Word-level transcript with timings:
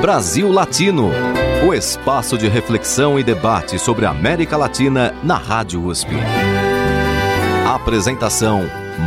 Brasil 0.00 0.50
Latino, 0.50 1.10
o 1.68 1.74
espaço 1.74 2.38
de 2.38 2.48
reflexão 2.48 3.18
e 3.18 3.22
debate 3.22 3.78
sobre 3.78 4.06
a 4.06 4.10
América 4.10 4.56
Latina 4.56 5.12
na 5.22 5.36
Rádio 5.36 5.84
USP. 5.84 6.12
Apresentação 7.68 8.62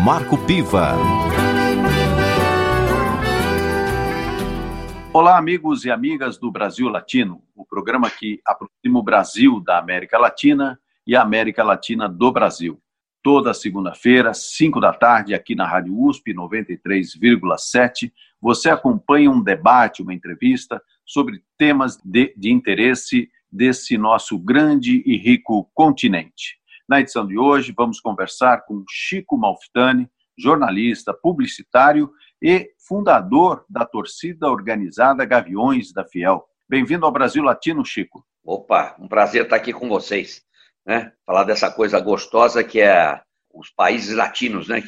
Marco 0.05 0.37
Piva. 0.45 0.93
Olá, 5.11 5.35
amigos 5.35 5.83
e 5.83 5.89
amigas 5.89 6.37
do 6.37 6.51
Brasil 6.51 6.87
Latino, 6.89 7.41
o 7.55 7.65
programa 7.65 8.07
que 8.11 8.39
aproxima 8.45 8.99
o 8.99 9.03
Brasil 9.03 9.59
da 9.59 9.79
América 9.79 10.19
Latina 10.19 10.79
e 11.07 11.15
a 11.15 11.23
América 11.23 11.63
Latina 11.63 12.07
do 12.07 12.31
Brasil. 12.31 12.79
Toda 13.23 13.51
segunda-feira, 13.51 14.31
5 14.31 14.79
da 14.79 14.93
tarde, 14.93 15.33
aqui 15.33 15.55
na 15.55 15.65
Rádio 15.65 15.99
USP 15.99 16.35
93,7, 16.35 18.11
você 18.43 18.69
acompanha 18.69 19.31
um 19.31 19.41
debate, 19.41 20.01
uma 20.01 20.13
entrevista 20.13 20.81
sobre 21.05 21.41
temas 21.57 21.97
de, 22.03 22.33
de 22.35 22.51
interesse 22.51 23.29
desse 23.49 23.97
nosso 23.97 24.37
grande 24.37 25.01
e 25.05 25.17
rico 25.17 25.69
continente. 25.73 26.59
Na 26.87 26.99
edição 26.99 27.25
de 27.25 27.37
hoje, 27.37 27.73
vamos 27.75 28.01
conversar 28.01 28.65
com 28.65 28.83
Chico 28.89 29.37
Malfitani, 29.37 30.09
jornalista, 30.37 31.13
publicitário 31.13 32.11
e 32.41 32.71
fundador 32.85 33.63
da 33.69 33.85
torcida 33.85 34.49
organizada 34.49 35.23
Gaviões 35.23 35.93
da 35.93 36.03
Fiel. 36.03 36.43
Bem-vindo 36.67 37.05
ao 37.05 37.11
Brasil 37.11 37.41
Latino, 37.41 37.85
Chico. 37.85 38.25
Opa, 38.43 38.97
um 38.99 39.07
prazer 39.07 39.43
estar 39.43 39.55
aqui 39.55 39.71
com 39.71 39.87
vocês 39.87 40.43
né? 40.85 41.11
Falar 41.25 41.43
dessa 41.43 41.71
coisa 41.71 41.99
gostosa 41.99 42.63
que 42.63 42.81
é 42.81 43.21
os 43.53 43.69
países 43.69 44.15
latinos, 44.15 44.67
né? 44.67 44.81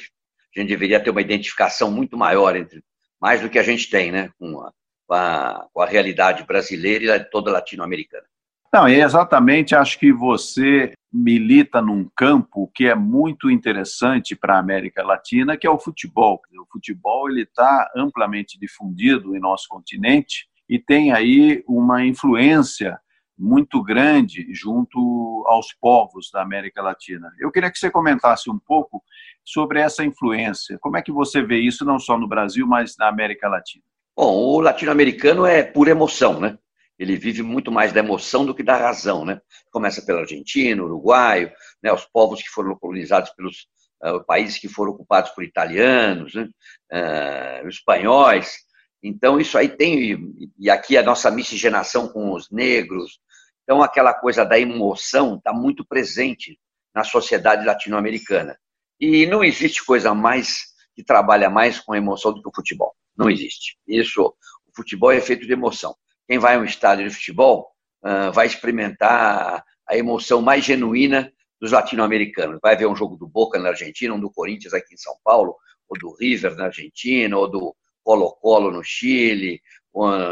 Que 0.52 0.60
a 0.60 0.62
gente 0.62 0.70
deveria 0.70 1.02
ter 1.02 1.10
uma 1.10 1.22
identificação 1.22 1.92
muito 1.92 2.18
maior 2.18 2.56
entre 2.56 2.84
mais 3.26 3.42
do 3.42 3.50
que 3.50 3.58
a 3.58 3.64
gente 3.64 3.90
tem, 3.90 4.12
né? 4.12 4.30
Com 4.38 4.62
a, 4.62 4.72
com 5.08 5.16
a, 5.16 5.68
com 5.74 5.82
a 5.82 5.88
realidade 5.88 6.44
brasileira 6.44 7.16
e 7.16 7.24
toda 7.24 7.52
latino-americana. 7.52 8.28
Não, 8.72 8.86
é 8.86 9.00
exatamente, 9.00 9.74
acho 9.74 9.98
que 9.98 10.14
você 10.14 10.94
milita 11.12 11.82
num 11.82 12.08
campo 12.16 12.70
que 12.76 12.86
é 12.86 12.94
muito 12.94 13.50
interessante 13.50 14.36
para 14.36 14.58
a 14.58 14.60
América 14.60 15.02
Latina, 15.04 15.58
que 15.58 15.66
é 15.66 15.70
o 15.70 15.80
futebol. 15.80 16.40
O 16.62 16.68
futebol 16.72 17.28
ele 17.28 17.42
está 17.42 17.90
amplamente 17.98 18.60
difundido 18.60 19.36
em 19.36 19.40
nosso 19.40 19.68
continente 19.68 20.46
e 20.70 20.78
tem 20.78 21.12
aí 21.12 21.64
uma 21.68 22.06
influência 22.06 23.00
muito 23.38 23.84
grande 23.84 24.48
junto 24.54 25.44
aos 25.48 25.74
povos 25.74 26.30
da 26.32 26.42
América 26.42 26.82
Latina. 26.82 27.32
Eu 27.40 27.52
queria 27.52 27.72
que 27.72 27.78
você 27.78 27.92
comentasse 27.92 28.50
um 28.50 28.58
pouco 28.58 29.04
sobre 29.44 29.80
essa 29.80 30.04
influência. 30.04 30.78
Como 30.80 30.98
é 30.98 31.02
que 31.02 31.12
você 31.12 31.42
vê 31.42 31.60
isso 31.60 31.84
não 31.84 32.00
só 32.00 32.18
no 32.18 32.28
Brasil, 32.28 32.66
mas 32.66 32.96
na 32.98 33.08
América 33.08 33.48
Latina? 33.48 33.84
Bom, 34.16 34.34
o 34.34 34.62
latino-americano 34.62 35.46
é 35.46 35.62
pura 35.62 35.92
emoção, 35.92 36.40
né? 36.40 36.58
Ele 36.98 37.18
vive 37.18 37.44
muito 37.44 37.72
mais 37.72 37.92
da 37.92 38.00
emoção 38.00 38.46
do 38.46 38.56
que 38.56 38.64
da 38.64 38.78
razão, 38.78 39.26
né? 39.26 39.42
Começa 39.70 40.02
pelo 40.06 40.20
argentino, 40.20 40.86
uruguaio, 40.86 41.52
né? 41.84 41.92
Os 41.92 42.06
povos 42.06 42.42
que 42.42 42.50
foram 42.50 42.74
colonizados 42.78 43.32
pelos 43.32 43.68
uh, 44.02 44.24
países 44.26 44.58
que 44.58 44.70
foram 44.70 44.94
ocupados 44.94 45.32
por 45.32 45.44
italianos, 45.44 46.34
né? 46.34 46.48
uh, 46.94 47.68
espanhóis. 47.68 48.56
Então, 49.04 49.40
isso 49.40 49.58
aí 49.58 49.70
tem, 49.70 50.34
e 50.58 50.70
aqui 50.70 50.98
a 50.98 51.04
nossa 51.04 51.30
miscigenação 51.30 52.08
com 52.08 52.34
os 52.34 52.50
negros, 52.50 53.20
então, 53.66 53.82
aquela 53.82 54.14
coisa 54.14 54.46
da 54.46 54.60
emoção 54.60 55.38
está 55.38 55.52
muito 55.52 55.84
presente 55.84 56.60
na 56.94 57.04
sociedade 57.04 57.66
latino-americana. 57.66 58.56
E 59.00 59.26
não 59.26 59.44
existe 59.44 59.84
coisa 59.84 60.14
mais 60.14 60.68
que 60.96 61.04
trabalha 61.04 61.50
mais 61.50 61.80
com 61.80 61.96
emoção 61.96 62.32
do 62.32 62.44
que 62.44 62.48
o 62.48 62.56
futebol. 62.56 62.96
Não 63.18 63.28
existe. 63.28 63.76
Isso, 63.88 64.22
o 64.22 64.76
futebol 64.76 65.12
é 65.12 65.20
feito 65.20 65.48
de 65.48 65.52
emoção. 65.52 65.96
Quem 66.28 66.38
vai 66.38 66.56
a 66.56 66.60
um 66.60 66.64
estádio 66.64 67.10
de 67.10 67.14
futebol 67.14 67.72
uh, 68.04 68.32
vai 68.32 68.46
experimentar 68.46 69.64
a 69.88 69.98
emoção 69.98 70.44
mais 70.44 70.64
genuína 70.64 71.34
dos 71.60 71.72
latino-americanos. 71.72 72.60
Vai 72.62 72.78
ver 72.78 72.86
um 72.86 72.96
jogo 72.96 73.18
do 73.18 73.28
Boca 73.28 73.58
na 73.58 73.70
Argentina, 73.70 74.14
um 74.14 74.20
do 74.20 74.32
Corinthians 74.32 74.76
aqui 74.76 74.94
em 74.94 74.98
São 74.98 75.16
Paulo, 75.24 75.56
ou 75.90 75.98
do 75.98 76.16
River 76.16 76.56
na 76.56 76.66
Argentina, 76.66 77.36
ou 77.36 77.50
do 77.50 77.76
Colo-Colo 78.04 78.72
no 78.72 78.84
Chile, 78.84 79.60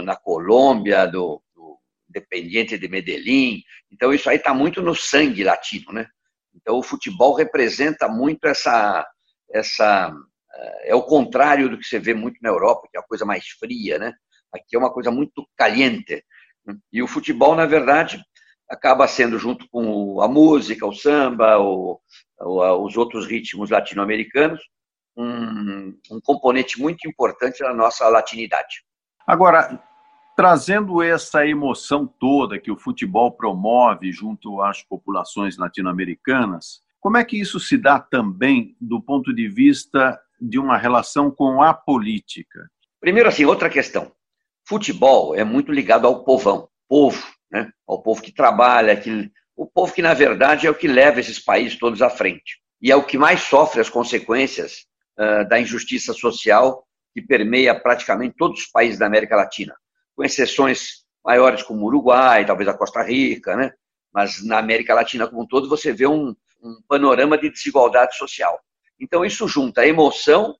na 0.03 0.15
Colômbia, 0.15 1.07
do, 1.07 1.41
Independiente 2.15 2.77
de 2.77 2.87
Medellín. 2.87 3.61
Então, 3.91 4.13
isso 4.13 4.29
aí 4.29 4.37
está 4.37 4.53
muito 4.53 4.81
no 4.81 4.95
sangue 4.95 5.43
latino, 5.43 5.91
né? 5.91 6.07
Então, 6.53 6.77
o 6.77 6.83
futebol 6.83 7.33
representa 7.33 8.07
muito 8.07 8.45
essa. 8.45 9.05
essa 9.51 10.13
eh, 10.55 10.91
é 10.91 10.95
o 10.95 11.03
contrário 11.03 11.69
do 11.69 11.77
que 11.77 11.85
você 11.85 11.99
vê 11.99 12.13
muito 12.13 12.37
na 12.41 12.49
Europa, 12.49 12.87
que 12.91 12.97
é 12.97 12.99
a 12.99 13.07
coisa 13.07 13.25
mais 13.25 13.47
fria, 13.59 13.97
né? 13.97 14.13
Aqui 14.53 14.75
é 14.75 14.79
uma 14.79 14.93
coisa 14.93 15.09
muito 15.09 15.47
caliente. 15.57 16.23
E 16.91 17.01
o 17.01 17.07
futebol, 17.07 17.55
na 17.55 17.65
verdade, 17.65 18.23
acaba 18.69 19.07
sendo, 19.07 19.37
junto 19.39 19.67
com 19.69 20.21
a 20.21 20.27
música, 20.27 20.85
o 20.85 20.93
samba, 20.93 21.59
o, 21.59 21.99
os 22.39 22.95
outros 22.95 23.27
ritmos 23.27 23.69
latino-americanos, 23.69 24.61
um, 25.17 25.97
um 26.11 26.19
componente 26.21 26.79
muito 26.79 27.07
importante 27.07 27.61
na 27.61 27.73
nossa 27.73 28.07
latinidade. 28.07 28.83
Agora, 29.27 29.81
trazendo 30.35 31.01
essa 31.01 31.45
emoção 31.47 32.07
toda 32.07 32.59
que 32.59 32.71
o 32.71 32.77
futebol 32.77 33.31
promove 33.31 34.11
junto 34.11 34.61
às 34.61 34.81
populações 34.81 35.57
latino-americanas, 35.57 36.81
como 36.99 37.17
é 37.17 37.23
que 37.23 37.39
isso 37.39 37.59
se 37.59 37.77
dá 37.77 37.99
também 37.99 38.75
do 38.79 39.01
ponto 39.01 39.33
de 39.33 39.47
vista 39.47 40.19
de 40.39 40.57
uma 40.57 40.77
relação 40.77 41.29
com 41.29 41.61
a 41.61 41.73
política? 41.73 42.67
Primeiro, 42.99 43.29
assim, 43.29 43.45
outra 43.45 43.69
questão. 43.69 44.11
Futebol 44.67 45.35
é 45.35 45.43
muito 45.43 45.71
ligado 45.71 46.07
ao 46.07 46.23
povão, 46.23 46.69
povo, 46.87 47.21
né? 47.51 47.69
ao 47.87 48.01
povo 48.01 48.21
que 48.21 48.31
trabalha, 48.31 48.95
que, 48.95 49.29
o 49.55 49.67
povo 49.67 49.93
que, 49.93 50.01
na 50.01 50.13
verdade, 50.13 50.65
é 50.65 50.69
o 50.69 50.75
que 50.75 50.87
leva 50.87 51.19
esses 51.19 51.37
países 51.37 51.77
todos 51.77 52.01
à 52.01 52.09
frente. 52.09 52.59
E 52.81 52.91
é 52.91 52.95
o 52.95 53.03
que 53.03 53.17
mais 53.17 53.41
sofre 53.41 53.81
as 53.81 53.89
consequências 53.89 54.85
uh, 55.19 55.47
da 55.47 55.59
injustiça 55.59 56.13
social 56.13 56.85
que 57.13 57.21
permeia 57.21 57.77
praticamente 57.77 58.35
todos 58.37 58.61
os 58.61 58.67
países 58.67 58.97
da 58.97 59.05
América 59.05 59.35
Latina 59.35 59.75
com 60.15 60.23
exceções 60.23 61.03
maiores 61.23 61.63
como 61.63 61.81
o 61.81 61.85
Uruguai, 61.85 62.45
talvez 62.45 62.67
a 62.67 62.77
Costa 62.77 63.01
Rica, 63.01 63.55
né? 63.55 63.71
mas 64.13 64.43
na 64.45 64.59
América 64.59 64.93
Latina 64.93 65.27
como 65.27 65.43
um 65.43 65.47
todo 65.47 65.69
você 65.69 65.91
vê 65.91 66.05
um, 66.05 66.35
um 66.61 66.81
panorama 66.87 67.37
de 67.37 67.49
desigualdade 67.49 68.15
social. 68.15 68.59
Então 68.99 69.25
isso 69.25 69.47
junta 69.47 69.81
a 69.81 69.87
emoção 69.87 70.55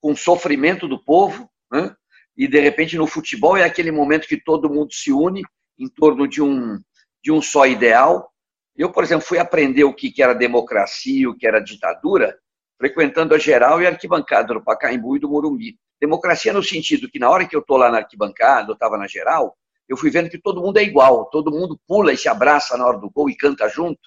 com 0.00 0.12
o 0.12 0.16
sofrimento 0.16 0.86
do 0.86 1.02
povo, 1.02 1.50
né? 1.70 1.94
e 2.36 2.46
de 2.46 2.60
repente 2.60 2.96
no 2.96 3.06
futebol 3.06 3.56
é 3.56 3.64
aquele 3.64 3.90
momento 3.90 4.28
que 4.28 4.40
todo 4.40 4.70
mundo 4.70 4.92
se 4.92 5.12
une 5.12 5.42
em 5.78 5.88
torno 5.88 6.28
de 6.28 6.42
um, 6.42 6.78
de 7.22 7.32
um 7.32 7.42
só 7.42 7.66
ideal. 7.66 8.30
Eu, 8.76 8.92
por 8.92 9.02
exemplo, 9.02 9.26
fui 9.26 9.38
aprender 9.38 9.84
o 9.84 9.94
que 9.94 10.22
era 10.22 10.34
democracia, 10.34 11.28
o 11.28 11.36
que 11.36 11.46
era 11.46 11.60
ditadura, 11.60 12.38
frequentando 12.80 13.34
a 13.34 13.38
geral 13.38 13.82
e 13.82 13.86
a 13.86 13.90
arquibancada 13.90 14.54
do 14.54 14.64
Pacaembu 14.64 15.14
e 15.14 15.20
do 15.20 15.28
Morumbi. 15.28 15.76
Democracia 16.00 16.50
no 16.50 16.62
sentido 16.62 17.10
que 17.10 17.18
na 17.18 17.28
hora 17.28 17.46
que 17.46 17.54
eu 17.54 17.60
estou 17.60 17.76
lá 17.76 17.90
na 17.90 17.98
arquibancada, 17.98 18.70
eu 18.70 18.72
estava 18.72 18.96
na 18.96 19.06
geral, 19.06 19.54
eu 19.86 19.98
fui 19.98 20.10
vendo 20.10 20.30
que 20.30 20.38
todo 20.38 20.62
mundo 20.62 20.78
é 20.78 20.82
igual, 20.82 21.26
todo 21.26 21.50
mundo 21.50 21.78
pula 21.86 22.10
e 22.10 22.16
se 22.16 22.26
abraça 22.26 22.78
na 22.78 22.86
hora 22.86 22.96
do 22.96 23.10
gol 23.10 23.28
e 23.28 23.36
canta 23.36 23.68
junto. 23.68 24.00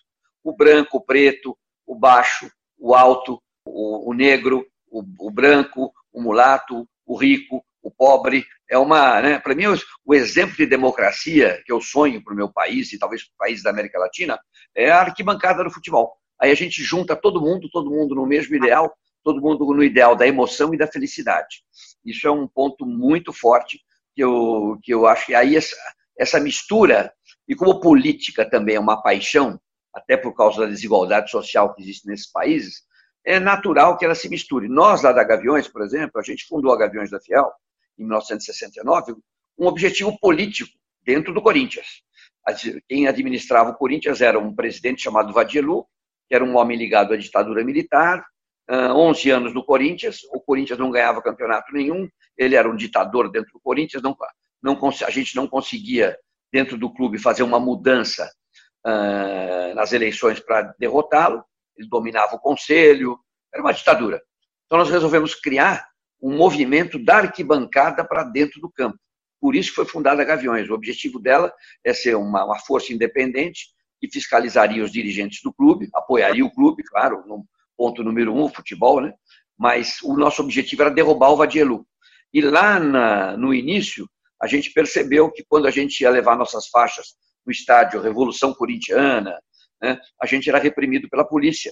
O 0.44 0.56
branco, 0.56 0.98
o 0.98 1.02
preto, 1.02 1.56
o 1.86 1.96
baixo, 1.96 2.50
o 2.80 2.96
alto, 2.96 3.40
o, 3.64 4.10
o 4.10 4.14
negro, 4.14 4.66
o, 4.90 5.04
o, 5.20 5.30
branco, 5.30 5.94
o 6.12 6.20
mulato, 6.20 6.88
o 7.06 7.16
rico, 7.16 7.64
o 7.84 7.92
pobre. 7.92 8.44
É 8.68 8.78
uma, 8.78 9.22
né, 9.22 9.38
para 9.38 9.54
mim, 9.54 9.66
o, 10.04 10.16
exemplo 10.16 10.58
de 10.58 10.66
democracia 10.66 11.62
que 11.64 11.72
eu 11.72 11.80
sonho 11.80 12.24
para 12.24 12.34
o 12.34 12.36
meu 12.36 12.52
país 12.52 12.92
e 12.92 12.98
talvez 12.98 13.24
para 13.24 13.34
o 13.34 13.38
país 13.38 13.62
da 13.62 13.70
América 13.70 14.00
Latina 14.00 14.40
é 14.74 14.90
a 14.90 15.02
arquibancada 15.02 15.64
do 15.64 15.70
futebol. 15.70 16.18
Aí 16.44 16.52
a 16.52 16.56
gente 16.56 16.84
junta 16.84 17.16
todo 17.16 17.40
mundo, 17.40 17.70
todo 17.70 17.90
mundo 17.90 18.14
no 18.14 18.26
mesmo 18.26 18.54
ideal, 18.54 18.94
todo 19.24 19.40
mundo 19.40 19.64
no 19.74 19.82
ideal 19.82 20.14
da 20.14 20.28
emoção 20.28 20.74
e 20.74 20.78
da 20.78 20.86
felicidade. 20.86 21.64
Isso 22.04 22.28
é 22.28 22.32
um 22.32 22.46
ponto 22.46 22.86
muito 22.86 23.32
forte 23.32 23.80
que 24.14 24.22
eu, 24.22 24.78
que 24.84 24.94
eu 24.94 25.08
acho 25.08 25.28
que 25.28 25.34
aí 25.34 25.56
essa, 25.56 25.74
essa 26.20 26.42
mistura, 26.42 27.14
e 27.48 27.56
como 27.56 27.80
política 27.80 28.44
também 28.44 28.76
é 28.76 28.80
uma 28.80 29.02
paixão, 29.02 29.58
até 29.94 30.18
por 30.18 30.36
causa 30.36 30.64
da 30.64 30.68
desigualdade 30.68 31.32
social 31.32 31.74
que 31.74 31.82
existe 31.82 32.06
nesses 32.10 32.30
países, 32.30 32.82
é 33.26 33.40
natural 33.40 33.98
que 33.98 34.04
ela 34.04 34.14
se 34.14 34.28
misture. 34.28 34.68
Nós, 34.68 35.02
lá 35.02 35.14
da 35.14 35.24
Gaviões, 35.24 35.70
por 35.70 35.82
exemplo, 35.82 36.20
a 36.20 36.24
gente 36.24 36.46
fundou 36.46 36.74
a 36.74 36.78
Gaviões 36.78 37.10
da 37.10 37.22
Fiel 37.22 37.50
em 37.98 38.04
1969, 38.04 39.16
um 39.58 39.66
objetivo 39.66 40.20
político 40.20 40.74
dentro 41.06 41.34
do 41.34 41.42
Corinthians. 41.42 42.04
Quem 42.90 43.08
administrava 43.08 43.70
o 43.70 43.76
Corinthians 43.76 44.20
era 44.20 44.38
um 44.38 44.54
presidente 44.54 45.04
chamado 45.04 45.32
Vadielu, 45.32 45.88
que 46.28 46.36
era 46.36 46.44
um 46.44 46.58
homem 46.58 46.78
ligado 46.78 47.14
à 47.14 47.18
ditadura 47.18 47.64
militar, 47.64 48.26
11 48.70 49.32
ah, 49.32 49.38
anos 49.38 49.54
no 49.54 49.64
Corinthians, 49.64 50.20
o 50.32 50.40
Corinthians 50.40 50.80
não 50.80 50.90
ganhava 50.90 51.22
campeonato 51.22 51.74
nenhum, 51.74 52.08
ele 52.38 52.56
era 52.56 52.70
um 52.70 52.76
ditador 52.76 53.30
dentro 53.30 53.52
do 53.54 53.60
Corinthians, 53.60 54.02
não, 54.02 54.16
não, 54.62 54.80
a 55.06 55.10
gente 55.10 55.36
não 55.36 55.48
conseguia, 55.48 56.18
dentro 56.52 56.78
do 56.78 56.92
clube, 56.94 57.18
fazer 57.18 57.44
uma 57.44 57.60
mudança 57.60 58.32
uh, 58.86 59.76
nas 59.76 59.92
eleições 59.92 60.40
para 60.40 60.74
derrotá-lo, 60.80 61.44
ele 61.76 61.88
dominava 61.90 62.36
o 62.36 62.40
conselho, 62.40 63.20
era 63.54 63.62
uma 63.62 63.74
ditadura. 63.74 64.22
Então 64.66 64.78
nós 64.78 64.90
resolvemos 64.90 65.36
criar 65.36 65.86
um 66.22 66.38
movimento 66.38 66.98
da 66.98 67.18
arquibancada 67.18 68.06
para 68.06 68.24
dentro 68.24 68.62
do 68.62 68.72
campo, 68.72 68.98
Por 69.42 69.56
isso 69.56 69.74
foi 69.74 69.84
fundada 69.84 70.22
a 70.22 70.26
Gaviões. 70.26 70.70
O 70.70 70.74
objetivo 70.74 71.20
dela 71.20 71.54
é 71.84 71.94
ser 71.94 72.16
uma, 72.16 72.46
uma 72.46 72.60
força 72.60 72.94
independente 72.94 73.68
que 74.04 74.12
fiscalizaria 74.12 74.84
os 74.84 74.92
dirigentes 74.92 75.40
do 75.42 75.54
clube, 75.54 75.88
apoiaria 75.94 76.46
o 76.46 76.52
clube, 76.52 76.84
claro, 76.84 77.24
no 77.26 77.46
ponto 77.78 78.04
número 78.04 78.36
um, 78.36 78.50
futebol, 78.50 79.00
né? 79.00 79.14
Mas 79.58 80.02
o 80.04 80.18
nosso 80.18 80.42
objetivo 80.42 80.82
era 80.82 80.92
derrubar 80.92 81.30
o 81.30 81.38
Vadielu. 81.38 81.88
E 82.34 82.42
lá 82.42 82.82
na, 82.82 83.38
no 83.38 83.54
início, 83.54 84.06
a 84.42 84.46
gente 84.46 84.74
percebeu 84.74 85.32
que 85.32 85.42
quando 85.48 85.68
a 85.68 85.72
gente 85.72 86.02
ia 86.02 86.10
levar 86.10 86.36
nossas 86.36 86.68
faixas 86.68 87.16
no 87.46 87.52
estádio 87.52 88.02
Revolução 88.02 88.54
Corintiana, 88.54 89.40
né, 89.82 89.98
a 90.22 90.26
gente 90.26 90.50
era 90.50 90.60
reprimido 90.60 91.08
pela 91.10 91.24
polícia. 91.24 91.72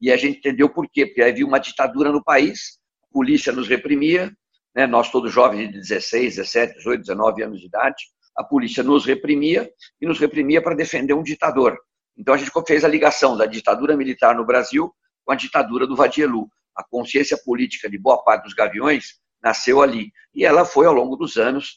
E 0.00 0.12
a 0.12 0.16
gente 0.16 0.38
entendeu 0.38 0.68
por 0.68 0.88
quê, 0.88 1.04
porque 1.04 1.22
havia 1.22 1.44
uma 1.44 1.58
ditadura 1.58 2.12
no 2.12 2.22
país, 2.22 2.78
a 3.02 3.12
polícia 3.12 3.52
nos 3.52 3.66
reprimia, 3.66 4.32
né, 4.72 4.86
nós 4.86 5.10
todos 5.10 5.32
jovens 5.32 5.72
de 5.72 5.80
16, 5.80 6.36
17, 6.36 6.74
18, 6.76 7.00
19 7.00 7.42
anos 7.42 7.60
de 7.60 7.66
idade, 7.66 8.04
a 8.36 8.44
polícia 8.44 8.82
nos 8.82 9.04
reprimia 9.04 9.70
e 10.00 10.06
nos 10.06 10.18
reprimia 10.18 10.62
para 10.62 10.74
defender 10.74 11.14
um 11.14 11.22
ditador. 11.22 11.78
Então 12.16 12.34
a 12.34 12.36
gente 12.36 12.50
fez 12.66 12.84
a 12.84 12.88
ligação 12.88 13.36
da 13.36 13.46
ditadura 13.46 13.96
militar 13.96 14.34
no 14.34 14.44
Brasil 14.44 14.92
com 15.24 15.32
a 15.32 15.36
ditadura 15.36 15.86
do 15.86 15.96
Vadielu. 15.96 16.48
A 16.74 16.82
consciência 16.84 17.38
política 17.44 17.88
de 17.88 17.98
boa 17.98 18.22
parte 18.22 18.44
dos 18.44 18.54
gaviões 18.54 19.20
nasceu 19.42 19.82
ali. 19.82 20.10
E 20.34 20.44
ela 20.44 20.64
foi, 20.64 20.86
ao 20.86 20.92
longo 20.92 21.16
dos 21.16 21.36
anos, 21.36 21.76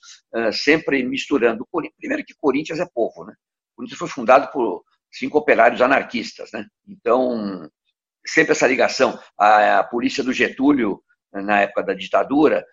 sempre 0.54 1.04
misturando. 1.04 1.68
Primeiro 1.98 2.24
que 2.24 2.34
Corinthians 2.40 2.80
é 2.80 2.86
povo, 2.94 3.26
né? 3.26 3.34
Corinthians 3.76 4.00
foi 4.00 4.08
fundado 4.08 4.52
por 4.52 4.84
cinco 5.12 5.38
operários 5.38 5.82
anarquistas, 5.82 6.52
né? 6.54 6.66
Então, 6.88 7.70
sempre 8.26 8.52
essa 8.52 8.68
ligação. 8.68 9.20
A, 9.38 9.84
polícia 9.84 10.24
do 10.24 10.32
Getúlio, 10.32 11.02
na 11.34 11.62
época 11.62 11.84
da 11.84 11.94
ditadura, 11.94 12.66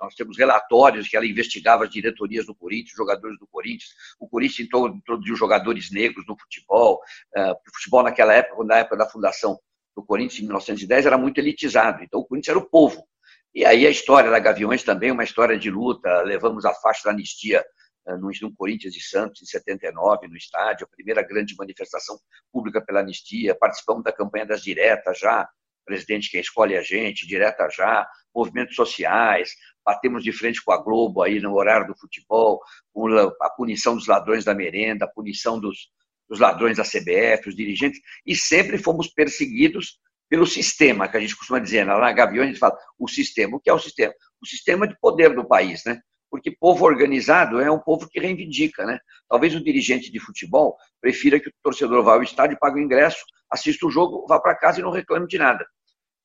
nós 0.00 0.14
temos 0.14 0.36
relatórios 0.36 1.08
que 1.08 1.16
ela 1.16 1.26
investigava 1.26 1.84
as 1.84 1.90
diretorias 1.90 2.46
do 2.46 2.54
Corinthians, 2.54 2.96
jogadores 2.96 3.38
do 3.38 3.46
Corinthians. 3.46 3.90
O 4.20 4.28
Corinthians 4.28 4.68
introduziu 4.68 5.36
jogadores 5.36 5.90
negros 5.90 6.24
no 6.26 6.38
futebol. 6.38 7.00
O 7.34 7.74
futebol 7.74 8.02
naquela 8.02 8.34
época, 8.34 8.64
na 8.64 8.76
época 8.78 8.96
da 8.96 9.08
fundação 9.08 9.58
do 9.96 10.04
Corinthians, 10.04 10.40
em 10.40 10.42
1910, 10.42 11.06
era 11.06 11.16
muito 11.16 11.38
elitizado. 11.38 12.04
Então, 12.04 12.20
o 12.20 12.24
Corinthians 12.24 12.56
era 12.56 12.64
o 12.64 12.68
povo. 12.68 13.06
E 13.54 13.64
aí 13.64 13.86
a 13.86 13.90
história 13.90 14.30
da 14.30 14.38
Gaviões 14.38 14.82
também, 14.82 15.10
uma 15.10 15.24
história 15.24 15.58
de 15.58 15.70
luta. 15.70 16.20
Levamos 16.20 16.66
a 16.66 16.74
faixa 16.74 17.04
da 17.04 17.10
anistia 17.10 17.64
eh, 18.06 18.16
no, 18.16 18.54
Corinthians 18.54 18.94
e 18.94 19.00
Santos, 19.00 19.40
em 19.40 19.46
79, 19.46 20.28
no 20.28 20.36
estádio, 20.36 20.86
a 20.86 20.94
primeira 20.94 21.22
grande 21.22 21.56
manifestação 21.56 22.18
pública 22.52 22.84
pela 22.84 23.00
anistia. 23.00 23.56
Participamos 23.58 24.04
da 24.04 24.12
campanha 24.12 24.44
das 24.44 24.62
diretas 24.62 25.18
já, 25.18 25.48
presidente 25.86 26.30
quem 26.30 26.40
escolhe 26.40 26.76
a 26.76 26.82
gente, 26.82 27.26
direta 27.26 27.66
já, 27.70 28.06
movimentos 28.34 28.76
sociais, 28.76 29.54
batemos 29.86 30.24
de 30.24 30.32
frente 30.32 30.62
com 30.62 30.72
a 30.72 30.82
Globo 30.82 31.22
aí 31.22 31.40
no 31.40 31.54
horário 31.54 31.86
do 31.86 31.96
futebol, 31.96 32.60
com 32.92 33.06
a 33.16 33.50
punição 33.50 33.94
dos 33.94 34.08
ladrões 34.08 34.44
da 34.44 34.52
merenda, 34.52 35.04
a 35.04 35.08
punição 35.08 35.60
dos, 35.60 35.88
dos 36.28 36.40
ladrões 36.40 36.76
da 36.76 36.82
CBF, 36.82 37.48
os 37.48 37.54
dirigentes, 37.54 38.00
e 38.26 38.34
sempre 38.34 38.78
fomos 38.78 39.06
perseguidos 39.06 40.00
pelo 40.28 40.44
sistema, 40.44 41.08
que 41.08 41.16
a 41.16 41.20
gente 41.20 41.36
costuma 41.36 41.60
dizer, 41.60 41.86
na 41.86 42.12
Gaviões 42.12 42.48
a 42.48 42.50
gente 42.50 42.58
fala 42.58 42.76
o 42.98 43.06
sistema. 43.06 43.56
O 43.56 43.60
que 43.60 43.70
é 43.70 43.72
o 43.72 43.78
sistema? 43.78 44.12
O 44.42 44.46
sistema 44.46 44.88
de 44.88 44.98
poder 44.98 45.32
do 45.32 45.46
país, 45.46 45.84
né? 45.84 46.00
Porque 46.28 46.50
povo 46.50 46.84
organizado 46.84 47.60
é 47.60 47.70
um 47.70 47.78
povo 47.78 48.08
que 48.08 48.18
reivindica, 48.18 48.84
né? 48.84 48.98
Talvez 49.28 49.54
o 49.54 49.62
dirigente 49.62 50.10
de 50.10 50.18
futebol 50.18 50.76
prefira 51.00 51.38
que 51.38 51.48
o 51.48 51.52
torcedor 51.62 52.02
vá 52.02 52.14
ao 52.14 52.24
estádio, 52.24 52.58
pague 52.60 52.80
o 52.80 52.82
ingresso, 52.82 53.24
assista 53.48 53.86
o 53.86 53.90
jogo, 53.90 54.26
vá 54.26 54.40
para 54.40 54.56
casa 54.56 54.80
e 54.80 54.82
não 54.82 54.90
reclame 54.90 55.28
de 55.28 55.38
nada. 55.38 55.64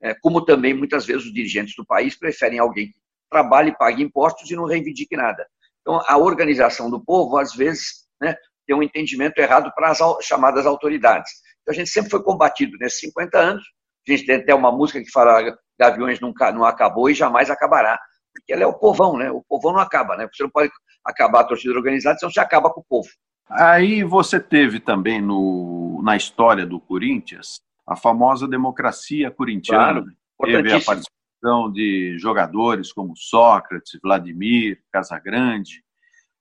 É, 0.01 0.15
como 0.15 0.43
também, 0.43 0.73
muitas 0.73 1.05
vezes, 1.05 1.25
os 1.25 1.33
dirigentes 1.33 1.75
do 1.75 1.85
país 1.85 2.17
preferem 2.17 2.57
alguém 2.57 2.87
que 2.87 2.99
trabalhe, 3.31 3.75
pague 3.77 4.03
impostos 4.03 4.49
e 4.51 4.55
não 4.55 4.65
reivindique 4.65 5.15
nada. 5.15 5.47
Então, 5.81 6.01
a 6.05 6.17
organização 6.17 6.89
do 6.89 7.03
povo, 7.03 7.37
às 7.37 7.55
vezes, 7.55 8.05
né, 8.21 8.35
tem 8.67 8.75
um 8.75 8.83
entendimento 8.83 9.39
errado 9.39 9.71
para 9.75 9.89
as 9.89 9.99
chamadas 10.21 10.65
autoridades. 10.65 11.31
Então, 11.61 11.73
a 11.73 11.75
gente 11.75 11.89
sempre 11.89 12.11
foi 12.11 12.21
combatido 12.21 12.77
nesses 12.79 12.99
50 12.99 13.37
anos, 13.37 13.63
a 14.07 14.11
gente 14.11 14.25
tem 14.25 14.35
até 14.35 14.53
uma 14.53 14.71
música 14.71 14.99
que 14.99 15.11
fala 15.11 15.55
Gaviões 15.79 16.19
nunca 16.19 16.51
não 16.51 16.63
acabou 16.63 17.09
e 17.09 17.13
jamais 17.13 17.49
acabará. 17.49 17.99
Porque 18.33 18.53
ela 18.53 18.63
é 18.63 18.67
o 18.67 18.73
povão, 18.73 19.17
né? 19.17 19.31
O 19.31 19.43
povão 19.47 19.73
não 19.73 19.79
acaba, 19.79 20.15
né? 20.15 20.27
Você 20.31 20.43
não 20.43 20.49
pode 20.49 20.71
acabar 21.05 21.41
a 21.41 21.43
torcida 21.43 21.73
organizada, 21.73 22.17
senão 22.17 22.31
você 22.31 22.39
acaba 22.39 22.71
com 22.71 22.81
o 22.81 22.85
povo. 22.87 23.09
Aí 23.49 24.03
você 24.03 24.39
teve 24.39 24.79
também 24.79 25.21
no, 25.21 26.01
na 26.03 26.15
história 26.15 26.65
do 26.65 26.79
Corinthians 26.79 27.59
a 27.85 27.95
famosa 27.95 28.47
democracia 28.47 29.29
corintiana. 29.29 30.01
Claro, 30.01 30.05
teve 30.43 30.73
a 30.73 30.81
participação 30.81 31.20
de 31.73 32.17
jogadores 32.19 32.93
como 32.93 33.15
Sócrates, 33.15 33.99
Vladimir, 34.01 34.79
Casagrande, 34.91 35.83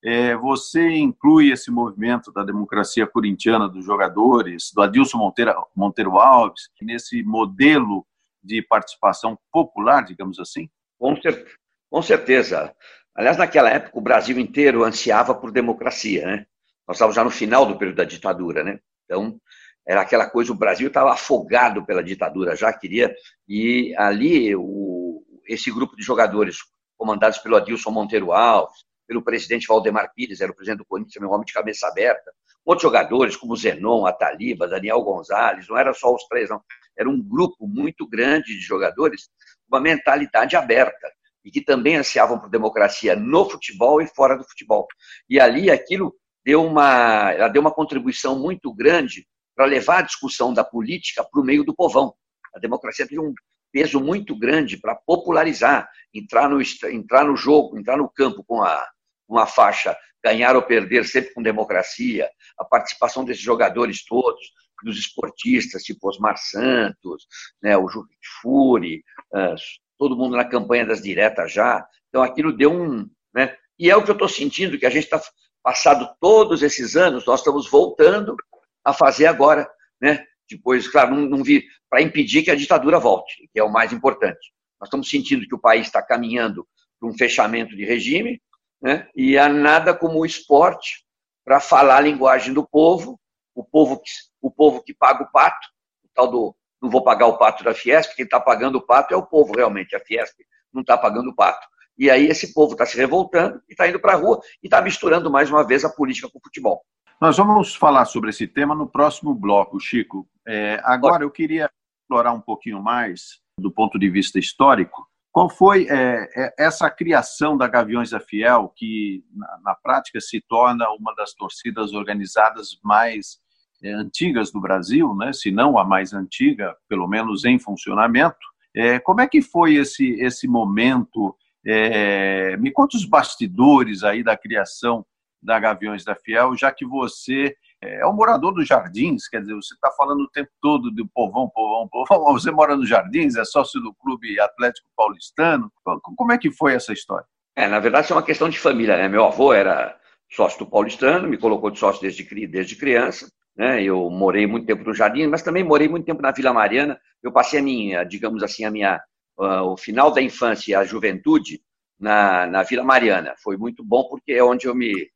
é, 0.02 0.35
você 0.35 0.88
inclui 0.91 1.52
esse 1.52 1.70
movimento 1.70 2.32
da 2.32 2.43
democracia 2.43 3.06
corintiana 3.06 3.69
dos 3.69 3.85
jogadores, 3.85 4.70
do 4.75 4.81
Adilson 4.81 5.19
Monteiro, 5.19 5.67
Monteiro 5.76 6.19
Alves, 6.19 6.70
nesse 6.81 7.23
modelo 7.23 8.06
de 8.43 8.62
participação 8.62 9.38
popular, 9.52 10.02
digamos 10.05 10.38
assim? 10.38 10.70
Com, 10.99 11.20
cer 11.20 11.47
com 11.91 12.00
certeza. 12.00 12.75
Aliás, 13.14 13.37
naquela 13.37 13.69
época, 13.69 13.99
o 13.99 14.02
Brasil 14.02 14.38
inteiro 14.38 14.85
ansiava 14.85 15.35
por 15.35 15.50
democracia, 15.50 16.25
né? 16.26 16.47
Nós 16.88 16.97
estávamos 16.97 17.17
já 17.17 17.25
no 17.25 17.31
final 17.31 17.67
do 17.67 17.76
período 17.76 17.97
da 17.97 18.05
ditadura, 18.05 18.64
né? 18.64 18.81
Então, 19.05 19.38
era 19.86 20.02
aquela 20.02 20.28
coisa, 20.28 20.52
o 20.52 20.56
Brasil 20.56 20.88
estava 20.88 21.12
afogado 21.12 21.84
pela 21.84 22.02
ditadura, 22.02 22.54
já 22.54 22.72
queria, 22.72 23.14
e 23.48 23.94
ali 23.96 24.54
o, 24.54 25.22
esse 25.48 25.70
grupo 25.70 25.96
de 25.96 26.02
jogadores, 26.02 26.58
comandados 26.96 27.38
pelo 27.38 27.56
Adilson 27.56 27.90
Monteiro 27.90 28.32
Alves, 28.32 28.84
pelo 29.06 29.22
presidente 29.22 29.66
Valdemar 29.66 30.12
Pires, 30.14 30.40
era 30.40 30.52
o 30.52 30.54
presidente 30.54 30.78
do 30.78 30.84
Corinthians, 30.84 31.20
meu 31.20 31.30
homem 31.30 31.44
de 31.44 31.52
cabeça 31.52 31.88
aberta. 31.88 32.30
Outros 32.64 32.82
jogadores, 32.82 33.36
como 33.36 33.56
Zenon, 33.56 34.06
Ataliba, 34.06 34.68
Daniel 34.68 35.02
Gonzalez, 35.02 35.66
não 35.66 35.76
era 35.76 35.92
só 35.92 36.14
os 36.14 36.22
três, 36.28 36.48
não. 36.48 36.62
Era 36.96 37.08
um 37.08 37.20
grupo 37.20 37.66
muito 37.66 38.06
grande 38.06 38.54
de 38.54 38.60
jogadores, 38.60 39.28
uma 39.68 39.80
mentalidade 39.80 40.54
aberta, 40.54 41.10
e 41.44 41.50
que 41.50 41.60
também 41.60 41.96
ansiavam 41.96 42.38
por 42.38 42.50
democracia 42.50 43.16
no 43.16 43.48
futebol 43.48 44.00
e 44.00 44.06
fora 44.06 44.36
do 44.36 44.44
futebol. 44.44 44.86
E 45.28 45.40
ali 45.40 45.70
aquilo 45.70 46.14
deu 46.44 46.64
uma, 46.64 47.32
ela 47.32 47.48
deu 47.48 47.62
uma 47.62 47.74
contribuição 47.74 48.38
muito 48.38 48.72
grande 48.72 49.26
para 49.55 49.67
levar 49.67 49.99
a 49.99 50.02
discussão 50.02 50.52
da 50.52 50.64
política 50.64 51.25
para 51.25 51.41
o 51.41 51.44
meio 51.44 51.64
do 51.64 51.75
povão. 51.75 52.14
A 52.55 52.58
democracia 52.58 53.06
teve 53.06 53.20
um 53.20 53.35
peso 53.73 54.00
muito 54.00 54.37
grande 54.37 54.76
para 54.76 54.94
popularizar, 54.94 55.88
entrar 56.12 56.49
no, 56.49 56.61
entrar 56.91 57.25
no 57.25 57.37
jogo, 57.37 57.79
entrar 57.79 57.97
no 57.97 58.08
campo 58.08 58.43
com 58.44 58.62
a, 58.62 58.87
uma 59.29 59.47
faixa 59.47 59.97
ganhar 60.23 60.54
ou 60.54 60.62
perder 60.62 61.04
sempre 61.07 61.33
com 61.33 61.42
democracia, 61.42 62.28
a 62.59 62.64
participação 62.64 63.25
desses 63.25 63.42
jogadores 63.42 64.04
todos, 64.04 64.52
dos 64.83 64.99
esportistas, 64.99 65.83
tipo 65.83 66.09
Osmar 66.09 66.37
Santos, 66.38 67.26
né, 67.62 67.76
o 67.76 67.88
Juque 67.88 68.14
Furi, 68.40 69.02
uh, 69.33 69.54
todo 69.99 70.16
mundo 70.16 70.37
na 70.37 70.45
campanha 70.45 70.87
das 70.87 71.02
diretas 71.02 71.52
já. 71.52 71.87
Então 72.09 72.23
aquilo 72.23 72.52
deu 72.52 72.73
um. 72.73 73.09
Né, 73.35 73.54
e 73.78 73.90
é 73.90 73.97
o 73.97 74.04
que 74.04 74.11
eu 74.11 74.14
estou 74.14 74.28
sentindo, 74.28 74.78
que 74.78 74.87
a 74.87 74.90
gente 74.90 75.04
está, 75.04 75.21
passado 75.62 76.09
todos 76.21 76.62
esses 76.62 76.97
anos, 76.97 77.25
nós 77.26 77.40
estamos 77.40 77.69
voltando 77.71 78.37
a 78.84 78.92
fazer 78.92 79.26
agora. 79.26 79.68
Né? 80.00 80.25
Depois, 80.49 80.88
claro, 80.88 81.14
não, 81.14 81.22
não 81.22 81.42
vi 81.42 81.64
para 81.88 82.02
impedir 82.02 82.42
que 82.42 82.50
a 82.50 82.56
ditadura 82.56 82.99
volte, 82.99 83.49
que 83.52 83.58
é 83.58 83.64
o 83.64 83.72
mais 83.72 83.92
importante. 83.92 84.52
Nós 84.80 84.88
estamos 84.88 85.08
sentindo 85.08 85.46
que 85.46 85.54
o 85.54 85.60
país 85.60 85.87
está 85.87 86.02
caminhando 86.02 86.66
para 86.99 87.08
um 87.08 87.16
fechamento 87.16 87.76
de 87.76 87.84
regime, 87.84 88.40
né? 88.80 89.08
e 89.14 89.37
há 89.37 89.49
nada 89.49 89.94
como 89.94 90.20
o 90.20 90.26
esporte 90.26 91.04
para 91.44 91.60
falar 91.60 91.99
a 91.99 92.00
linguagem 92.00 92.54
do 92.54 92.66
povo, 92.66 93.20
o 93.54 93.64
povo 93.64 94.00
que, 94.00 94.10
o 94.40 94.50
povo 94.50 94.82
que 94.82 94.94
paga 94.94 95.25
o 95.25 95.30
pato, 95.30 95.66
o 96.04 96.08
tal 96.14 96.28
do 96.28 96.56
não 96.80 96.88
vou 96.88 97.04
pagar 97.04 97.26
o 97.26 97.37
pato 97.37 97.62
da 97.62 97.75
Fiesp, 97.75 98.14
quem 98.16 98.25
está 98.25 98.40
pagando 98.40 98.78
o 98.78 98.80
pato 98.87 99.12
é 99.12 99.16
o 99.16 99.26
povo 99.26 99.54
realmente, 99.54 99.94
a 99.94 100.00
Fiesp 100.00 100.34
não 100.72 100.80
está 100.80 100.96
pagando 100.96 101.30
o 101.30 101.34
pato. 101.34 101.66
E 101.99 102.10
aí 102.10 102.26
esse 102.26 102.54
povo 102.54 102.72
está 102.72 102.87
se 102.87 102.96
revoltando 102.96 103.60
e 103.68 103.72
está 103.72 103.87
indo 103.87 104.00
para 104.00 104.14
a 104.14 104.16
rua 104.16 104.40
e 104.62 104.66
está 104.66 104.80
misturando 104.80 105.30
mais 105.30 105.50
uma 105.50 105.62
vez 105.66 105.84
a 105.84 105.90
política 105.90 106.30
com 106.30 106.38
o 106.38 106.42
futebol. 106.42 106.82
Nós 107.20 107.36
vamos 107.36 107.74
falar 107.74 108.06
sobre 108.06 108.30
esse 108.30 108.46
tema 108.46 108.74
no 108.74 108.88
próximo 108.88 109.34
bloco, 109.34 109.78
Chico. 109.78 110.26
É, 110.48 110.80
agora 110.82 111.22
eu 111.22 111.30
queria 111.30 111.70
explorar 112.02 112.32
um 112.32 112.40
pouquinho 112.40 112.82
mais 112.82 113.40
do 113.58 113.70
ponto 113.70 113.98
de 113.98 114.08
vista 114.08 114.38
histórico 114.38 115.06
qual 115.32 115.48
foi 115.48 115.86
é, 115.88 116.28
é, 116.34 116.54
essa 116.58 116.90
criação 116.90 117.56
da 117.56 117.68
Gaviões 117.68 118.10
da 118.10 118.18
Fiel, 118.18 118.72
que 118.74 119.22
na, 119.32 119.60
na, 119.64 119.74
prática 119.74 120.20
se 120.20 120.40
torna 120.40 120.90
uma 120.90 121.14
das 121.14 121.32
torcidas 121.34 121.92
organizadas 121.92 122.78
mais 122.82 123.38
é, 123.82 123.92
antigas 123.92 124.50
do 124.50 124.60
Brasil, 124.60 125.14
né? 125.14 125.32
se 125.32 125.52
não 125.52 125.78
a 125.78 125.84
mais 125.84 126.12
antiga, 126.12 126.74
pelo 126.88 127.06
menos 127.06 127.44
em 127.44 127.58
funcionamento? 127.58 128.38
É, 128.74 128.98
como 128.98 129.20
é 129.20 129.28
que 129.28 129.40
foi 129.40 129.74
esse, 129.74 130.12
esse 130.20 130.48
momento? 130.48 131.36
É, 131.64 132.56
me 132.56 132.72
conta 132.72 132.96
os 132.96 133.04
bastidores 133.04 134.02
aí 134.02 134.24
da 134.24 134.36
criação 134.36 135.04
da 135.42 135.59
Gaviões 135.59 136.04
da 136.04 136.14
Fiel, 136.14 136.56
já 136.56 136.70
que 136.73 136.85
você 136.85 137.54
é 137.82 138.06
um 138.06 138.12
morador 138.12 138.52
dos 138.52 138.68
jardins, 138.68 139.26
quer 139.26 139.40
dizer, 139.40 139.54
você 139.54 139.73
está 139.73 139.90
falando 139.92 140.20
o 140.20 140.28
tempo 140.28 140.50
todo 140.61 140.90
do 140.90 141.09
povão, 141.09 141.49
povão, 141.49 141.88
povão. 141.88 142.35
Você 142.38 142.50
mora 142.50 142.76
nos 142.76 142.88
jardins, 142.88 143.37
é 143.37 143.44
sócio 143.44 143.80
do 143.80 143.94
Clube 143.94 144.38
Atlético 144.38 144.87
Paulistano. 144.94 145.73
Como 145.82 146.30
é 146.30 146.37
que 146.37 146.50
foi 146.50 146.75
essa 146.75 146.92
história? 146.92 147.25
É, 147.56 147.66
na 147.66 147.78
verdade, 147.78 148.04
isso 148.04 148.12
é 148.12 148.16
uma 148.16 148.23
questão 148.23 148.50
de 148.50 148.59
família, 148.59 148.99
né? 148.99 149.09
Meu 149.09 149.25
avô 149.25 149.52
era 149.52 149.99
sócio 150.30 150.59
do 150.59 150.70
Paulistano, 150.70 151.26
me 151.26 151.38
colocou 151.38 151.70
de 151.70 151.78
sócio 151.78 152.02
desde, 152.02 152.47
desde 152.47 152.76
criança, 152.76 153.30
né? 153.56 153.82
Eu 153.82 154.11
morei 154.11 154.47
muito 154.47 154.66
tempo 154.66 154.85
no 154.85 154.94
Jardim, 154.94 155.26
mas 155.26 155.42
também 155.42 155.64
morei 155.64 155.88
muito 155.88 156.04
tempo 156.04 156.20
na 156.20 156.32
Vila 156.32 156.52
Mariana. 156.52 157.00
Eu 157.23 157.32
passei 157.32 157.61
a 157.61 157.62
minha, 157.62 158.04
digamos 158.04 158.42
assim, 158.42 158.64
a 158.64 158.70
minha, 158.70 159.00
uh, 159.38 159.62
o 159.62 159.76
final 159.76 160.12
da 160.12 160.20
infância 160.20 160.70
e 160.70 160.75
a 160.75 160.85
juventude 160.85 161.62
na, 161.99 162.47
na 162.47 162.62
Vila 162.62 162.85
Mariana. 162.85 163.35
Foi 163.42 163.56
muito 163.56 163.82
bom 163.82 164.04
porque 164.04 164.32
é 164.32 164.44
onde 164.44 164.66
eu 164.66 164.75
me, 164.75 165.11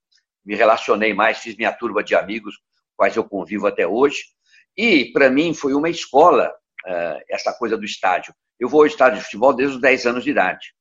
me 0.44 0.54
relacionei 0.54 1.14
mais, 1.14 1.38
fiz 1.38 1.56
minha 1.56 1.72
turma 1.72 2.02
de 2.02 2.14
amigos, 2.14 2.56
quais 2.96 3.16
eu 3.16 3.24
convivo 3.24 3.66
até 3.66 3.86
hoje. 3.86 4.22
E, 4.76 5.12
para 5.12 5.30
mim, 5.30 5.54
foi 5.54 5.74
uma 5.74 5.88
escola 5.88 6.52
uh, 6.86 7.20
essa 7.30 7.52
coisa 7.52 7.76
do 7.76 7.84
estádio. 7.84 8.34
Eu 8.58 8.68
vou 8.68 8.80
ao 8.80 8.86
estádio 8.86 9.18
de 9.18 9.24
futebol 9.24 9.54
desde 9.54 9.76
os 9.76 9.80
10 9.80 10.06
anos 10.06 10.24
de 10.24 10.30
idade. 10.30 10.74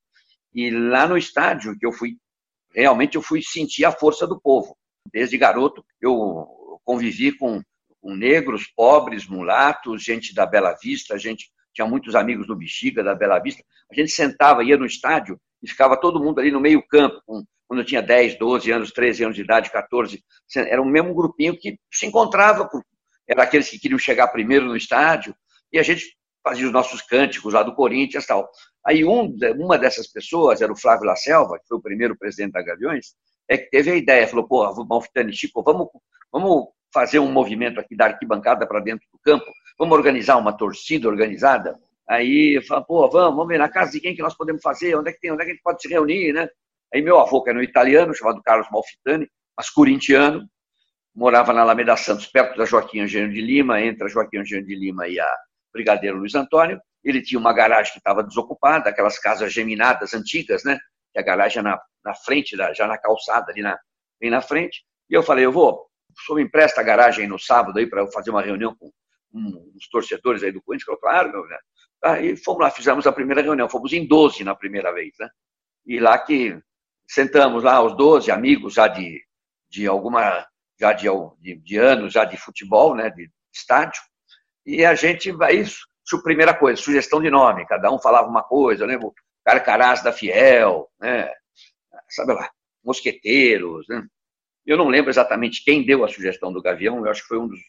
E 0.53 0.69
lá 0.69 1.07
no 1.07 1.17
estádio 1.17 1.77
que 1.77 1.85
eu 1.85 1.91
fui, 1.91 2.17
realmente 2.73 3.15
eu 3.15 3.21
fui 3.21 3.41
sentir 3.41 3.85
a 3.85 3.91
força 3.91 4.27
do 4.27 4.39
povo. 4.39 4.77
Desde 5.11 5.37
garoto, 5.37 5.83
eu 6.01 6.79
convivi 6.83 7.31
com, 7.31 7.61
com 8.01 8.15
negros, 8.15 8.67
pobres, 8.75 9.27
mulatos, 9.27 10.03
gente 10.03 10.33
da 10.33 10.45
Bela 10.45 10.75
Vista, 10.81 11.17
gente 11.17 11.51
tinha 11.73 11.87
muitos 11.87 12.13
amigos 12.15 12.45
do 12.45 12.55
Bexiga, 12.55 13.03
da 13.03 13.15
Bela 13.15 13.39
Vista. 13.39 13.63
A 13.91 13.95
gente 13.95 14.11
sentava, 14.11 14.63
ia 14.63 14.77
no 14.77 14.85
estádio 14.85 15.39
e 15.61 15.67
ficava 15.67 15.99
todo 15.99 16.23
mundo 16.23 16.39
ali 16.39 16.51
no 16.51 16.59
meio 16.59 16.85
campo, 16.87 17.21
com, 17.25 17.43
quando 17.67 17.79
eu 17.79 17.85
tinha 17.85 18.01
10, 18.01 18.37
12 18.37 18.71
anos, 18.71 18.91
13 18.91 19.23
anos 19.23 19.35
de 19.35 19.41
idade, 19.41 19.71
14. 19.71 20.23
Era 20.55 20.81
o 20.81 20.85
mesmo 20.85 21.13
grupinho 21.13 21.57
que 21.57 21.77
se 21.91 22.05
encontrava, 22.05 22.69
era 23.27 23.43
aqueles 23.43 23.69
que 23.69 23.79
queriam 23.79 23.97
chegar 23.97 24.27
primeiro 24.27 24.65
no 24.65 24.75
estádio, 24.75 25.35
e 25.71 25.79
a 25.79 25.83
gente 25.83 26.15
fazia 26.43 26.65
os 26.65 26.73
nossos 26.73 27.01
cânticos 27.01 27.53
lá 27.53 27.63
do 27.63 27.73
Corinthians 27.73 28.25
tal. 28.25 28.49
Aí 28.85 29.05
um, 29.05 29.35
uma 29.57 29.77
dessas 29.77 30.07
pessoas, 30.07 30.61
era 30.61 30.71
o 30.71 30.77
Flávio 30.77 31.05
La 31.05 31.15
Selva, 31.15 31.57
que 31.57 31.67
foi 31.67 31.77
o 31.77 31.81
primeiro 31.81 32.17
presidente 32.17 32.51
da 32.51 32.61
Gaviões, 32.61 33.15
é 33.47 33.57
que 33.57 33.69
teve 33.69 33.91
a 33.91 33.95
ideia, 33.95 34.27
falou, 34.27 34.47
pô, 34.47 34.85
Malfitani, 34.85 35.33
Chico, 35.33 35.63
vamos, 35.63 35.87
vamos 36.31 36.67
fazer 36.93 37.19
um 37.19 37.31
movimento 37.31 37.79
aqui 37.79 37.95
da 37.95 38.05
arquibancada 38.05 38.67
para 38.67 38.79
dentro 38.79 39.07
do 39.11 39.19
campo, 39.19 39.45
vamos 39.79 39.97
organizar 39.97 40.37
uma 40.37 40.55
torcida 40.55 41.07
organizada. 41.07 41.79
Aí 42.07 42.61
fala, 42.67 42.83
pô, 42.83 43.09
vamos, 43.09 43.35
vamos 43.35 43.47
ver 43.47 43.57
na 43.57 43.69
casa 43.69 43.93
de 43.93 44.01
quem 44.01 44.15
que 44.15 44.21
nós 44.21 44.35
podemos 44.35 44.61
fazer, 44.61 44.95
onde 44.95 45.09
é 45.09 45.13
que 45.13 45.19
tem, 45.19 45.31
onde 45.31 45.41
é 45.41 45.45
que 45.45 45.51
a 45.51 45.53
gente 45.53 45.63
pode 45.63 45.81
se 45.81 45.87
reunir, 45.87 46.33
né? 46.33 46.49
Aí 46.93 47.01
meu 47.01 47.19
avô, 47.19 47.41
que 47.41 47.49
era 47.49 47.57
um 47.57 47.63
italiano, 47.63 48.13
chamado 48.13 48.41
Carlos 48.43 48.67
Malfitani, 48.71 49.27
mas 49.57 49.69
corintiano, 49.69 50.47
morava 51.15 51.53
na 51.53 51.61
Alameda 51.61 51.95
Santos, 51.95 52.27
perto 52.27 52.57
da 52.57 52.65
Joaquim 52.65 53.01
Angênio 53.01 53.31
de 53.31 53.41
Lima, 53.41 53.81
entre 53.81 54.05
a 54.05 54.07
Joaquim 54.07 54.37
Angênio 54.37 54.65
de 54.65 54.75
Lima 54.75 55.07
e 55.07 55.19
a 55.19 55.37
Brigadeiro 55.71 56.17
Luiz 56.17 56.35
Antônio. 56.35 56.79
Ele 57.03 57.21
tinha 57.21 57.39
uma 57.39 57.53
garagem 57.53 57.91
que 57.91 57.99
estava 57.99 58.23
desocupada, 58.23 58.89
aquelas 58.89 59.19
casas 59.19 59.51
geminadas 59.51 60.13
antigas, 60.13 60.63
né? 60.63 60.79
Que 61.11 61.19
a 61.19 61.23
garagem 61.23 61.59
é 61.59 61.61
na, 61.61 61.81
na 62.03 62.15
frente, 62.15 62.55
já 62.75 62.87
na 62.87 62.97
calçada, 62.97 63.51
ali 63.51 63.61
na, 63.61 63.77
bem 64.19 64.29
na 64.29 64.41
frente. 64.41 64.83
E 65.09 65.13
eu 65.13 65.21
falei, 65.21 65.45
eu 65.45 65.51
vou, 65.51 65.87
o 66.29 66.35
me 66.35 66.43
empresta 66.43 66.81
a 66.81 66.83
garagem 66.83 67.27
no 67.27 67.37
sábado 67.37 67.77
aí 67.77 67.87
para 67.87 68.01
eu 68.01 68.11
fazer 68.11 68.29
uma 68.29 68.41
reunião 68.41 68.75
com 68.75 68.89
uns 69.33 69.87
torcedores 69.89 70.43
aí 70.43 70.51
do 70.51 70.61
Corinthians? 70.61 70.87
Eu, 70.87 70.97
claro, 70.97 71.31
meu, 71.31 71.45
né? 71.47 71.57
Aí 72.03 72.35
fomos 72.37 72.61
lá, 72.61 72.69
fizemos 72.69 73.07
a 73.07 73.11
primeira 73.11 73.41
reunião, 73.41 73.69
fomos 73.69 73.93
em 73.93 74.05
12 74.05 74.43
na 74.43 74.55
primeira 74.55 74.91
vez, 74.93 75.13
né? 75.19 75.29
E 75.85 75.99
lá 75.99 76.17
que 76.17 76.57
sentamos 77.07 77.63
lá, 77.63 77.81
os 77.81 77.95
12 77.95 78.31
amigos 78.31 78.73
já 78.73 78.87
de, 78.87 79.21
de 79.69 79.87
alguma, 79.87 80.45
já 80.79 80.93
de, 80.93 81.07
de, 81.39 81.55
de 81.55 81.77
anos, 81.77 82.13
já 82.13 82.25
de 82.25 82.37
futebol, 82.37 82.95
né? 82.95 83.09
De 83.09 83.29
estádio. 83.53 84.01
E 84.65 84.85
a 84.85 84.95
gente 84.95 85.31
vai, 85.31 85.55
isso, 85.55 85.85
primeira 86.23 86.53
coisa, 86.53 86.81
sugestão 86.81 87.21
de 87.21 87.29
nome, 87.29 87.65
cada 87.65 87.91
um 87.91 87.99
falava 87.99 88.27
uma 88.27 88.43
coisa, 88.43 88.85
né? 88.87 88.97
O 89.01 89.13
Carcarás 89.43 90.01
da 90.01 90.13
Fiel, 90.13 90.89
né? 90.99 91.31
Sabe 92.09 92.33
lá, 92.33 92.49
Mosqueteiros, 92.83 93.87
né? 93.87 94.05
Eu 94.65 94.77
não 94.77 94.87
lembro 94.87 95.09
exatamente 95.09 95.63
quem 95.63 95.85
deu 95.85 96.05
a 96.05 96.07
sugestão 96.07 96.53
do 96.53 96.61
Gavião, 96.61 96.97
eu 96.97 97.11
acho 97.11 97.21
que 97.21 97.27
foi 97.27 97.37
um 97.37 97.47
dos, 97.47 97.59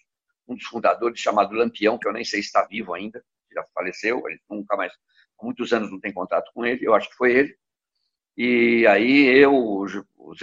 um 0.46 0.54
dos 0.54 0.64
fundadores 0.66 1.18
chamado 1.18 1.54
Lampião, 1.54 1.98
que 1.98 2.06
eu 2.06 2.12
nem 2.12 2.24
sei 2.24 2.40
se 2.40 2.46
está 2.46 2.64
vivo 2.64 2.94
ainda, 2.94 3.24
já 3.52 3.64
faleceu, 3.74 4.22
ele 4.28 4.40
nunca 4.48 4.76
mais, 4.76 4.92
há 5.40 5.44
muitos 5.44 5.72
anos 5.72 5.90
não 5.90 5.98
tem 5.98 6.12
contato 6.12 6.50
com 6.54 6.64
ele, 6.64 6.86
eu 6.86 6.94
acho 6.94 7.08
que 7.08 7.16
foi 7.16 7.32
ele. 7.32 7.56
E 8.36 8.86
aí 8.86 9.26
eu, 9.38 9.54
os, 9.54 9.92
os 10.18 10.38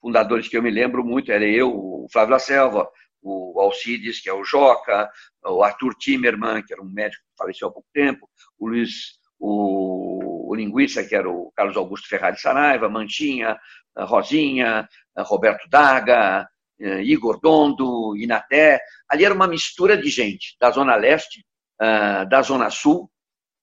fundadores 0.00 0.48
que 0.48 0.56
eu 0.56 0.62
me 0.62 0.70
lembro 0.70 1.04
muito, 1.04 1.30
era 1.30 1.44
eu, 1.44 1.70
o 1.70 2.06
Flávio 2.10 2.32
La 2.32 2.38
Selva, 2.38 2.88
o 3.22 3.60
Alcides, 3.60 4.20
que 4.20 4.28
é 4.28 4.32
o 4.32 4.44
Joca, 4.44 5.10
o 5.44 5.62
Arthur 5.62 5.94
Timerman, 5.94 6.62
que 6.62 6.72
era 6.72 6.82
um 6.82 6.90
médico 6.90 7.22
que 7.22 7.36
faleceu 7.38 7.68
há 7.68 7.72
pouco 7.72 7.88
tempo, 7.92 8.28
o 8.58 8.68
Luiz, 8.68 9.18
o, 9.38 10.50
o 10.50 10.54
linguista, 10.54 11.04
que 11.04 11.14
era 11.14 11.30
o 11.30 11.52
Carlos 11.54 11.76
Augusto 11.76 12.08
Ferrari 12.08 12.38
Saraiva, 12.38 12.88
Manchinha, 12.88 13.58
Rosinha, 13.96 14.88
Roberto 15.18 15.68
Daga, 15.68 16.48
eh, 16.80 17.02
Igor 17.02 17.38
Dondo, 17.40 18.16
Inaté. 18.16 18.80
Ali 19.08 19.24
era 19.24 19.34
uma 19.34 19.46
mistura 19.46 19.96
de 19.96 20.08
gente 20.08 20.56
da 20.60 20.70
Zona 20.70 20.96
Leste, 20.96 21.44
ah, 21.78 22.24
da 22.24 22.42
Zona 22.42 22.70
Sul, 22.70 23.10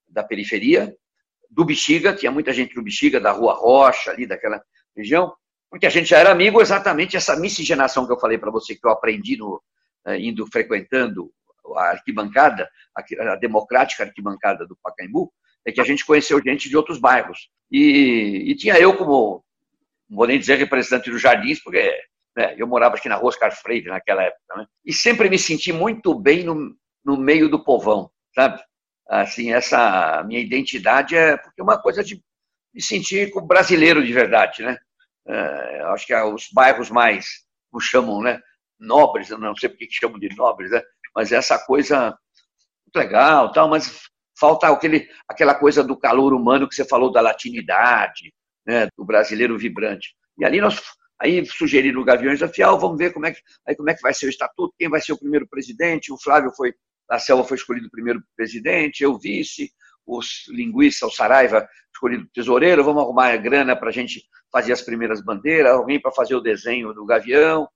da 0.08 0.22
periferia, 0.24 0.94
do 1.50 1.64
Bexiga, 1.64 2.14
tinha 2.14 2.30
muita 2.30 2.52
gente 2.52 2.74
do 2.74 2.82
Bexiga, 2.82 3.20
da 3.20 3.32
Rua 3.32 3.54
Rocha, 3.54 4.10
ali 4.10 4.26
daquela 4.26 4.62
região, 4.96 5.34
porque 5.68 5.86
a 5.86 5.90
gente 5.90 6.08
já 6.08 6.18
era 6.18 6.30
amigo 6.30 6.60
exatamente 6.60 7.16
essa 7.16 7.36
miscigenação 7.36 8.06
que 8.06 8.12
eu 8.12 8.18
falei 8.18 8.38
para 8.38 8.50
você, 8.50 8.74
que 8.74 8.86
eu 8.86 8.90
aprendi 8.90 9.36
no, 9.36 9.62
eh, 10.06 10.18
indo 10.18 10.46
frequentando 10.46 11.30
a 11.76 11.90
arquibancada, 11.90 12.68
a, 12.96 13.36
democrática 13.36 14.04
arquibancada 14.04 14.66
do 14.66 14.76
Pacaembu, 14.82 15.32
é 15.64 15.70
que 15.70 15.80
a 15.80 15.84
gente 15.84 16.04
conheceu 16.04 16.42
gente 16.42 16.68
de 16.68 16.76
outros 16.76 16.98
bairros. 16.98 17.50
E, 17.70 18.50
e 18.50 18.54
tinha 18.56 18.78
eu 18.78 18.96
como, 18.96 19.44
não 20.08 20.16
vou 20.16 20.26
nem 20.26 20.38
dizer 20.38 20.56
representante 20.56 21.10
dos 21.10 21.22
Jardins, 21.22 21.62
porque 21.62 21.96
né, 22.36 22.54
eu 22.56 22.66
morava 22.66 22.96
aqui 22.96 23.08
na 23.08 23.16
Rua 23.16 23.28
Oscar 23.28 23.54
Freire 23.54 23.88
naquela 23.88 24.22
época, 24.22 24.56
né? 24.56 24.66
e 24.84 24.92
sempre 24.92 25.28
me 25.28 25.38
senti 25.38 25.72
muito 25.72 26.14
bem 26.14 26.44
no, 26.44 26.74
no 27.04 27.16
meio 27.16 27.48
do 27.48 27.62
povão, 27.62 28.10
sabe? 28.34 28.60
Assim, 29.10 29.52
essa 29.52 30.22
minha 30.22 30.38
identidade 30.38 31.16
é 31.16 31.36
porque 31.36 31.60
é 31.60 31.64
uma 31.64 31.82
coisa 31.82 32.04
de 32.04 32.22
me 32.72 32.80
sentir 32.80 33.32
como 33.32 33.44
brasileiro 33.44 34.04
de 34.04 34.12
verdade, 34.12 34.62
né? 34.62 34.78
É, 35.26 35.82
acho 35.86 36.06
que 36.06 36.14
os 36.14 36.48
bairros 36.52 36.90
mais, 36.90 37.26
como 37.68 37.80
chamam, 37.80 38.22
né? 38.22 38.40
Nobres, 38.78 39.28
não 39.30 39.56
sei 39.56 39.68
porque 39.68 39.88
que 39.88 39.94
chamam 39.94 40.16
de 40.16 40.28
nobres, 40.36 40.70
né? 40.70 40.80
Mas 41.12 41.32
essa 41.32 41.58
coisa 41.58 42.16
muito 42.86 42.96
legal, 42.96 43.50
tal, 43.50 43.68
mas 43.68 44.02
falta 44.38 44.68
aquele, 44.68 45.08
aquela 45.28 45.56
coisa 45.56 45.82
do 45.82 45.98
calor 45.98 46.32
humano 46.32 46.68
que 46.68 46.74
você 46.76 46.84
falou 46.84 47.10
da 47.10 47.20
latinidade, 47.20 48.32
né? 48.64 48.86
Do 48.96 49.04
brasileiro 49.04 49.58
vibrante. 49.58 50.14
E 50.38 50.44
ali 50.44 50.60
nós 50.60 50.80
aí 51.20 51.44
sugeriram 51.44 52.00
o 52.00 52.04
Gaviões 52.04 52.38
da 52.38 52.48
Fial, 52.48 52.78
vamos 52.78 52.96
ver 52.96 53.12
como 53.12 53.26
é 53.26 53.32
que 53.32 53.40
aí 53.66 53.74
como 53.74 53.90
é 53.90 53.94
que 53.94 54.02
vai 54.02 54.14
ser 54.14 54.26
o 54.26 54.30
estatuto, 54.30 54.72
quem 54.78 54.88
vai 54.88 55.00
ser 55.00 55.12
o 55.12 55.18
primeiro 55.18 55.48
presidente. 55.48 56.12
O 56.12 56.16
Flávio 56.16 56.52
foi 56.56 56.72
Selva 57.18 57.44
foi 57.44 57.56
escolhido 57.56 57.86
o 57.86 57.90
primeiro 57.90 58.22
presidente, 58.36 59.02
eu 59.02 59.18
vice, 59.18 59.70
os 60.06 60.46
linguistas, 60.48 61.12
o 61.12 61.14
Saraiva 61.14 61.68
escolhido 61.92 62.26
tesoureiro, 62.32 62.84
vamos 62.84 63.02
arrumar 63.02 63.32
a 63.32 63.36
grana 63.36 63.76
para 63.76 63.90
a 63.90 63.92
gente 63.92 64.22
fazer 64.50 64.72
as 64.72 64.82
primeiras 64.82 65.22
bandeiras, 65.22 65.72
alguém 65.72 66.00
para 66.00 66.10
fazer 66.10 66.34
o 66.34 66.40
desenho 66.40 66.94
do 66.94 67.04
gavião. 67.04 67.68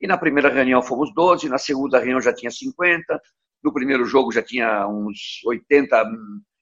E 0.00 0.06
na 0.06 0.16
primeira 0.16 0.48
reunião 0.48 0.82
fomos 0.82 1.12
12, 1.14 1.48
na 1.48 1.58
segunda 1.58 1.98
reunião 1.98 2.20
já 2.20 2.32
tinha 2.32 2.50
50, 2.50 3.20
no 3.62 3.72
primeiro 3.72 4.04
jogo 4.04 4.32
já 4.32 4.42
tinha 4.42 4.86
uns 4.86 5.40
80 5.44 6.04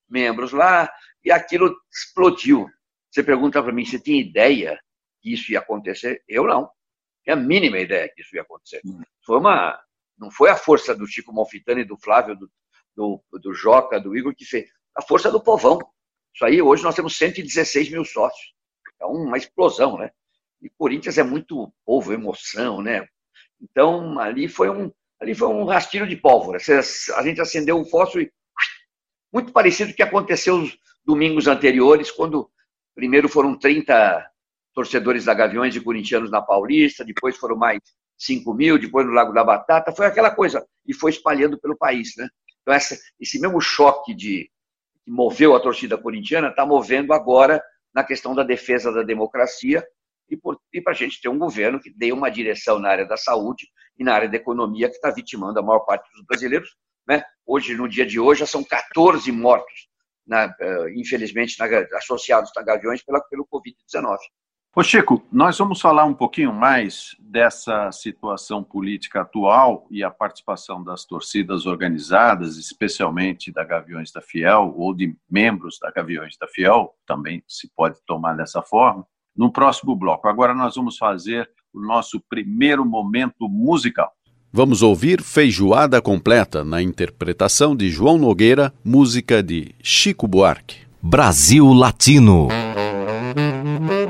membros 0.09 0.53
lá, 0.53 0.91
e 1.25 1.31
aquilo 1.31 1.75
explodiu. 1.93 2.67
Você 3.11 3.23
pergunta 3.23 3.63
para 3.63 3.73
mim, 3.73 3.85
você 3.85 3.99
tinha 3.99 4.21
ideia 4.21 4.79
que 5.21 5.33
isso 5.33 5.53
ia 5.53 5.59
acontecer? 5.59 6.23
Eu 6.27 6.45
não. 6.45 6.69
Tinha 7.23 7.35
a 7.35 7.39
mínima 7.39 7.79
ideia 7.79 8.11
que 8.15 8.23
isso 8.23 8.35
ia 8.35 8.43
acontecer. 8.43 8.81
Hum. 8.85 9.03
Foi 9.25 9.39
uma, 9.39 9.79
não 10.21 10.31
foi 10.31 10.50
a 10.50 10.57
força 10.57 10.95
do 10.95 11.07
Chico 11.07 11.33
Malfitani, 11.33 11.83
do 11.83 11.97
Flávio, 11.97 12.37
do, 12.37 12.50
do, 12.95 13.23
do 13.41 13.55
Joca, 13.55 13.99
do 13.99 14.15
Igor 14.15 14.35
que 14.35 14.45
fez. 14.45 14.69
A 14.95 15.00
força 15.00 15.31
do 15.31 15.43
povão. 15.43 15.79
Isso 16.35 16.45
aí, 16.45 16.61
hoje 16.61 16.83
nós 16.83 16.95
temos 16.95 17.17
116 17.17 17.91
mil 17.91 18.05
sócios. 18.05 18.55
É 19.00 19.07
uma 19.07 19.39
explosão, 19.39 19.97
né? 19.97 20.11
E 20.61 20.69
Corinthians 20.69 21.17
é 21.17 21.23
muito 21.23 21.73
povo, 21.87 22.12
emoção, 22.12 22.83
né? 22.83 23.09
Então, 23.59 24.19
ali 24.19 24.47
foi 24.47 24.69
um, 24.69 24.93
ali 25.19 25.35
foi 25.35 25.49
um 25.49 25.65
rastilho 25.65 26.07
de 26.07 26.17
pólvora. 26.17 26.59
A 27.17 27.23
gente 27.23 27.41
acendeu 27.41 27.79
um 27.79 27.87
fósforo 27.87 28.23
e... 28.23 28.33
Muito 29.33 29.53
parecido 29.53 29.91
com 29.91 29.95
o 29.95 29.97
que 29.97 30.03
aconteceu 30.03 30.57
os 30.57 30.77
domingos 31.05 31.47
anteriores, 31.47 32.11
quando 32.11 32.50
primeiro 32.95 33.29
foram 33.29 33.57
30 33.57 34.29
torcedores 34.75 35.25
da 35.25 35.33
Gaviões 35.33 35.75
e 35.75 35.81
corintianos 35.81 36.31
na 36.31 36.43
Paulista, 36.43 37.05
depois 37.05 37.37
foram 37.37 37.57
mais 37.57 37.81
5 38.21 38.53
mil, 38.53 38.79
depois 38.79 39.07
no 39.07 39.12
Lago 39.12 39.33
da 39.33 39.43
Batata, 39.43 39.93
foi 39.93 40.07
aquela 40.07 40.31
coisa, 40.31 40.65
e 40.87 40.93
foi 40.93 41.11
espalhando 41.11 41.59
pelo 41.59 41.77
país. 41.77 42.15
Né? 42.17 42.29
Então, 42.61 42.75
essa, 42.75 42.97
esse 43.19 43.41
mesmo 43.41 43.61
choque 43.61 44.15
de, 44.15 44.50
que 45.03 45.11
moveu 45.11 45.57
a 45.57 45.61
torcida 45.61 45.97
corintiana 45.97 46.49
está 46.49 46.67
movendo 46.67 47.15
agora 47.15 47.62
na 47.95 48.05
questão 48.05 48.35
da 48.35 48.43
defesa 48.43 48.93
da 48.93 49.03
democracia 49.03 49.83
e, 50.29 50.81
para 50.81 50.93
a 50.93 50.95
gente 50.95 51.21
ter 51.21 51.29
um 51.29 51.39
governo 51.39 51.81
que 51.81 51.91
dê 51.91 52.12
uma 52.12 52.31
direção 52.31 52.79
na 52.79 52.91
área 52.91 53.07
da 53.07 53.17
saúde 53.17 53.67
e 53.99 54.05
na 54.05 54.15
área 54.15 54.29
da 54.29 54.37
economia 54.37 54.89
que 54.89 54.95
está 54.95 55.11
vitimando 55.11 55.59
a 55.59 55.62
maior 55.62 55.81
parte 55.81 56.09
dos 56.12 56.25
brasileiros. 56.25 56.77
Né? 57.09 57.25
Hoje, 57.45 57.75
no 57.75 57.89
dia 57.89 58.07
de 58.07 58.21
hoje, 58.21 58.41
já 58.41 58.47
são 58.47 58.62
14 58.62 59.33
mortos 59.33 59.89
na, 60.27 60.55
infelizmente, 60.95 61.59
na, 61.59 61.67
associados 61.97 62.53
a 62.57 62.62
Gaviões 62.62 63.03
pela, 63.03 63.21
pelo 63.23 63.47
Covid-19. 63.47 64.19
Ô 64.75 64.85
Chico, 64.85 65.21
nós 65.33 65.59
vamos 65.59 65.81
falar 65.81 66.05
um 66.05 66.15
pouquinho 66.15 66.53
mais 66.53 67.17
dessa 67.19 67.91
situação 67.91 68.62
política 68.62 69.23
atual 69.23 69.85
e 69.91 70.05
a 70.05 70.11
participação 70.12 70.85
das 70.85 71.05
torcidas 71.05 71.67
organizadas, 71.67 72.57
especialmente 72.57 73.50
da 73.50 73.65
Gaviões 73.65 74.12
da 74.12 74.21
Fiel, 74.21 74.73
ou 74.77 74.95
de 74.95 75.12
membros 75.29 75.77
da 75.81 75.91
Gaviões 75.91 76.37
da 76.41 76.47
Fiel, 76.47 76.95
também 77.05 77.43
se 77.49 77.69
pode 77.75 77.99
tomar 78.07 78.35
dessa 78.35 78.62
forma, 78.62 79.05
no 79.37 79.50
próximo 79.50 79.97
bloco. 79.97 80.29
Agora 80.29 80.55
nós 80.55 80.77
vamos 80.77 80.97
fazer 80.97 81.50
o 81.75 81.81
nosso 81.81 82.21
primeiro 82.31 82.85
momento 82.85 83.49
musical. 83.49 84.12
Vamos 84.53 84.83
ouvir 84.83 85.21
Feijoada 85.21 86.00
Completa 86.00 86.65
na 86.65 86.81
interpretação 86.81 87.75
de 87.75 87.89
João 87.89 88.19
Nogueira, 88.19 88.73
música 88.85 89.43
de 89.43 89.75
Chico 89.83 90.29
Buarque. 90.29 90.89
Brasil 91.03 91.73
Latino. 91.73 92.49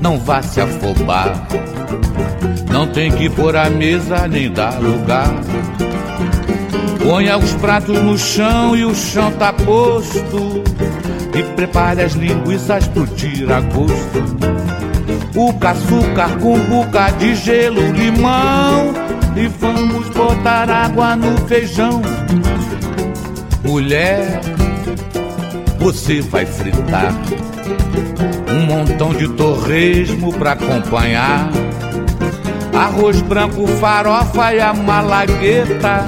não 0.00 0.18
vá 0.18 0.42
se 0.42 0.60
afobar. 0.60 1.46
Não 2.70 2.86
tem 2.86 3.10
que 3.10 3.28
pôr 3.28 3.56
a 3.56 3.68
mesa 3.68 4.28
nem 4.28 4.50
dar 4.50 4.80
lugar. 4.80 5.30
Ponha 7.02 7.38
os 7.38 7.52
pratos 7.54 8.00
no 8.02 8.18
chão 8.18 8.76
e 8.76 8.84
o 8.84 8.94
chão 8.94 9.32
tá 9.32 9.52
posto. 9.52 10.62
E 11.34 11.42
prepare 11.54 12.02
as 12.02 12.12
linguiças 12.12 12.86
pro 12.88 13.06
tira-gosto. 13.06 14.18
O 15.34 15.54
açúcar 15.66 16.38
com 16.40 16.58
buca 16.60 17.10
de 17.12 17.34
gelo, 17.34 17.80
limão. 17.92 18.92
E 19.36 19.46
vamos 19.46 20.08
botar 20.10 20.68
água 20.68 21.14
no 21.16 21.36
feijão. 21.46 22.02
Mulher, 23.64 24.40
você 25.78 26.20
vai 26.20 26.44
fritar 26.44 27.14
um 28.50 28.66
montão 28.66 29.14
de 29.14 29.28
torresmo 29.28 30.32
pra 30.32 30.52
acompanhar. 30.52 31.50
Arroz 32.74 33.20
branco, 33.22 33.66
farofa 33.66 34.54
e 34.54 34.60
a 34.60 34.72
malagueta. 34.72 36.04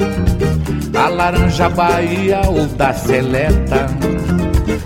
A 0.94 1.08
laranja 1.08 1.68
Bahia 1.68 2.40
ou 2.46 2.66
da 2.66 2.92
seleta. 2.92 3.86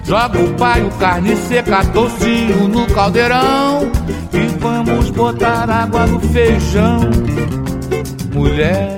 Joga 0.04 0.38
o 0.38 0.54
paio, 0.54 0.90
carne 0.98 1.36
seca, 1.36 1.82
docinho 1.84 2.68
no 2.68 2.86
caldeirão. 2.86 3.90
E 4.32 4.46
vamos 4.58 5.10
botar 5.10 5.68
água 5.70 6.06
no 6.06 6.20
feijão. 6.20 7.00
Mulher, 8.32 8.96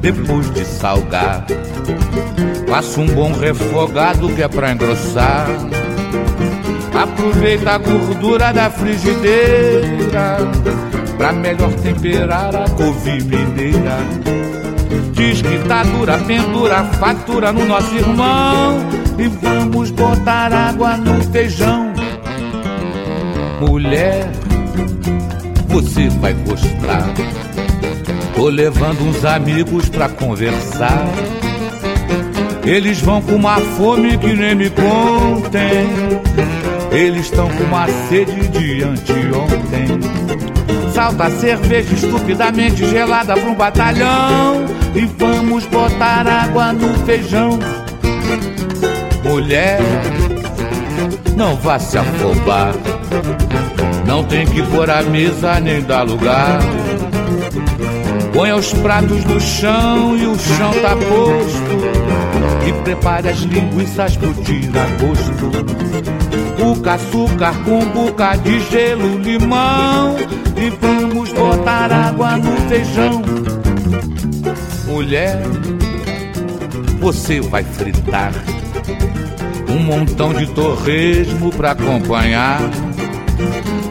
depois 0.00 0.50
de 0.54 0.64
salgar, 0.64 1.44
faça 2.68 3.00
um 3.00 3.06
bom 3.06 3.32
refogado 3.32 4.28
que 4.30 4.42
é 4.42 4.48
pra 4.48 4.72
engrossar. 4.72 5.46
Aproveita 7.02 7.72
a 7.72 7.78
gordura 7.78 8.52
da 8.52 8.70
frigideira 8.70 10.36
Pra 11.20 11.32
melhor 11.32 11.70
temperar 11.74 12.56
a 12.56 12.64
couve 12.70 13.22
mineira. 13.22 13.98
Diz 15.12 15.42
que 15.42 15.58
tá 15.68 15.82
dura, 15.82 16.16
pendura, 16.16 16.82
fatura 16.98 17.52
no 17.52 17.66
nosso 17.66 17.94
irmão. 17.94 18.78
E 19.18 19.28
vamos 19.28 19.90
botar 19.90 20.50
água 20.50 20.96
no 20.96 21.22
feijão. 21.24 21.92
Mulher, 23.60 24.30
você 25.68 26.08
vai 26.08 26.32
gostar. 26.32 27.04
Tô 28.34 28.48
levando 28.48 29.02
uns 29.02 29.22
amigos 29.22 29.90
pra 29.90 30.08
conversar. 30.08 31.06
Eles 32.64 32.98
vão 33.02 33.20
com 33.20 33.34
uma 33.34 33.58
fome 33.58 34.16
que 34.16 34.32
nem 34.32 34.54
me 34.54 34.70
contem 34.70 36.29
eles 36.92 37.26
estão 37.26 37.48
com 37.48 37.64
uma 37.64 37.86
sede 38.08 38.48
de 38.48 38.82
anteontem. 38.82 40.00
Salta 40.92 41.30
cerveja 41.30 41.94
estupidamente 41.94 42.84
gelada 42.86 43.34
pra 43.34 43.48
um 43.48 43.54
batalhão. 43.54 44.64
E 44.94 45.06
vamos 45.06 45.64
botar 45.66 46.26
água 46.26 46.72
no 46.72 46.92
feijão. 47.06 47.58
Mulher, 49.24 49.80
não 51.36 51.54
vá 51.56 51.78
se 51.78 51.96
afobar. 51.96 52.74
Não 54.04 54.24
tem 54.24 54.44
que 54.46 54.62
pôr 54.64 54.90
a 54.90 55.02
mesa 55.02 55.60
nem 55.60 55.80
dar 55.82 56.02
lugar. 56.02 56.58
Ponha 58.32 58.56
os 58.56 58.72
pratos 58.72 59.24
no 59.24 59.40
chão 59.40 60.16
e 60.16 60.26
o 60.26 60.36
chão 60.36 60.72
tá 60.82 60.96
posto. 60.96 62.66
E 62.66 62.72
prepare 62.82 63.28
as 63.28 63.38
linguiças 63.38 64.16
pro 64.16 64.34
tira-gosto 64.34 66.09
buca, 66.80 66.94
açúcar 66.94 67.54
com 67.64 67.80
buca 67.90 68.36
de 68.36 68.60
gelo, 68.60 69.18
limão. 69.18 70.16
E 70.56 70.70
vamos 70.70 71.32
botar 71.32 71.92
água 71.92 72.36
no 72.36 72.56
feijão. 72.68 73.22
Mulher, 74.86 75.40
você 76.98 77.40
vai 77.40 77.62
fritar 77.62 78.32
um 79.68 79.78
montão 79.84 80.32
de 80.32 80.46
torresmo 80.48 81.50
pra 81.50 81.72
acompanhar. 81.72 82.60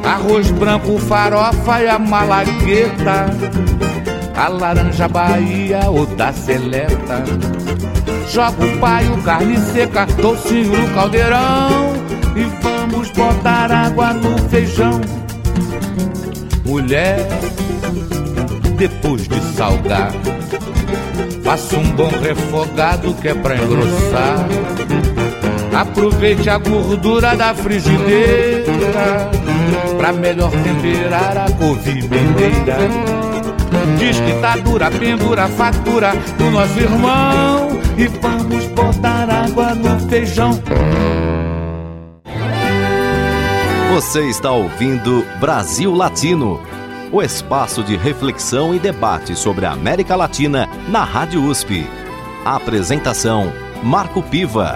Arroz 0.03 0.51
branco, 0.51 0.97
farofa 0.97 1.81
e 1.81 1.87
a 1.87 1.99
malagueta. 1.99 3.27
A 4.35 4.47
laranja 4.47 5.07
Bahia 5.07 5.89
ou 5.89 6.05
da 6.05 6.31
seleta. 6.33 7.23
Joga 8.31 8.63
o 8.63 8.77
paio, 8.79 9.17
carne 9.23 9.57
seca, 9.57 10.05
docinho 10.05 10.77
no 10.77 10.93
caldeirão 10.93 11.98
vamos 12.89 13.11
botar 13.11 13.71
água 13.71 14.13
no 14.13 14.37
feijão. 14.49 14.99
Mulher, 16.65 17.27
depois 18.77 19.27
de 19.27 19.41
salgar, 19.55 20.11
faça 21.43 21.77
um 21.77 21.91
bom 21.91 22.09
refogado 22.21 23.13
que 23.15 23.27
é 23.27 23.33
pra 23.33 23.55
engrossar. 23.55 24.47
Aproveite 25.73 26.49
a 26.49 26.57
gordura 26.57 27.35
da 27.35 27.53
frigideira 27.53 29.29
pra 29.97 30.11
melhor 30.11 30.51
temperar 30.51 31.37
a 31.37 31.51
couve 31.51 31.93
mineira. 31.93 32.77
Diz 33.97 34.19
que 34.19 34.33
tá 34.41 34.57
dura, 34.57 34.89
pendura, 34.89 35.47
fatura 35.47 36.13
do 36.37 36.51
nosso 36.51 36.79
irmão 36.79 37.69
e 37.97 38.07
vamos 38.07 38.65
botar 38.67 39.29
água 39.29 39.75
no 39.75 39.99
feijão. 40.09 40.59
Você 43.89 44.29
está 44.29 44.51
ouvindo 44.51 45.25
Brasil 45.39 45.91
Latino, 45.91 46.61
o 47.11 47.23
espaço 47.23 47.83
de 47.83 47.97
reflexão 47.97 48.73
e 48.75 48.77
debate 48.77 49.35
sobre 49.35 49.65
a 49.65 49.71
América 49.71 50.15
Latina 50.15 50.67
na 50.87 51.03
Rádio 51.03 51.43
USP. 51.43 51.85
A 52.45 52.55
apresentação: 52.55 53.51
Marco 53.83 54.21
Piva. 54.21 54.75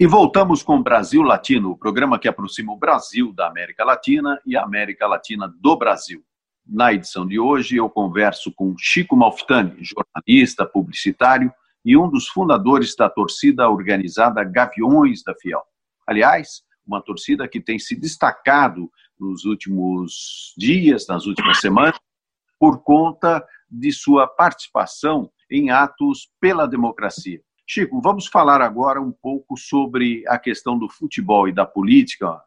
E 0.00 0.06
voltamos 0.06 0.62
com 0.62 0.82
Brasil 0.82 1.20
Latino, 1.20 1.72
o 1.72 1.76
programa 1.76 2.18
que 2.18 2.28
aproxima 2.28 2.72
o 2.72 2.78
Brasil 2.78 3.30
da 3.34 3.46
América 3.46 3.84
Latina 3.84 4.40
e 4.46 4.56
a 4.56 4.62
América 4.62 5.06
Latina 5.06 5.52
do 5.60 5.76
Brasil. 5.76 6.22
Na 6.66 6.94
edição 6.94 7.26
de 7.26 7.38
hoje, 7.38 7.76
eu 7.76 7.90
converso 7.90 8.50
com 8.56 8.74
Chico 8.78 9.14
Malfitani, 9.14 9.76
jornalista, 9.82 10.64
publicitário 10.64 11.52
e 11.84 11.96
um 11.96 12.10
dos 12.10 12.28
fundadores 12.28 12.94
da 12.96 13.08
torcida 13.08 13.68
organizada 13.68 14.44
Gaviões 14.44 15.22
da 15.22 15.34
Fiel. 15.40 15.62
Aliás, 16.06 16.62
uma 16.86 17.02
torcida 17.02 17.46
que 17.46 17.60
tem 17.60 17.78
se 17.78 17.94
destacado 17.94 18.90
nos 19.18 19.44
últimos 19.44 20.54
dias, 20.56 21.06
nas 21.06 21.26
últimas 21.26 21.60
semanas, 21.60 21.98
por 22.58 22.82
conta 22.82 23.44
de 23.70 23.92
sua 23.92 24.26
participação 24.26 25.30
em 25.50 25.70
atos 25.70 26.30
pela 26.40 26.66
democracia. 26.66 27.40
Chico, 27.66 28.00
vamos 28.00 28.26
falar 28.26 28.62
agora 28.62 29.00
um 29.00 29.12
pouco 29.12 29.56
sobre 29.56 30.24
a 30.26 30.38
questão 30.38 30.78
do 30.78 30.88
futebol 30.88 31.46
e 31.46 31.52
da 31.52 31.66
política. 31.66 32.40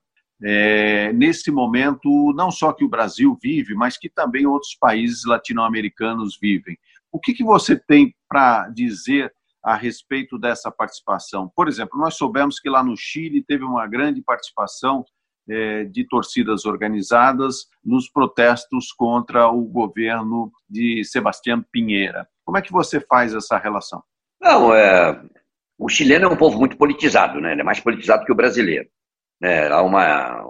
É, 0.43 1.13
nesse 1.13 1.51
momento, 1.51 2.33
não 2.35 2.49
só 2.49 2.73
que 2.73 2.83
o 2.83 2.89
Brasil 2.89 3.37
vive, 3.39 3.75
mas 3.75 3.97
que 3.97 4.09
também 4.09 4.47
outros 4.47 4.75
países 4.75 5.23
latino-americanos 5.23 6.39
vivem. 6.41 6.75
O 7.11 7.19
que, 7.19 7.33
que 7.33 7.43
você 7.43 7.77
tem 7.77 8.13
para 8.27 8.69
dizer 8.69 9.31
a 9.63 9.75
respeito 9.75 10.39
dessa 10.39 10.71
participação. 10.71 11.51
Por 11.55 11.67
exemplo, 11.67 11.99
nós 11.99 12.15
soubemos 12.15 12.59
que 12.59 12.69
lá 12.69 12.83
no 12.83 12.95
Chile 12.97 13.43
teve 13.43 13.63
uma 13.63 13.87
grande 13.87 14.21
participação 14.21 15.05
é, 15.49 15.83
de 15.85 16.07
torcidas 16.07 16.65
organizadas 16.65 17.65
nos 17.83 18.09
protestos 18.09 18.91
contra 18.91 19.49
o 19.49 19.63
governo 19.63 20.51
de 20.69 21.03
Sebastião 21.03 21.63
Pinheira. 21.71 22.27
Como 22.43 22.57
é 22.57 22.61
que 22.61 22.71
você 22.71 22.99
faz 22.99 23.33
essa 23.33 23.57
relação? 23.57 24.01
Não, 24.41 24.73
é, 24.73 25.21
o 25.77 25.87
chileno 25.87 26.25
é 26.25 26.29
um 26.29 26.37
povo 26.37 26.57
muito 26.57 26.77
politizado, 26.77 27.39
né? 27.39 27.51
Ele 27.51 27.61
é 27.61 27.63
mais 27.63 27.79
politizado 27.79 28.25
que 28.25 28.31
o 28.31 28.35
brasileiro. 28.35 28.89
Né? 29.39 29.67
Há 29.67 29.81
uma, 29.83 30.43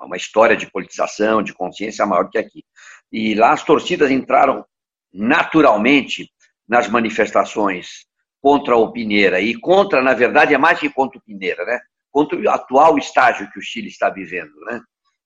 uma 0.00 0.16
história 0.16 0.56
de 0.56 0.70
politização, 0.70 1.42
de 1.42 1.52
consciência 1.52 2.06
maior 2.06 2.28
que 2.30 2.38
aqui. 2.38 2.64
E 3.10 3.34
lá 3.34 3.52
as 3.52 3.64
torcidas 3.64 4.10
entraram 4.10 4.64
naturalmente 5.12 6.30
nas 6.68 6.88
manifestações 6.88 8.06
contra 8.40 8.76
o 8.76 8.90
Pineira 8.90 9.40
e 9.40 9.54
contra, 9.54 10.02
na 10.02 10.14
verdade, 10.14 10.54
é 10.54 10.58
mais 10.58 10.78
que 10.80 10.90
contra 10.90 11.18
o 11.18 11.22
Pineira, 11.22 11.64
né? 11.64 11.80
Contra 12.10 12.38
o 12.38 12.50
atual 12.50 12.98
estágio 12.98 13.50
que 13.52 13.58
o 13.58 13.62
Chile 13.62 13.88
está 13.88 14.10
vivendo, 14.10 14.54
né? 14.66 14.80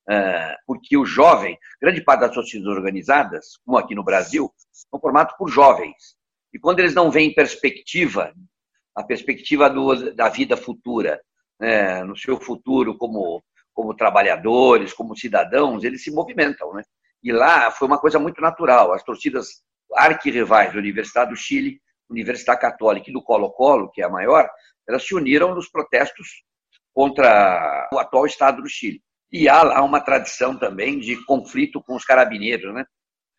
É, 0.08 0.56
porque 0.66 0.96
o 0.96 1.04
jovem, 1.04 1.58
grande 1.80 2.00
parte 2.00 2.20
das 2.20 2.34
torcidas 2.34 2.66
organizadas, 2.68 3.56
como 3.64 3.78
aqui 3.78 3.94
no 3.94 4.04
Brasil, 4.04 4.52
são 4.70 5.00
formadas 5.00 5.34
por 5.36 5.48
jovens. 5.48 6.16
E 6.52 6.58
quando 6.58 6.78
eles 6.78 6.94
não 6.94 7.10
veem 7.10 7.34
perspectiva, 7.34 8.32
a 8.94 9.02
perspectiva 9.02 9.68
do, 9.68 10.14
da 10.14 10.28
vida 10.28 10.56
futura, 10.56 11.20
né? 11.58 12.04
no 12.04 12.16
seu 12.16 12.38
futuro 12.38 12.96
como, 12.96 13.42
como 13.72 13.96
trabalhadores, 13.96 14.92
como 14.92 15.16
cidadãos, 15.16 15.82
eles 15.82 16.04
se 16.04 16.10
movimentam, 16.10 16.72
né? 16.72 16.82
E 17.22 17.32
lá 17.32 17.70
foi 17.70 17.88
uma 17.88 17.98
coisa 17.98 18.18
muito 18.18 18.40
natural. 18.40 18.92
As 18.92 19.02
torcidas 19.02 19.62
arquirrivais 19.96 20.72
da 20.72 20.78
Universidade 20.78 21.30
do 21.30 21.36
Chile 21.36 21.80
Universidade 22.08 22.60
Católica 22.60 23.10
e 23.10 23.12
do 23.12 23.22
Colo-Colo, 23.22 23.90
que 23.90 24.00
é 24.00 24.04
a 24.04 24.10
maior, 24.10 24.48
elas 24.88 25.04
se 25.04 25.14
uniram 25.14 25.54
nos 25.54 25.68
protestos 25.68 26.44
contra 26.92 27.88
o 27.92 27.98
atual 27.98 28.26
Estado 28.26 28.62
do 28.62 28.68
Chile. 28.68 29.02
E 29.30 29.48
há 29.48 29.62
lá 29.62 29.82
uma 29.82 30.00
tradição 30.00 30.58
também 30.58 30.98
de 31.00 31.22
conflito 31.24 31.82
com 31.82 31.96
os 31.96 32.04
carabineiros, 32.04 32.72
né? 32.72 32.84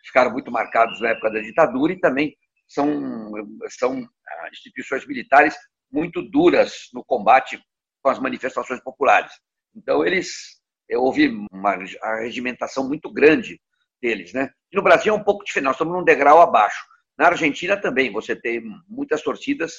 Ficaram 0.05 0.31
muito 0.31 0.51
marcados 0.51 1.01
na 1.01 1.09
época 1.09 1.31
da 1.31 1.39
ditadura 1.39 1.93
e 1.93 1.99
também 1.99 2.35
são, 2.67 3.31
são 3.69 4.07
ah, 4.27 4.49
instituições 4.51 5.07
militares 5.07 5.55
muito 5.91 6.21
duras 6.21 6.89
no 6.93 7.03
combate 7.03 7.61
com 8.01 8.09
as 8.09 8.19
manifestações 8.19 8.81
populares. 8.81 9.31
Então, 9.75 10.05
eles 10.05 10.57
houve 10.91 11.29
uma 11.51 11.75
regimentação 12.19 12.87
muito 12.87 13.11
grande 13.11 13.59
deles. 14.01 14.33
Né? 14.33 14.49
No 14.73 14.81
Brasil 14.81 15.13
é 15.13 15.17
um 15.17 15.23
pouco 15.23 15.43
diferente, 15.43 15.65
nós 15.65 15.75
estamos 15.75 15.93
num 15.93 16.03
degrau 16.03 16.41
abaixo. 16.41 16.85
Na 17.17 17.27
Argentina 17.27 17.75
também 17.75 18.11
você 18.11 18.35
tem 18.35 18.61
muitas 18.87 19.23
torcidas 19.23 19.73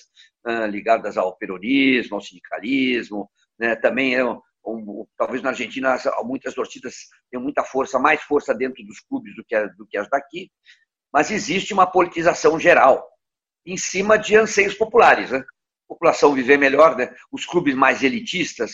uh, 0.46 0.66
ligadas 0.66 1.16
ao 1.16 1.36
peronismo, 1.36 2.16
ao 2.16 2.20
sindicalismo, 2.20 3.30
né? 3.58 3.76
também 3.76 4.14
é 4.14 4.24
um, 4.24 4.40
um, 4.66 5.06
talvez 5.16 5.42
na 5.42 5.50
Argentina 5.50 5.96
muitas 6.24 6.54
torcidas 6.54 6.94
têm 7.30 7.40
muita 7.40 7.62
força, 7.62 7.98
mais 7.98 8.20
força 8.22 8.54
dentro 8.54 8.84
dos 8.84 9.00
clubes 9.00 9.34
do 9.36 9.44
que, 9.44 9.56
do 9.76 9.86
que 9.86 9.96
as 9.96 10.08
daqui, 10.10 10.50
mas 11.12 11.30
existe 11.30 11.72
uma 11.72 11.86
politização 11.86 12.58
geral 12.58 13.08
em 13.64 13.76
cima 13.76 14.18
de 14.18 14.36
anseios 14.36 14.74
populares. 14.74 15.30
Né? 15.30 15.38
A 15.38 15.88
população 15.88 16.34
viver 16.34 16.58
melhor, 16.58 16.96
né? 16.96 17.14
os 17.30 17.46
clubes 17.46 17.74
mais 17.74 18.02
elitistas 18.02 18.72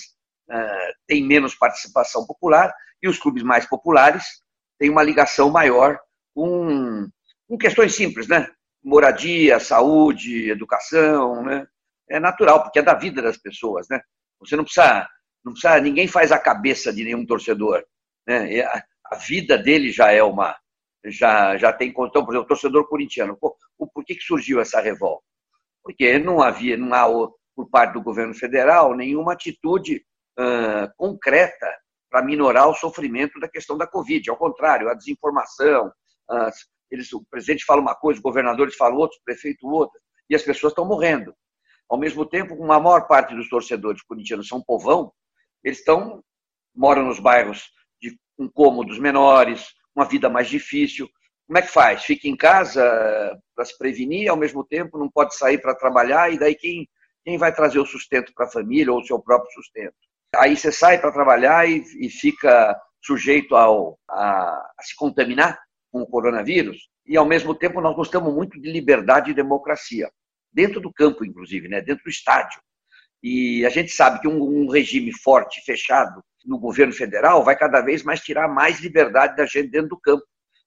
uh, 0.50 0.94
têm 1.06 1.22
menos 1.22 1.54
participação 1.54 2.26
popular 2.26 2.74
e 3.02 3.08
os 3.08 3.18
clubes 3.18 3.42
mais 3.42 3.66
populares 3.66 4.42
têm 4.78 4.90
uma 4.90 5.02
ligação 5.02 5.50
maior 5.50 5.98
com 6.34 7.08
com 7.48 7.58
questões 7.58 7.94
simples, 7.94 8.26
né? 8.26 8.48
Moradia, 8.82 9.60
saúde, 9.60 10.50
educação, 10.50 11.42
né? 11.42 11.66
É 12.08 12.18
natural, 12.18 12.62
porque 12.62 12.78
é 12.78 12.82
da 12.82 12.94
vida 12.94 13.22
das 13.22 13.36
pessoas, 13.36 13.86
né? 13.88 14.00
Você 14.40 14.56
não 14.56 14.64
precisa, 14.64 15.08
não 15.44 15.52
precisa 15.52 15.80
ninguém 15.80 16.08
faz 16.08 16.32
a 16.32 16.38
cabeça 16.38 16.92
de 16.92 17.04
nenhum 17.04 17.24
torcedor, 17.24 17.84
né? 18.26 18.60
A, 18.62 18.84
a 19.12 19.16
vida 19.16 19.56
dele 19.58 19.90
já 19.92 20.10
é 20.10 20.22
uma, 20.22 20.56
já, 21.04 21.56
já 21.56 21.72
tem 21.72 21.88
então, 21.90 22.24
por 22.24 22.32
exemplo, 22.32 22.40
o 22.40 22.46
torcedor 22.46 22.88
corintiano. 22.88 23.36
Pô, 23.36 23.56
por 23.78 24.04
que, 24.04 24.14
que 24.14 24.22
surgiu 24.22 24.60
essa 24.60 24.80
revolta? 24.80 25.24
Porque 25.82 26.18
não 26.18 26.42
havia, 26.42 26.76
não 26.76 26.94
há 26.94 27.28
por 27.54 27.68
parte 27.70 27.92
do 27.92 28.02
governo 28.02 28.34
federal 28.34 28.94
nenhuma 28.96 29.34
atitude 29.34 30.04
uh, 30.38 30.90
concreta 30.96 31.70
para 32.14 32.24
minorar 32.24 32.68
o 32.68 32.74
sofrimento 32.74 33.40
da 33.40 33.48
questão 33.48 33.76
da 33.76 33.88
Covid. 33.88 34.30
Ao 34.30 34.36
contrário, 34.36 34.88
a 34.88 34.94
desinformação, 34.94 35.92
as, 36.30 36.54
eles, 36.88 37.12
o 37.12 37.24
presidente 37.28 37.64
fala 37.64 37.80
uma 37.80 37.96
coisa, 37.96 38.18
os 38.18 38.22
governadores 38.22 38.76
falam 38.76 38.98
outra, 38.98 39.18
o 39.18 39.24
prefeito 39.24 39.66
outra, 39.66 40.00
e 40.30 40.34
as 40.36 40.42
pessoas 40.42 40.70
estão 40.70 40.84
morrendo. 40.84 41.34
Ao 41.90 41.98
mesmo 41.98 42.24
tempo, 42.24 42.56
como 42.56 42.72
a 42.72 42.78
maior 42.78 43.08
parte 43.08 43.34
dos 43.34 43.48
torcedores 43.48 44.00
corintianos 44.02 44.46
são 44.46 44.62
povão, 44.62 45.12
eles 45.64 45.80
estão 45.80 46.22
moram 46.72 47.04
nos 47.04 47.18
bairros 47.18 47.68
de 48.00 48.16
com 48.36 48.48
cômodos 48.48 48.96
menores, 49.00 49.74
uma 49.92 50.04
vida 50.04 50.30
mais 50.30 50.48
difícil. 50.48 51.08
Como 51.48 51.58
é 51.58 51.62
que 51.62 51.72
faz? 51.72 52.04
Fica 52.04 52.28
em 52.28 52.36
casa 52.36 53.36
para 53.56 53.64
se 53.64 53.76
prevenir, 53.76 54.28
ao 54.28 54.36
mesmo 54.36 54.62
tempo 54.62 54.98
não 54.98 55.10
pode 55.10 55.34
sair 55.34 55.58
para 55.58 55.74
trabalhar, 55.74 56.32
e 56.32 56.38
daí 56.38 56.54
quem, 56.54 56.88
quem 57.24 57.36
vai 57.36 57.52
trazer 57.52 57.80
o 57.80 57.86
sustento 57.86 58.32
para 58.32 58.46
a 58.46 58.50
família 58.52 58.92
ou 58.92 59.00
o 59.00 59.04
seu 59.04 59.18
próprio 59.18 59.50
sustento? 59.50 59.96
Aí 60.38 60.56
você 60.56 60.72
sai 60.72 61.00
para 61.00 61.12
trabalhar 61.12 61.68
e, 61.68 61.82
e, 62.00 62.08
fica 62.08 62.76
sujeito 63.02 63.54
ao, 63.54 63.98
a, 64.08 64.50
a 64.78 64.82
se 64.82 64.96
contaminar 64.96 65.58
com 65.90 66.02
o 66.02 66.06
coronavírus, 66.06 66.88
e 67.06 67.16
ao 67.16 67.26
mesmo 67.26 67.54
tempo 67.54 67.80
nós 67.80 67.94
gostamos 67.94 68.34
muito 68.34 68.60
de 68.60 68.70
liberdade 68.70 69.30
e 69.30 69.34
democracia, 69.34 70.10
dentro 70.52 70.80
do 70.80 70.92
campo, 70.92 71.24
inclusive, 71.24 71.68
né? 71.68 71.80
dentro 71.80 72.04
do 72.04 72.10
estádio. 72.10 72.60
E 73.22 73.64
a 73.64 73.68
gente 73.68 73.90
sabe 73.90 74.20
que 74.20 74.28
um, 74.28 74.42
um 74.42 74.68
regime 74.68 75.12
forte, 75.12 75.62
fechado 75.64 76.22
no 76.44 76.58
governo 76.58 76.92
federal, 76.92 77.42
vai 77.42 77.56
cada 77.56 77.80
vez 77.80 78.02
mais 78.02 78.20
tirar 78.20 78.48
mais 78.48 78.80
liberdade 78.80 79.36
da 79.36 79.46
gente 79.46 79.68
dentro 79.68 79.90
do 79.90 80.00
campo, 80.00 80.24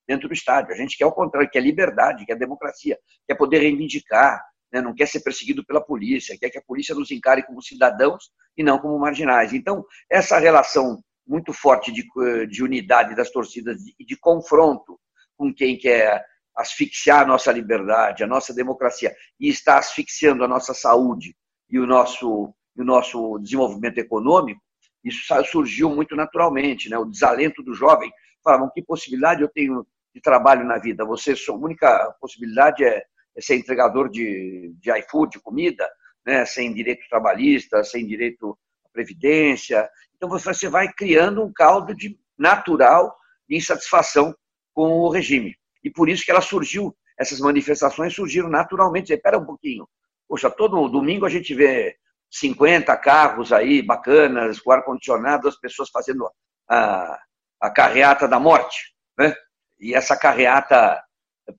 dentro 0.07 0.27
do 0.27 0.33
estádio. 0.33 0.73
A 0.73 0.77
gente 0.77 0.97
quer 0.97 1.05
o 1.05 1.11
contrário, 1.11 1.49
quer 1.49 1.61
liberdade, 1.61 2.25
quer 2.25 2.35
democracia, 2.35 2.97
quer 3.27 3.35
poder 3.35 3.59
reivindicar, 3.59 4.41
né? 4.71 4.81
não 4.81 4.93
quer 4.93 5.07
ser 5.07 5.21
perseguido 5.21 5.65
pela 5.65 5.81
polícia, 5.81 6.37
quer 6.39 6.49
que 6.49 6.57
a 6.57 6.63
polícia 6.63 6.95
nos 6.95 7.11
encare 7.11 7.45
como 7.45 7.61
cidadãos 7.61 8.31
e 8.57 8.63
não 8.63 8.79
como 8.79 8.97
marginais. 8.99 9.53
Então, 9.53 9.85
essa 10.09 10.37
relação 10.39 11.03
muito 11.25 11.51
forte 11.53 11.91
de, 11.91 12.05
de 12.47 12.63
unidade 12.63 13.15
das 13.15 13.29
torcidas 13.29 13.81
e 13.81 13.95
de, 13.99 14.05
de 14.05 14.17
confronto 14.17 14.99
com 15.35 15.53
quem 15.53 15.77
quer 15.77 16.25
asfixiar 16.55 17.21
a 17.21 17.27
nossa 17.27 17.51
liberdade, 17.51 18.23
a 18.23 18.27
nossa 18.27 18.53
democracia, 18.53 19.15
e 19.39 19.47
está 19.47 19.77
asfixiando 19.77 20.43
a 20.43 20.47
nossa 20.47 20.73
saúde 20.73 21.35
e 21.69 21.77
o 21.77 21.85
nosso, 21.85 22.53
o 22.75 22.83
nosso 22.83 23.37
desenvolvimento 23.39 23.99
econômico, 23.99 24.59
isso 25.03 25.21
surgiu 25.45 25.89
muito 25.89 26.15
naturalmente. 26.15 26.89
Né? 26.89 26.97
O 26.97 27.05
desalento 27.05 27.61
do 27.61 27.75
jovem, 27.75 28.11
falavam, 28.43 28.71
que 28.73 28.81
possibilidade 28.81 29.41
eu 29.41 29.49
tenho 29.49 29.85
de 30.13 30.19
trabalho 30.19 30.65
na 30.65 30.79
vida? 30.79 31.05
Você, 31.05 31.35
a 31.47 31.53
única 31.53 32.15
possibilidade 32.19 32.83
é 32.83 33.03
ser 33.39 33.55
entregador 33.55 34.09
de, 34.09 34.73
de 34.79 34.91
iFood, 34.99 35.33
de 35.33 35.39
comida, 35.39 35.87
né? 36.25 36.45
sem 36.45 36.73
direito 36.73 37.07
trabalhista, 37.09 37.83
sem 37.83 38.05
direito 38.05 38.57
à 38.85 38.89
previdência. 38.89 39.89
Então 40.15 40.29
você 40.29 40.67
vai 40.67 40.91
criando 40.91 41.43
um 41.43 41.51
caldo 41.53 41.95
de 41.95 42.17
natural 42.37 43.15
de 43.47 43.55
insatisfação 43.55 44.35
com 44.73 44.99
o 44.99 45.09
regime. 45.09 45.55
E 45.83 45.89
por 45.89 46.09
isso 46.09 46.23
que 46.23 46.31
ela 46.31 46.41
surgiu, 46.41 46.95
essas 47.17 47.39
manifestações 47.39 48.13
surgiram 48.13 48.49
naturalmente. 48.49 49.13
Espera 49.13 49.37
um 49.37 49.45
pouquinho. 49.45 49.87
Poxa, 50.27 50.49
todo 50.49 50.89
domingo 50.89 51.25
a 51.25 51.29
gente 51.29 51.53
vê 51.55 51.95
50 52.29 52.95
carros 52.97 53.53
aí 53.53 53.81
bacanas, 53.81 54.59
com 54.59 54.71
ar-condicionado, 54.71 55.47
as 55.47 55.57
pessoas 55.57 55.89
fazendo 55.89 56.29
a, 56.69 57.19
a 57.61 57.69
carreata 57.71 58.27
da 58.27 58.39
morte. 58.39 58.93
Né? 59.17 59.33
E 59.79 59.95
essa 59.95 60.17
carreata 60.17 61.01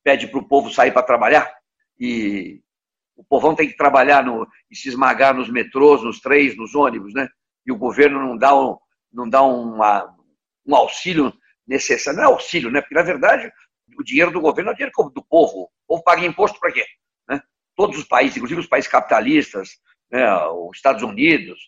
pede 0.05 0.29
para 0.29 0.39
o 0.39 0.47
povo 0.47 0.71
sair 0.71 0.93
para 0.93 1.03
trabalhar. 1.03 1.58
E 1.99 2.61
o 3.17 3.25
povão 3.25 3.55
tem 3.55 3.69
que 3.69 3.77
trabalhar 3.77 4.25
no, 4.25 4.47
e 4.71 4.77
se 4.77 4.89
esmagar 4.89 5.35
nos 5.35 5.51
metrôs, 5.51 6.03
nos 6.03 6.21
trens, 6.21 6.57
nos 6.57 6.75
ônibus, 6.75 7.13
né? 7.15 7.29
E 7.67 7.73
o 7.73 7.77
governo 7.77 8.21
não 8.21 8.37
dá 8.37 8.57
um, 8.57 8.77
não 9.13 9.29
dá 9.29 9.43
uma, 9.43 10.15
um 10.67 10.75
auxílio 10.75 11.33
necessário. 11.67 12.19
Não 12.19 12.25
é 12.25 12.33
auxílio, 12.33 12.71
né? 12.71 12.81
Porque, 12.81 12.95
na 12.95 13.03
verdade, 13.03 13.51
o 13.99 14.05
dinheiro 14.05 14.31
do 14.31 14.41
governo 14.41 14.71
é 14.71 14.73
o 14.73 14.77
dinheiro 14.77 14.93
do 15.13 15.25
povo. 15.25 15.65
O 15.65 15.71
povo 15.89 16.03
paga 16.05 16.25
imposto 16.25 16.59
para 16.61 16.73
quê? 16.73 16.85
Né? 17.29 17.41
Todos 17.75 17.99
os 17.99 18.05
países, 18.05 18.37
inclusive 18.37 18.61
os 18.61 18.69
países 18.69 18.91
capitalistas, 18.91 19.71
né? 20.11 20.25
os 20.47 20.77
Estados 20.77 21.03
Unidos, 21.03 21.59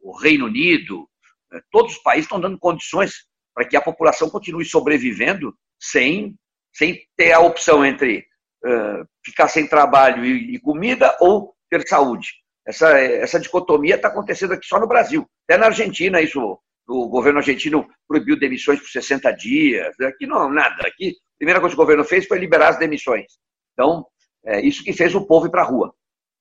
o 0.00 0.16
Reino 0.18 0.46
Unido, 0.46 1.08
né? 1.50 1.60
todos 1.70 1.96
os 1.96 2.02
países 2.02 2.24
estão 2.24 2.40
dando 2.40 2.58
condições 2.58 3.26
para 3.54 3.66
que 3.66 3.76
a 3.76 3.82
população 3.82 4.30
continue 4.30 4.64
sobrevivendo 4.64 5.54
sem, 5.78 6.36
sem 6.72 7.06
ter 7.16 7.32
a 7.32 7.40
opção 7.40 7.84
entre 7.84 8.26
uh, 8.64 9.06
ficar 9.24 9.48
sem 9.48 9.66
trabalho 9.66 10.24
e, 10.24 10.54
e, 10.54 10.58
comida 10.58 11.16
ou 11.20 11.54
ter 11.70 11.86
saúde. 11.86 12.28
Essa, 12.66 12.98
essa 12.98 13.38
dicotomia 13.38 13.96
está 13.96 14.08
acontecendo 14.08 14.54
aqui 14.54 14.66
só 14.66 14.80
no 14.80 14.88
Brasil. 14.88 15.26
Até 15.46 15.58
na 15.58 15.66
Argentina 15.66 16.20
isso 16.20 16.58
o 16.86 17.08
governo 17.08 17.38
argentino 17.38 17.86
proibiu 18.06 18.38
demissões 18.38 18.80
por 18.80 18.88
60 18.88 19.30
dias. 19.32 19.98
Aqui 20.00 20.26
não, 20.26 20.50
nada. 20.50 20.86
Aqui, 20.86 21.10
a 21.10 21.38
primeira 21.38 21.60
coisa 21.60 21.74
que 21.74 21.80
o 21.80 21.84
governo 21.84 22.04
fez 22.04 22.26
foi 22.26 22.38
liberar 22.38 22.68
as 22.68 22.78
demissões. 22.78 23.24
Então, 23.72 24.06
é 24.44 24.60
isso 24.60 24.84
que 24.84 24.92
fez 24.92 25.14
o 25.14 25.26
povo 25.26 25.46
ir 25.46 25.50
para 25.50 25.62
a 25.62 25.66
rua. 25.66 25.94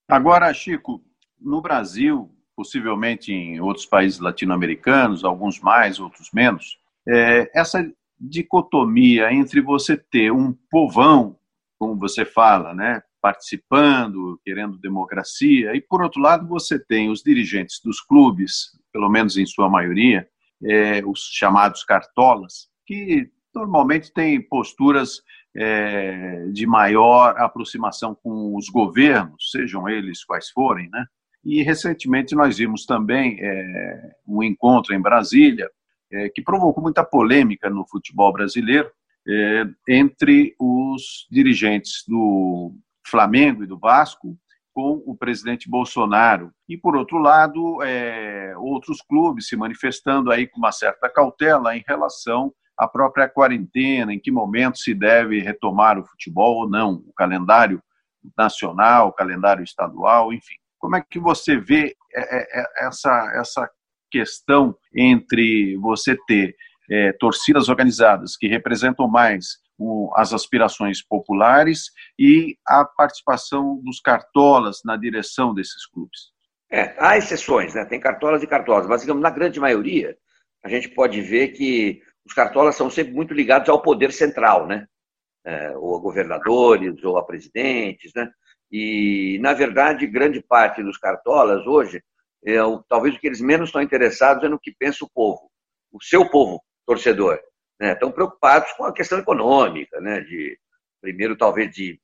Agora, 0.10 0.54
Chico, 0.54 1.02
no 1.40 1.62
Brasil, 1.62 2.30
possivelmente 2.56 3.32
em 3.32 3.60
outros 3.62 3.86
países 3.86 4.20
latino-americanos, 4.20 5.24
alguns 5.24 5.60
mais, 5.60 6.00
outros 6.00 6.30
menos, 6.34 6.78
é, 7.08 7.50
essa 7.54 7.90
dicotomia 8.20 9.32
entre 9.32 9.62
você 9.62 9.98
ter 9.98 10.32
um 10.32 10.54
povão, 10.70 11.38
como 11.84 12.00
você 12.00 12.24
fala, 12.24 12.74
né, 12.74 13.02
participando, 13.22 14.40
querendo 14.42 14.78
democracia, 14.78 15.76
e 15.76 15.82
por 15.82 16.02
outro 16.02 16.22
lado 16.22 16.48
você 16.48 16.80
tem 16.80 17.10
os 17.10 17.22
dirigentes 17.22 17.82
dos 17.84 18.00
clubes, 18.00 18.70
pelo 18.94 19.10
menos 19.10 19.36
em 19.36 19.46
sua 19.46 19.70
maioria, 19.70 20.26
é, 20.64 21.04
os 21.06 21.30
chamados 21.34 21.84
cartolas, 21.84 22.70
que 22.86 23.30
normalmente 23.54 24.14
têm 24.14 24.42
posturas 24.42 25.22
é, 25.54 26.48
de 26.54 26.66
maior 26.66 27.36
aproximação 27.38 28.16
com 28.16 28.56
os 28.56 28.70
governos, 28.70 29.52
sejam 29.52 29.90
eles 29.90 30.24
quais 30.24 30.50
forem, 30.50 30.90
né? 30.90 31.06
E 31.44 31.62
recentemente 31.64 32.34
nós 32.34 32.58
vimos 32.58 32.86
também 32.86 33.38
é, 33.42 34.12
um 34.26 34.42
encontro 34.42 34.96
em 34.96 35.02
Brasília 35.02 35.70
é, 36.10 36.30
que 36.30 36.42
provocou 36.42 36.82
muita 36.82 37.04
polêmica 37.04 37.70
no 37.70 37.86
futebol 37.86 38.32
brasileiro 38.32 38.90
é, 39.28 39.64
entre 39.88 40.56
os 40.60 41.28
dirigentes 41.32 42.04
do 42.08 42.76
Flamengo 43.06 43.64
e 43.64 43.68
do 43.68 43.78
Vasco 43.78 44.38
com 44.74 45.04
o 45.06 45.16
presidente 45.16 45.70
Bolsonaro. 45.70 46.52
E, 46.68 46.76
por 46.76 46.96
outro 46.96 47.20
lado, 47.20 47.82
é, 47.84 48.54
outros 48.58 49.02
clubes 49.02 49.48
se 49.48 49.56
manifestando 49.56 50.32
aí 50.32 50.48
com 50.48 50.58
uma 50.58 50.72
certa 50.72 51.10
cautela 51.10 51.78
em 51.78 51.84
relação 51.88 52.52
à 52.78 52.88
própria 52.88 53.30
quarentena, 53.30 54.14
em 54.14 54.20
que 54.20 54.32
momento 54.32 54.80
se 54.80 54.94
deve 54.94 55.40
retomar 55.40 56.00
o 56.00 56.06
futebol 56.06 56.64
ou 56.64 56.70
não, 56.70 57.04
o 57.06 57.14
calendário 57.14 57.82
nacional, 58.38 59.10
o 59.10 59.14
calendário 59.14 59.64
estadual, 59.64 60.34
enfim. 60.34 60.56
Como 60.80 60.96
é 60.96 61.02
que 61.08 61.20
você 61.20 61.58
vê 61.58 61.96
é, 62.14 62.38
é, 62.38 62.62
é, 62.62 62.88
essa, 62.88 63.32
essa 63.36 63.70
questão 64.12 64.76
entre 64.96 65.78
você 65.78 66.18
ter 66.28 66.56
é, 66.90 67.14
torcidas 67.14 67.70
organizadas 67.70 68.36
que 68.38 68.48
representam 68.48 69.08
mais 69.08 69.62
as 70.16 70.34
aspirações 70.34 71.02
populares 71.02 71.86
e 72.18 72.58
a 72.66 72.86
participação 72.86 73.82
dos 73.84 74.00
cartolas 74.00 74.82
na 74.86 74.96
direção 74.96 75.54
desses 75.54 75.86
clubes? 75.88 76.32
É, 76.72 76.96
há 76.98 77.18
exceções, 77.18 77.74
né? 77.74 77.86
tem 77.86 78.00
cartolas 78.00 78.42
e 78.44 78.48
cartolas, 78.48 78.88
mas 78.88 79.02
digamos, 79.02 79.22
na 79.22 79.30
grande 79.30 79.60
maioria, 79.60 80.16
a 80.64 80.70
gente 80.70 80.90
pode 80.90 81.22
ver 81.22 81.50
que 81.50 82.02
os 82.26 82.34
cartolas 82.34 82.76
são 82.76 82.90
sempre 82.90 83.14
muito 83.14 83.34
ligados 83.34 83.68
ao 83.70 83.82
poder 83.82 84.12
central, 84.12 84.66
né? 84.66 84.88
É, 85.46 85.76
ou 85.76 85.98
a 85.98 86.00
governadores, 86.00 87.04
ou 87.04 87.18
a 87.18 87.26
presidentes, 87.26 88.12
né? 88.16 88.32
E, 88.72 89.38
na 89.42 89.54
verdade, 89.54 90.08
grande 90.08 90.42
parte 90.42 90.82
dos 90.82 90.98
cartolas 90.98 91.68
hoje, 91.68 92.02
é, 92.46 92.56
talvez 92.88 93.14
o 93.14 93.20
que 93.20 93.28
eles 93.28 93.42
menos 93.42 93.70
estão 93.70 93.82
interessados 93.82 94.44
é 94.44 94.50
no 94.50 94.60
que 94.60 94.74
pensa 94.78 95.04
o 95.04 95.10
povo, 95.14 95.50
o 95.92 96.02
seu 96.02 96.30
povo 96.30 96.62
torcedor 96.86 97.40
né, 97.80 97.94
estão 97.94 98.12
preocupados 98.12 98.72
com 98.74 98.86
a 98.86 98.94
questão 98.94 99.20
econômica, 99.20 100.00
né, 100.00 100.22
de 100.22 100.58
primeiro 101.02 101.36
talvez 101.36 101.72
de 101.72 102.00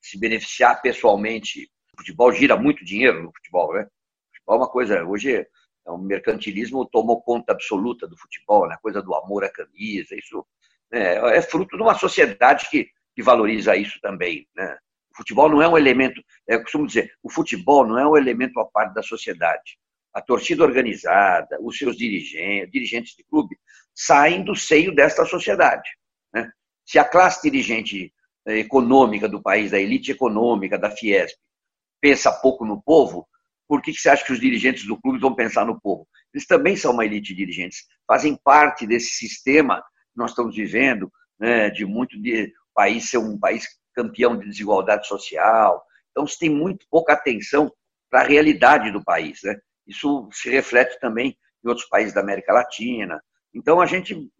se 0.00 0.18
beneficiar 0.18 0.80
pessoalmente. 0.82 1.70
O 1.94 2.00
futebol 2.00 2.32
gira 2.32 2.56
muito 2.56 2.84
dinheiro 2.84 3.22
no 3.22 3.32
futebol, 3.32 3.74
né? 3.74 3.82
O 3.82 4.34
futebol 4.34 4.54
é 4.54 4.58
uma 4.58 4.68
coisa 4.68 5.04
hoje 5.04 5.46
é 5.84 5.90
um 5.90 5.98
mercantilismo 5.98 6.86
tomou 6.86 7.20
conta 7.22 7.52
absoluta 7.52 8.06
do 8.06 8.16
futebol, 8.16 8.68
né? 8.68 8.76
Coisa 8.82 9.02
do 9.02 9.14
amor 9.14 9.44
à 9.44 9.50
camisa, 9.50 10.14
isso 10.16 10.44
né, 10.90 11.36
é 11.36 11.42
fruto 11.42 11.76
de 11.76 11.82
uma 11.82 11.94
sociedade 11.94 12.68
que, 12.70 12.88
que 13.14 13.22
valoriza 13.22 13.76
isso 13.76 14.00
também, 14.00 14.48
né? 14.56 14.76
O 15.12 15.16
futebol 15.16 15.48
não 15.48 15.60
é 15.60 15.68
um 15.68 15.76
elemento, 15.76 16.22
é, 16.48 16.54
eu 16.54 16.62
costumo 16.62 16.86
dizer, 16.86 17.12
o 17.22 17.30
futebol 17.30 17.86
não 17.86 17.98
é 17.98 18.06
um 18.06 18.16
elemento 18.16 18.58
à 18.58 18.64
parte 18.64 18.94
da 18.94 19.02
sociedade 19.02 19.76
a 20.12 20.20
torcida 20.20 20.62
organizada, 20.62 21.58
os 21.60 21.78
seus 21.78 21.96
dirigentes, 21.96 22.70
dirigentes 22.70 23.16
de 23.16 23.24
clube, 23.24 23.56
saem 23.94 24.44
do 24.44 24.54
seio 24.54 24.94
desta 24.94 25.24
sociedade. 25.24 25.88
Né? 26.32 26.50
Se 26.84 26.98
a 26.98 27.04
classe 27.04 27.42
dirigente 27.42 28.12
eh, 28.46 28.58
econômica 28.58 29.28
do 29.28 29.42
país, 29.42 29.70
da 29.70 29.80
elite 29.80 30.10
econômica, 30.10 30.78
da 30.78 30.90
Fiesp, 30.90 31.36
pensa 32.00 32.32
pouco 32.32 32.64
no 32.64 32.82
povo, 32.82 33.26
por 33.68 33.80
que 33.80 33.92
você 33.92 34.08
acha 34.08 34.24
que 34.24 34.32
os 34.32 34.40
dirigentes 34.40 34.86
do 34.86 35.00
clube 35.00 35.18
vão 35.18 35.34
pensar 35.34 35.64
no 35.64 35.80
povo? 35.80 36.06
Eles 36.34 36.46
também 36.46 36.76
são 36.76 36.92
uma 36.92 37.04
elite 37.04 37.28
de 37.28 37.34
dirigentes, 37.34 37.84
fazem 38.06 38.38
parte 38.42 38.86
desse 38.86 39.10
sistema 39.10 39.80
que 39.80 40.16
nós 40.18 40.30
estamos 40.30 40.56
vivendo, 40.56 41.10
né, 41.38 41.70
de 41.70 41.84
muito 41.84 42.20
de 42.20 42.52
país 42.74 43.08
ser 43.08 43.18
um 43.18 43.38
país 43.38 43.66
campeão 43.94 44.38
de 44.38 44.48
desigualdade 44.48 45.06
social. 45.06 45.82
Então, 46.10 46.26
se 46.26 46.38
tem 46.38 46.50
muito 46.50 46.86
pouca 46.90 47.12
atenção 47.12 47.70
para 48.10 48.20
a 48.20 48.26
realidade 48.26 48.90
do 48.90 49.02
país. 49.02 49.40
Né? 49.42 49.56
Isso 49.86 50.28
se 50.32 50.50
reflete 50.50 51.00
também 51.00 51.36
em 51.64 51.68
outros 51.68 51.88
países 51.88 52.12
da 52.12 52.20
América 52.20 52.52
Latina. 52.52 53.22
Então, 53.54 53.80
a 53.80 53.86
gente, 53.86 54.30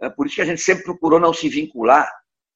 é 0.00 0.08
por 0.10 0.26
isso 0.26 0.36
que 0.36 0.42
a 0.42 0.46
gente 0.46 0.60
sempre 0.60 0.84
procurou 0.84 1.20
não 1.20 1.32
se 1.32 1.48
vincular 1.48 2.10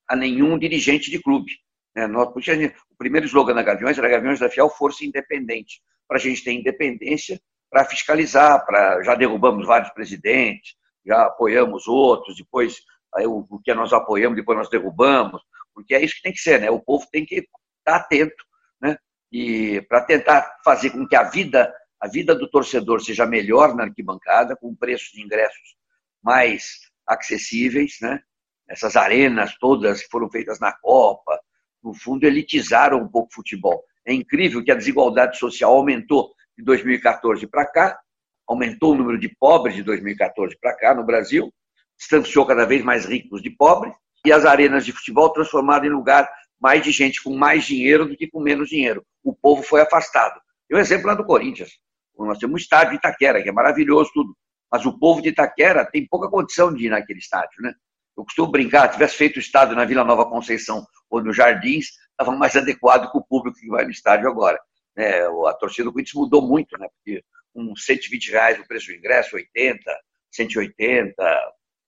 a 0.08 0.16
nenhum 0.16 0.58
dirigente 0.58 1.10
de 1.10 1.22
clube. 1.22 1.52
Né? 1.94 2.08
Por 2.08 2.40
isso 2.40 2.52
gente, 2.52 2.76
o 2.90 2.96
primeiro 2.96 3.26
slogan 3.26 3.54
da 3.54 3.62
Gaviões 3.62 3.98
era 3.98 4.08
Gaviões 4.08 4.40
da 4.40 4.50
Fiel 4.50 4.68
Força 4.68 5.04
Independente, 5.04 5.80
para 6.08 6.18
a 6.18 6.20
gente 6.20 6.42
ter 6.42 6.52
independência 6.52 7.40
para 7.70 7.84
fiscalizar, 7.84 8.64
para 8.66 9.02
já 9.02 9.14
derrubamos 9.14 9.66
vários 9.66 9.90
presidentes, 9.90 10.74
já 11.06 11.26
apoiamos 11.26 11.86
outros, 11.86 12.36
depois 12.36 12.82
aí, 13.14 13.26
o, 13.26 13.46
o 13.48 13.60
que 13.60 13.72
nós 13.72 13.92
apoiamos, 13.92 14.36
depois 14.36 14.58
nós 14.58 14.68
derrubamos, 14.68 15.40
porque 15.72 15.94
é 15.94 16.04
isso 16.04 16.16
que 16.16 16.22
tem 16.22 16.32
que 16.32 16.40
ser, 16.40 16.60
né? 16.60 16.70
O 16.70 16.80
povo 16.80 17.06
tem 17.10 17.24
que 17.24 17.46
estar 17.78 17.96
atento, 17.96 18.44
né? 18.80 18.96
E 19.30 19.80
para 19.82 20.02
tentar 20.02 20.58
fazer 20.64 20.90
com 20.90 21.06
que 21.06 21.14
a 21.14 21.22
vida 21.22 21.72
a 22.00 22.08
vida 22.08 22.34
do 22.34 22.48
torcedor 22.48 23.02
seja 23.02 23.26
melhor 23.26 23.76
na 23.76 23.84
arquibancada, 23.84 24.56
com 24.56 24.74
preços 24.74 25.10
de 25.12 25.22
ingressos 25.22 25.76
mais 26.22 26.80
acessíveis, 27.06 27.96
né? 28.00 28.20
Essas 28.68 28.96
arenas 28.96 29.56
todas 29.58 30.02
foram 30.04 30.30
feitas 30.30 30.60
na 30.60 30.72
Copa, 30.72 31.40
no 31.82 31.94
fundo, 31.94 32.24
elitizaram 32.24 32.98
um 32.98 33.08
pouco 33.08 33.28
o 33.32 33.34
futebol. 33.34 33.82
É 34.06 34.12
incrível 34.12 34.62
que 34.62 34.70
a 34.70 34.76
desigualdade 34.76 35.38
social 35.38 35.74
aumentou 35.74 36.32
de 36.56 36.64
2014 36.64 37.46
para 37.46 37.66
cá, 37.66 37.98
aumentou 38.46 38.92
o 38.92 38.96
número 38.96 39.18
de 39.18 39.28
pobres 39.28 39.74
de 39.74 39.82
2014 39.82 40.56
para 40.60 40.76
cá 40.76 40.94
no 40.94 41.04
Brasil, 41.04 41.52
distanciou 41.98 42.46
cada 42.46 42.64
vez 42.64 42.82
mais 42.82 43.04
ricos 43.06 43.42
de 43.42 43.50
pobres, 43.50 43.92
e 44.24 44.32
as 44.32 44.44
arenas 44.44 44.84
de 44.84 44.92
futebol 44.92 45.30
transformaram 45.30 45.86
em 45.86 45.90
lugar 45.90 46.30
mais 46.60 46.82
de 46.82 46.92
gente 46.92 47.22
com 47.22 47.34
mais 47.34 47.64
dinheiro 47.64 48.06
do 48.06 48.16
que 48.16 48.28
com 48.28 48.40
menos 48.40 48.68
dinheiro. 48.68 49.04
O 49.24 49.34
povo 49.34 49.62
foi 49.62 49.80
afastado. 49.80 50.38
E 50.68 50.74
o 50.74 50.78
exemplo 50.78 51.06
lá 51.06 51.14
do 51.14 51.24
Corinthians. 51.24 51.70
Nós 52.18 52.38
temos 52.38 52.54
um 52.54 52.58
estádio 52.58 52.90
de 52.90 52.96
Itaquera, 52.96 53.42
que 53.42 53.48
é 53.48 53.52
maravilhoso 53.52 54.10
tudo. 54.12 54.36
Mas 54.70 54.86
o 54.86 54.98
povo 54.98 55.20
de 55.20 55.30
Itaquera 55.30 55.84
tem 55.84 56.06
pouca 56.06 56.28
condição 56.28 56.72
de 56.72 56.86
ir 56.86 56.90
naquele 56.90 57.18
estádio, 57.18 57.62
né? 57.62 57.74
Eu 58.16 58.24
costumo 58.24 58.50
brincar, 58.50 58.88
se 58.88 58.94
tivesse 58.94 59.16
feito 59.16 59.36
o 59.36 59.40
estádio 59.40 59.74
na 59.74 59.84
Vila 59.84 60.04
Nova 60.04 60.26
Conceição 60.26 60.86
ou 61.08 61.22
nos 61.22 61.36
Jardins, 61.36 61.86
estava 62.10 62.36
mais 62.36 62.54
adequado 62.54 63.10
com 63.10 63.18
o 63.18 63.24
público 63.24 63.58
que 63.58 63.68
vai 63.68 63.84
no 63.84 63.90
estádio 63.90 64.28
agora. 64.28 64.60
É, 64.96 65.22
a 65.22 65.54
torcida 65.54 65.84
do 65.84 65.92
Corinthians 65.92 66.14
mudou 66.14 66.42
muito, 66.42 66.76
né? 66.78 66.86
Porque 66.88 67.24
com 67.52 67.74
120 67.74 68.30
reais 68.30 68.58
o 68.58 68.66
preço 68.66 68.88
do 68.88 68.94
ingresso, 68.94 69.36
80, 69.36 69.82
180. 70.30 71.14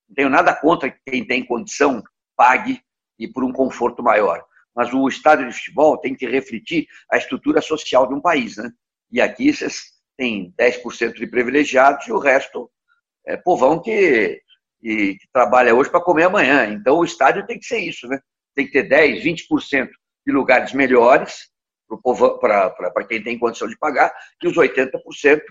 Não 0.09 0.15
tenho 0.15 0.29
nada 0.29 0.55
contra 0.55 0.91
quem 1.07 1.27
tem 1.27 1.45
condição, 1.45 2.03
pague 2.37 2.81
e 3.19 3.29
por 3.29 3.45
um 3.45 3.53
conforto 3.53 4.03
maior. 4.03 4.43
Mas 4.75 4.93
o 4.93 5.07
estádio 5.07 5.49
de 5.49 5.55
futebol 5.55 5.99
tem 5.99 6.15
que 6.15 6.27
refletir 6.27 6.87
a 7.11 7.19
estrutura 7.19 7.61
social 7.61 8.07
de 8.07 8.15
um 8.15 8.21
país, 8.21 8.57
né? 8.57 8.71
E 9.11 9.21
aqui 9.21 9.53
vocês 9.53 9.93
tem 10.23 10.55
10% 10.57 11.15
de 11.15 11.27
privilegiados 11.27 12.07
e 12.07 12.13
o 12.13 12.19
resto 12.19 12.71
é 13.27 13.37
povão 13.37 13.83
que, 13.83 14.41
que, 14.81 15.15
que 15.15 15.29
trabalha 15.33 15.75
hoje 15.75 15.91
para 15.91 16.01
comer 16.01 16.25
amanhã. 16.25 16.65
Então 16.67 16.99
o 16.99 17.05
estádio 17.05 17.45
tem 17.45 17.59
que 17.59 17.67
ser 17.67 17.79
isso, 17.79 18.07
né? 18.07 18.21
Tem 18.55 18.65
que 18.65 18.71
ter 18.71 18.85
10, 18.85 19.25
20% 19.25 19.89
de 20.25 20.33
lugares 20.33 20.73
melhores 20.73 21.51
para 22.41 23.05
quem 23.07 23.23
tem 23.23 23.39
condição 23.39 23.69
de 23.69 23.77
pagar, 23.77 24.15
e 24.43 24.47
os 24.47 24.55
80% 24.55 25.43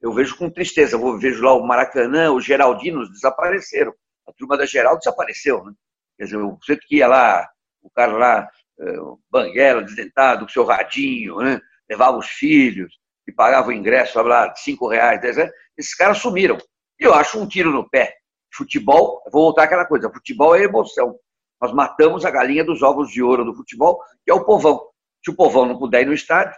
eu 0.00 0.14
vejo 0.14 0.36
com 0.38 0.48
tristeza. 0.48 0.96
Eu 0.96 1.18
vejo 1.18 1.42
lá 1.42 1.52
o 1.52 1.66
Maracanã, 1.66 2.32
os 2.32 2.44
Geraldinos 2.44 3.10
desapareceram. 3.10 3.92
A 4.26 4.32
turma 4.32 4.56
da 4.56 4.64
Geral 4.64 4.96
desapareceu, 4.96 5.62
né? 5.64 5.72
Quer 6.16 6.24
dizer, 6.24 6.36
o 6.36 6.56
sujeito 6.62 6.86
que 6.86 6.96
ia 6.98 7.08
lá, 7.08 7.46
o 7.82 7.90
cara 7.90 8.12
lá, 8.12 8.48
eh, 8.78 8.98
banguela, 9.28 9.82
desdentado, 9.82 10.46
com 10.46 10.52
seu 10.52 10.64
radinho, 10.64 11.38
né? 11.40 11.60
levava 11.88 12.16
os 12.16 12.28
filhos, 12.28 12.94
que 13.24 13.32
pagavam 13.32 13.70
o 13.70 13.72
ingresso 13.72 14.20
lá 14.22 14.54
5 14.54 14.88
reais, 14.88 15.20
10 15.20 15.36
reais, 15.36 15.52
esses 15.76 15.94
caras 15.94 16.18
sumiram. 16.18 16.58
E 16.98 17.04
eu 17.04 17.14
acho 17.14 17.38
um 17.40 17.46
tiro 17.46 17.70
no 17.70 17.88
pé. 17.88 18.14
Futebol, 18.52 19.22
vou 19.32 19.44
voltar 19.44 19.64
àquela 19.64 19.86
coisa, 19.86 20.12
futebol 20.12 20.56
é 20.56 20.64
emoção. 20.64 21.16
Nós 21.60 21.72
matamos 21.72 22.24
a 22.24 22.30
galinha 22.30 22.64
dos 22.64 22.82
ovos 22.82 23.10
de 23.10 23.22
ouro 23.22 23.44
do 23.44 23.54
futebol, 23.54 24.00
que 24.24 24.30
é 24.30 24.34
o 24.34 24.44
povão. 24.44 24.80
Se 25.24 25.30
o 25.30 25.36
povão 25.36 25.66
não 25.66 25.78
puder 25.78 26.02
ir 26.02 26.06
no 26.06 26.14
estádio, 26.14 26.56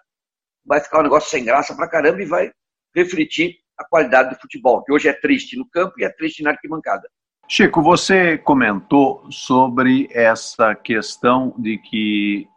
vai 0.65 0.81
ficar 0.81 1.01
um 1.01 1.03
negócio 1.03 1.29
sem 1.29 1.45
graça 1.45 1.75
pra 1.75 1.89
caramba 1.89 2.23
e 2.23 2.27
vai 2.27 2.51
refletir 2.95 3.57
a 3.77 3.85
qualidade 3.85 4.31
do 4.31 4.41
futebol, 4.41 4.83
que 4.85 4.93
hoje 4.93 5.09
é 5.09 5.13
triste 5.13 5.57
no 5.57 5.69
campo 5.69 5.95
e 5.99 6.05
é 6.05 6.09
triste 6.09 6.43
na 6.43 6.51
arquibancada. 6.51 7.09
Chico, 7.49 7.83
você 7.83 8.39
comentou 8.39 9.27
sobre 9.31 10.09
essa 10.13 10.75
questão 10.75 11.55
de 11.59 11.79
que 11.79 12.49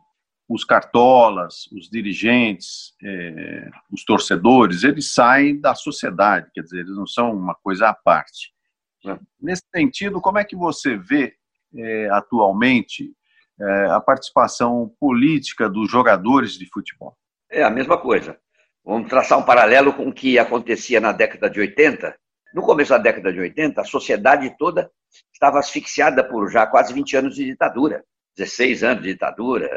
os 0.47 0.63
cartolas, 0.63 1.67
os 1.71 1.89
dirigentes, 1.89 2.93
é, 3.03 3.69
os 3.91 4.03
torcedores, 4.03 4.84
eles 4.84 5.13
saem 5.13 5.60
da 5.60 5.73
sociedade, 5.73 6.51
quer 6.53 6.62
dizer, 6.62 6.79
eles 6.79 6.95
não 6.95 7.08
são 7.08 7.36
uma 7.36 7.55
coisa 7.55 7.89
à 7.89 7.93
parte. 7.93 8.53
É. 9.05 9.17
Nesse 9.41 9.63
sentido, 9.75 10.21
como 10.21 10.38
é 10.38 10.43
que 10.43 10.55
você 10.55 10.97
vê 10.97 11.36
é, 11.75 12.10
atualmente 12.12 13.12
é, 13.60 13.86
a 13.88 13.99
participação 13.99 14.93
política 14.99 15.69
dos 15.69 15.89
jogadores 15.89 16.53
de 16.53 16.67
futebol? 16.71 17.15
É 17.51 17.63
a 17.63 17.69
mesma 17.69 17.97
coisa. 17.97 18.38
Vamos 18.84 19.10
traçar 19.10 19.39
um 19.39 19.43
paralelo 19.43 19.93
com 19.93 20.08
o 20.08 20.13
que 20.13 20.38
acontecia 20.38 20.99
na 20.99 21.12
década 21.12 21.49
de 21.49 21.60
80. 21.60 22.15
No 22.53 22.62
começo 22.62 22.91
da 22.91 22.99
década 22.99 23.34
de 23.34 23.39
80, 23.39 23.81
a 23.81 23.86
sociedade 23.86 24.55
toda 24.58 24.91
estava 25.34 25.58
asfixiada 25.58 26.23
por 26.23 26.51
já 26.51 26.67
quase 26.67 26.93
20 26.93 27.17
anos 27.17 27.36
de 27.36 27.45
ditadura, 27.45 28.03
16 28.38 28.84
anos 28.84 29.03
de 29.03 29.13
ditadura. 29.13 29.69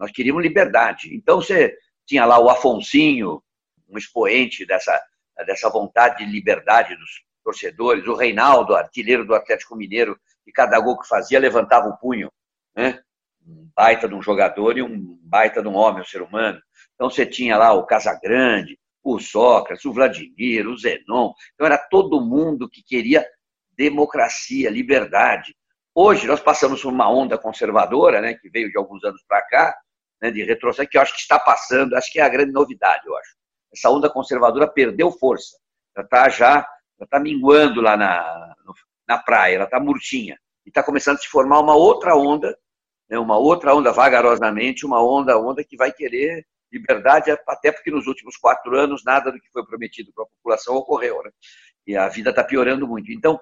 Nós 0.00 0.10
queríamos 0.10 0.42
liberdade. 0.42 1.14
Então 1.14 1.42
você 1.42 1.76
tinha 2.06 2.24
lá 2.24 2.40
o 2.40 2.48
Afonsinho, 2.48 3.42
um 3.86 3.98
expoente 3.98 4.64
dessa, 4.64 4.98
dessa 5.46 5.68
vontade 5.68 6.24
de 6.24 6.32
liberdade 6.32 6.96
dos 6.96 7.22
torcedores, 7.44 8.06
o 8.06 8.14
Reinaldo, 8.14 8.74
artilheiro 8.74 9.26
do 9.26 9.34
Atlético 9.34 9.76
Mineiro, 9.76 10.18
que 10.42 10.50
cada 10.50 10.80
gol 10.80 10.98
que 10.98 11.06
fazia 11.06 11.38
levantava 11.38 11.88
o 11.88 11.98
punho, 11.98 12.32
né? 12.74 12.98
Um 13.46 13.70
baita 13.76 14.08
de 14.08 14.14
um 14.14 14.22
jogador 14.22 14.78
e 14.78 14.82
um 14.82 15.18
baita 15.22 15.62
de 15.62 15.68
um 15.68 15.74
homem, 15.74 16.00
um 16.00 16.06
ser 16.06 16.22
humano. 16.22 16.60
Então 16.94 17.10
você 17.10 17.26
tinha 17.26 17.58
lá 17.58 17.72
o 17.72 17.84
Casagrande, 17.84 18.78
o 19.02 19.18
Sócrates, 19.18 19.84
o 19.84 19.92
Vladimir, 19.92 20.66
o 20.66 20.76
Zenon. 20.76 21.32
Então 21.54 21.66
era 21.66 21.76
todo 21.76 22.20
mundo 22.20 22.68
que 22.68 22.82
queria 22.82 23.26
democracia, 23.76 24.70
liberdade. 24.70 25.54
Hoje 25.94 26.26
nós 26.26 26.40
passamos 26.40 26.82
por 26.82 26.92
uma 26.92 27.10
onda 27.10 27.36
conservadora, 27.36 28.20
né, 28.20 28.34
que 28.34 28.48
veio 28.48 28.70
de 28.70 28.78
alguns 28.78 29.02
anos 29.04 29.22
para 29.26 29.42
cá, 29.42 29.76
né, 30.20 30.30
de 30.30 30.42
retrocesso, 30.44 30.88
que 30.88 30.96
eu 30.96 31.02
acho 31.02 31.14
que 31.14 31.20
está 31.20 31.38
passando, 31.38 31.94
acho 31.94 32.12
que 32.12 32.20
é 32.20 32.22
a 32.22 32.28
grande 32.28 32.52
novidade, 32.52 33.06
eu 33.06 33.16
acho. 33.16 33.34
Essa 33.72 33.90
onda 33.90 34.10
conservadora 34.10 34.68
perdeu 34.68 35.10
força. 35.12 35.56
Ela 35.96 36.04
está 36.04 36.28
já 36.28 36.66
está 37.00 37.18
minguando 37.18 37.80
lá 37.80 37.96
na, 37.96 38.54
na 39.08 39.18
praia, 39.18 39.54
ela 39.54 39.64
está 39.64 39.80
murtinha. 39.80 40.38
E 40.66 40.68
está 40.68 40.82
começando 40.82 41.16
a 41.16 41.20
se 41.20 41.28
formar 41.28 41.60
uma 41.60 41.74
outra 41.74 42.14
onda, 42.14 42.56
né, 43.08 43.18
uma 43.18 43.38
outra 43.38 43.74
onda 43.74 43.90
vagarosamente, 43.92 44.84
uma 44.84 45.02
onda, 45.02 45.38
onda 45.38 45.64
que 45.64 45.76
vai 45.76 45.92
querer 45.92 46.46
liberdade, 46.72 47.30
até 47.48 47.72
porque 47.72 47.90
nos 47.90 48.06
últimos 48.06 48.36
quatro 48.36 48.78
anos 48.78 49.02
nada 49.04 49.32
do 49.32 49.40
que 49.40 49.50
foi 49.50 49.64
prometido 49.66 50.12
para 50.14 50.24
a 50.24 50.28
população 50.28 50.76
ocorreu. 50.76 51.22
Né? 51.22 51.30
E 51.86 51.96
a 51.96 52.08
vida 52.08 52.30
está 52.30 52.44
piorando 52.44 52.86
muito. 52.86 53.10
Então, 53.10 53.40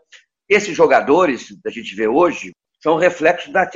esses 0.48 0.74
jogadores 0.74 1.48
que 1.48 1.68
a 1.68 1.70
gente 1.70 1.94
vê 1.94 2.08
hoje 2.08 2.54
são 2.80 2.96
reflexos 2.96 3.52
da, 3.52 3.68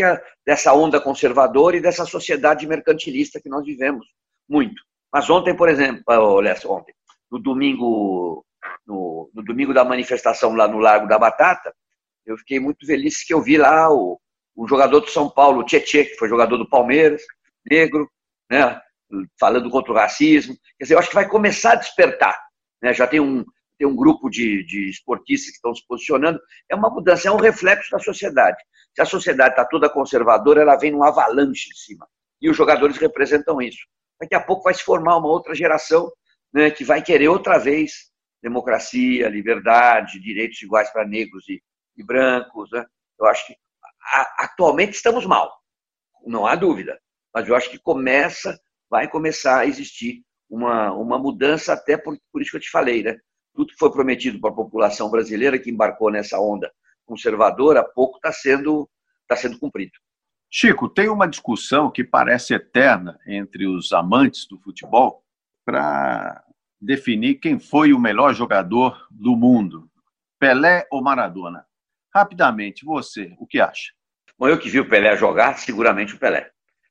dessa 0.47 0.73
onda 0.73 1.01
conservadora 1.01 1.77
e 1.77 1.81
dessa 1.81 2.05
sociedade 2.05 2.67
mercantilista 2.67 3.41
que 3.41 3.49
nós 3.49 3.65
vivemos 3.65 4.07
muito. 4.49 4.83
Mas 5.13 5.29
ontem, 5.29 5.55
por 5.55 5.69
exemplo, 5.69 6.03
olha, 6.09 6.57
ontem, 6.67 6.95
no 7.31 7.39
domingo, 7.39 8.45
no, 8.87 9.31
no 9.35 9.43
domingo 9.43 9.75
da 9.75 9.85
manifestação 9.85 10.55
lá 10.55 10.69
no 10.69 10.79
Largo 10.79 11.07
da 11.07 11.19
Batata, 11.19 11.75
eu 12.25 12.37
fiquei 12.39 12.61
muito 12.61 12.87
feliz 12.87 13.25
que 13.25 13.35
eu 13.35 13.43
vi 13.43 13.57
lá 13.57 13.91
o, 13.93 14.21
o 14.55 14.69
jogador 14.69 15.01
do 15.01 15.11
São 15.11 15.29
Paulo, 15.29 15.61
o 15.61 15.65
Tietê, 15.65 16.05
que 16.05 16.17
foi 16.17 16.29
jogador 16.29 16.57
do 16.57 16.69
Palmeiras, 16.69 17.23
negro, 17.69 18.09
né, 18.51 18.81
falando 19.39 19.71
contra 19.71 19.93
o 19.93 19.97
racismo. 19.97 20.55
Quer 20.79 20.85
dizer, 20.85 20.95
eu 20.95 20.99
acho 20.99 21.09
que 21.09 21.15
vai 21.15 21.29
começar 21.29 21.73
a 21.73 21.77
despertar. 21.77 22.39
Né? 22.81 22.95
Já 22.95 23.07
tem 23.07 23.21
um, 23.21 23.45
tem 23.79 23.87
um 23.87 23.97
grupo 23.97 24.31
de, 24.31 24.65
de 24.65 24.89
esportistas 24.89 25.51
que 25.51 25.57
estão 25.57 25.75
se 25.75 25.85
posicionando. 25.87 26.41
É 26.69 26.75
uma 26.75 26.91
mudança, 26.91 27.29
é 27.29 27.33
um 27.33 27.37
reflexo 27.37 27.91
da 27.91 27.99
sociedade. 27.99 28.63
Se 28.95 29.01
a 29.01 29.07
sociedade 29.07 29.51
está 29.51 29.65
toda 29.65 29.89
conservadora, 29.89 30.63
ela 30.63 30.77
vem 30.77 30.91
num 30.91 31.03
avalanche 31.03 31.71
em 31.71 31.75
cima. 31.75 32.07
E 32.41 32.51
os 32.51 32.57
jogadores 32.57 32.97
representam 32.99 33.61
isso. 33.61 33.87
Daqui 34.21 34.35
a 34.35 34.41
pouco 34.41 34.65
vai 34.65 34.75
se 34.75 34.83
formar 34.83 35.17
uma 35.17 35.29
outra 35.29 35.55
geração 35.55 36.13
né, 36.53 36.71
que 36.71 36.85
vai 36.85 37.03
querer 37.03 37.29
outra 37.29 37.59
vez 37.59 38.11
democracia, 38.43 39.29
liberdade, 39.29 40.21
direitos 40.21 40.61
iguais 40.61 40.91
para 40.91 41.07
negros 41.07 41.49
e, 41.49 41.63
e 41.97 42.05
brancos. 42.05 42.71
Né? 42.73 42.85
Eu 43.19 43.27
acho 43.27 43.47
que 43.47 43.57
a, 44.03 44.45
atualmente 44.45 44.95
estamos 44.95 45.25
mal, 45.25 45.51
não 46.27 46.47
há 46.47 46.55
dúvida. 46.55 47.01
Mas 47.33 47.49
eu 47.49 47.57
acho 47.57 47.71
que 47.71 47.79
começa 47.79 48.59
vai 48.91 49.09
começar 49.09 49.61
a 49.61 49.67
existir 49.67 50.23
uma, 50.51 50.93
uma 50.93 51.19
mudança, 51.19 51.73
até 51.73 51.97
por, 51.97 52.15
por 52.31 52.43
isso 52.43 52.51
que 52.51 52.59
eu 52.59 52.61
te 52.61 52.71
falei, 52.71 53.03
né? 53.03 53.17
Tudo 53.55 53.73
que 53.73 53.79
foi 53.79 53.91
prometido 53.91 54.39
para 54.39 54.51
a 54.51 54.55
população 54.55 55.11
brasileira 55.11 55.59
que 55.59 55.71
embarcou 55.71 56.11
nessa 56.11 56.39
onda 56.39 56.71
conservadora, 57.07 57.85
pouco 57.85 58.17
está 58.17 58.33
sendo, 58.33 58.89
tá 59.27 59.37
sendo 59.37 59.59
cumprido. 59.59 59.93
Chico, 60.51 60.89
tem 60.89 61.09
uma 61.09 61.27
discussão 61.27 61.91
que 61.91 62.05
parece 62.05 62.55
eterna 62.55 63.19
entre 63.27 63.67
os 63.67 63.93
amantes 63.93 64.47
do 64.47 64.59
futebol 64.59 65.25
para 65.65 66.45
definir 66.81 67.37
quem 67.37 67.59
foi 67.59 67.93
o 67.93 67.99
melhor 67.99 68.35
jogador 68.35 69.07
do 69.11 69.37
mundo, 69.37 69.89
Pelé 70.39 70.87
ou 70.91 71.03
Maradona. 71.03 71.65
Rapidamente, 72.15 72.85
você, 72.85 73.35
o 73.39 73.47
que 73.47 73.61
acha? 73.61 73.93
Bom, 74.39 74.49
eu 74.49 74.59
que 74.59 74.69
vi 74.69 74.81
o 74.81 74.89
Pelé 74.89 75.17
jogar, 75.17 75.57
seguramente 75.59 76.15
o 76.15 76.19
Pelé. 76.19 76.51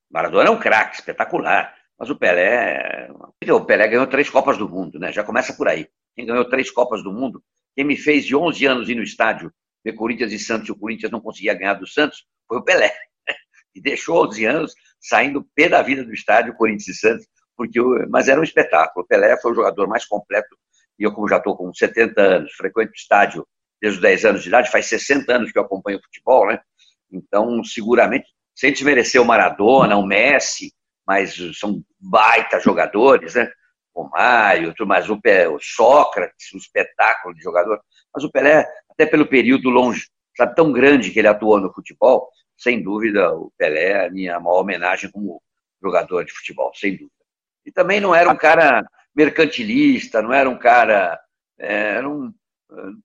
Maradona 0.10 0.50
é 0.50 0.52
um 0.52 0.60
craque, 0.60 0.95
espetacular. 0.95 1.76
Mas 2.00 2.10
o 2.10 2.15
Pelé. 2.15 3.10
O 3.47 3.62
Pelé 3.62 3.88
ganhou 3.88 4.08
três 4.08 4.30
Copas 4.30 4.58
do 4.58 4.67
Mundo, 4.67 4.97
né? 4.97 5.12
Já 5.12 5.24
começa 5.24 5.54
por 5.54 5.67
aí. 5.67 5.88
Quem 6.15 6.26
ganhou 6.26 6.45
três 6.45 6.71
Copas 6.71 7.04
do 7.04 7.12
Mundo, 7.12 7.43
quem 7.76 7.86
me 7.86 7.95
fez 7.95 8.26
de 8.26 8.36
11 8.36 8.65
anos 8.65 8.89
ir 8.89 8.95
no 8.95 9.04
estádio 9.04 9.54
ver 9.84 9.94
Corinthians 9.94 10.32
e 10.32 10.39
Santos 10.39 10.70
e 10.70 10.72
o 10.72 10.78
Corinthians 10.78 11.12
não 11.12 11.22
conseguia 11.22 11.54
ganhar 11.54 11.76
do 11.76 11.88
Santos 11.88 12.26
foi 12.48 12.58
o 12.58 12.63
Pelé. 12.63 12.94
E 13.74 13.82
deixou 13.82 14.28
11 14.28 14.46
anos 14.46 14.76
saindo 15.00 15.48
pé 15.56 15.70
da 15.70 15.82
vida 15.82 16.04
do 16.04 16.13
estádio, 16.13 16.54
Corinthians 16.56 16.89
e 16.89 16.94
Santos, 16.94 17.28
porque 17.56 17.80
mas 18.10 18.28
era 18.28 18.39
um 18.39 18.44
espetáculo. 18.44 19.06
O 19.06 19.08
Pelé 19.08 19.38
foi 19.38 19.54
o 19.54 19.56
jogador 19.56 19.88
mais 19.88 20.06
completo. 20.06 20.58
E 21.00 21.04
eu, 21.04 21.13
como 21.13 21.30
já 21.30 21.38
estou 21.38 21.56
com 21.56 21.74
70 21.74 22.22
anos, 22.22 22.52
frequento 22.52 22.91
o 22.91 22.96
estádio 22.96 23.48
desde 23.82 23.98
os 23.98 24.02
10 24.02 24.26
anos 24.26 24.44
de 24.44 24.50
idade, 24.50 24.70
faz 24.70 24.88
60 24.88 25.34
anos 25.34 25.52
que 25.52 25.58
eu 25.58 25.63
acompanho 25.63 26.02
futebol, 26.04 26.48
né? 26.48 26.60
Então, 27.12 27.63
seguramente, 27.63 28.28
sem 28.54 28.72
desmerecer 28.72 29.22
o 29.22 29.26
Maradona, 29.26 29.96
o 29.96 30.06
Messi, 30.06 30.74
mas 31.08 31.36
são 31.58 31.84
baita 32.00 32.60
jogadores, 32.60 33.36
né? 33.36 33.50
O 33.94 34.08
Mário, 34.08 34.74
mas 34.86 35.10
o, 35.10 35.15
o 35.15 35.60
Sócrates, 35.60 36.54
um 36.54 36.58
espetáculo 36.58 37.34
de 37.34 37.41
jogador. 37.41 37.82
Mas 38.13 38.24
o 38.24 38.32
Pelé, 38.32 38.67
até 38.89 39.06
pelo 39.06 39.28
período 39.28 39.69
longe, 39.69 40.10
sabe, 40.36 40.56
tão 40.56 40.71
grande 40.71 41.12
que 41.12 41.19
ele 41.19 41.28
atuou 41.28 41.60
no 41.60 41.74
futebol, 41.74 42.30
sem 42.58 42.82
dúvida, 42.82 43.34
o 43.34 43.52
Pelé 43.58 43.89
é 43.89 44.06
a 44.06 44.10
minha 44.10 44.39
maior 44.39 44.62
homenagem 44.62 45.10
como 45.12 45.41
jogador 45.82 46.24
de 46.24 46.32
futebol, 46.32 46.71
sem 46.76 46.91
dúvida. 46.91 47.12
E 47.65 47.71
também 47.71 48.00
não 48.00 48.13
era 48.13 48.30
um 48.30 48.36
cara 48.36 48.86
mercantilista, 49.15 50.21
não 50.21 50.34
era 50.34 50.50
um 50.50 50.58
cara. 50.58 51.19
É, 51.60 51.95
era 51.95 52.10
um, 52.10 52.34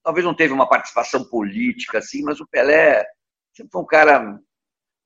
talvez 0.03 0.25
não 0.25 0.35
teve 0.35 0.53
uma 0.53 0.69
participação 0.69 1.25
política 1.25 1.99
assim, 1.99 2.23
mas 2.23 2.41
o 2.41 2.47
Pelé 2.47 3.05
sempre 3.55 3.73
foi 3.73 3.83
um 3.83 3.87
cara 3.87 4.39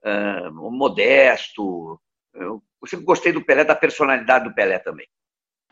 uh, 0.04 0.70
modesto, 0.70 2.00
eu 2.34 2.62
sempre 2.86 3.04
gostei 3.04 3.32
do 3.32 3.44
Pelé, 3.44 3.64
da 3.64 3.74
personalidade 3.74 4.44
do 4.44 4.54
Pelé 4.54 4.78
também. 4.78 5.06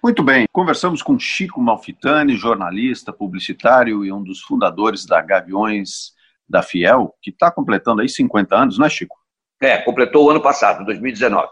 Muito 0.02 0.22
bem, 0.22 0.46
conversamos 0.52 1.02
com 1.02 1.18
Chico 1.18 1.61
Malfitani, 1.61 2.37
jornalista, 2.37 3.12
publicitário 3.12 4.04
e 4.04 4.12
um 4.12 4.22
dos 4.22 4.40
fundadores 4.40 5.04
da 5.04 5.20
Gaviões 5.20 6.12
da 6.48 6.62
Fiel, 6.62 7.14
que 7.20 7.30
está 7.30 7.50
completando 7.50 8.00
aí 8.00 8.08
50 8.08 8.56
anos, 8.56 8.78
não 8.78 8.87
é, 8.87 8.90
Chico? 8.90 9.16
É, 9.61 9.78
completou 9.78 10.26
o 10.26 10.30
ano 10.30 10.40
passado, 10.40 10.84
2019. 10.84 11.48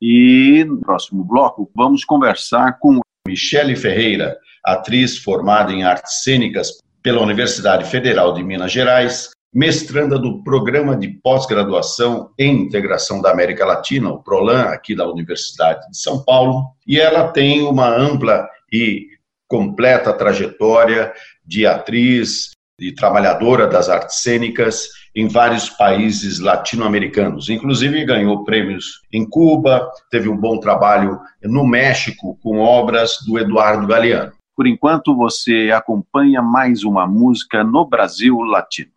E 0.00 0.64
no 0.64 0.80
próximo 0.80 1.22
bloco 1.22 1.70
vamos 1.76 2.04
conversar 2.04 2.78
com 2.78 3.00
Michele 3.28 3.76
Ferreira, 3.76 4.38
atriz 4.64 5.18
formada 5.18 5.70
em 5.70 5.84
artes 5.84 6.22
cênicas 6.22 6.78
pela 7.02 7.20
Universidade 7.20 7.88
Federal 7.90 8.32
de 8.32 8.42
Minas 8.42 8.72
Gerais, 8.72 9.30
mestranda 9.52 10.18
do 10.18 10.42
Programa 10.42 10.96
de 10.96 11.08
Pós-Graduação 11.08 12.30
em 12.38 12.62
Integração 12.62 13.20
da 13.20 13.30
América 13.30 13.66
Latina, 13.66 14.10
o 14.10 14.22
PROLAN, 14.22 14.62
aqui 14.62 14.94
da 14.94 15.06
Universidade 15.06 15.90
de 15.90 15.98
São 15.98 16.24
Paulo, 16.24 16.64
e 16.86 16.98
ela 16.98 17.28
tem 17.28 17.62
uma 17.62 17.88
ampla 17.88 18.48
e 18.72 19.08
completa 19.46 20.12
trajetória 20.14 21.12
de 21.44 21.66
atriz 21.66 22.52
e 22.80 22.92
trabalhadora 22.92 23.66
das 23.66 23.90
artes 23.90 24.22
cênicas 24.22 24.88
em 25.14 25.28
vários 25.28 25.68
países 25.68 26.38
latino-americanos. 26.38 27.50
Inclusive 27.50 28.06
ganhou 28.06 28.44
prêmios 28.44 29.02
em 29.12 29.28
Cuba, 29.28 29.86
teve 30.10 30.30
um 30.30 30.36
bom 30.36 30.58
trabalho 30.58 31.20
no 31.42 31.66
México 31.66 32.38
com 32.42 32.58
obras 32.60 33.18
do 33.26 33.38
Eduardo 33.38 33.86
Galeano. 33.86 34.32
Por 34.56 34.66
enquanto, 34.66 35.14
você 35.14 35.70
acompanha 35.74 36.40
mais 36.40 36.84
uma 36.84 37.06
música 37.06 37.62
no 37.62 37.86
Brasil 37.86 38.38
Latino. 38.40 38.92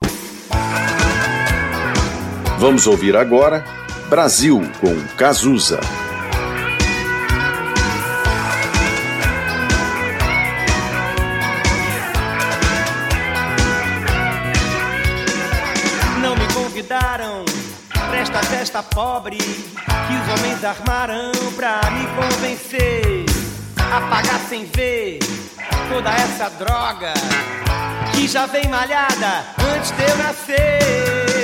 Vamos 2.66 2.88
ouvir 2.88 3.16
agora 3.16 3.64
Brasil 4.10 4.60
com 4.82 5.00
Cazuza. 5.16 5.80
Não 16.20 16.36
me 16.36 16.48
convidaram 16.56 17.46
para 17.94 18.18
esta 18.18 18.42
festa 18.42 18.82
pobre 18.82 19.38
que 19.38 19.44
os 19.44 20.40
homens 20.40 20.64
armarão 20.64 21.32
pra 21.56 21.82
me 21.92 22.08
convencer. 22.20 23.26
Apagar 23.96 24.40
sem 24.50 24.66
ver 24.66 25.20
toda 25.94 26.10
essa 26.10 26.50
droga 26.58 27.14
que 28.16 28.28
já 28.28 28.48
vem 28.48 28.68
malhada 28.68 29.44
antes 29.72 29.92
de 29.92 30.02
eu 30.02 30.18
nascer. 30.18 31.35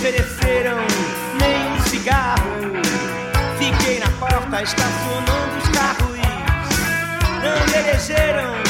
Ofereceram 0.00 0.78
nem 1.38 1.72
um 1.72 1.80
cigarro. 1.82 2.40
Fiquei 3.58 3.98
na 3.98 4.10
porta 4.12 4.62
estacionando 4.62 5.58
os 5.58 5.68
carros. 5.68 6.16
Não 7.42 7.66
me 7.66 7.74
elegeram 7.74 8.69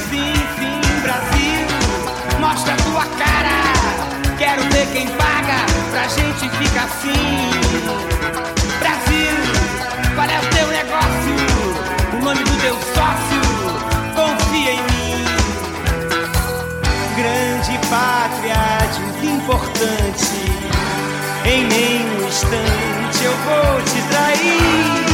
Mostra 2.51 2.75
tua 2.75 3.05
cara, 3.05 3.63
quero 4.37 4.61
ver 4.73 4.85
quem 4.91 5.07
paga 5.07 5.65
pra 5.89 6.05
gente 6.09 6.49
ficar 6.49 6.83
assim. 6.83 7.49
Brasil, 8.77 9.37
qual 10.15 10.27
é 10.27 10.37
o 10.37 10.45
teu 10.49 10.67
negócio? 10.67 11.35
O 12.11 12.25
nome 12.25 12.43
do 12.43 12.59
teu 12.59 12.75
sócio? 12.93 13.41
Confia 14.17 14.73
em 14.73 14.81
mim. 14.81 15.23
Grande 17.15 17.79
pátria, 17.87 18.57
de 19.21 19.27
importante. 19.27 20.51
Em 21.45 21.67
nenhum 21.67 22.27
instante 22.27 23.23
eu 23.23 23.33
vou 23.45 23.81
te 23.83 24.01
trair. 24.09 25.10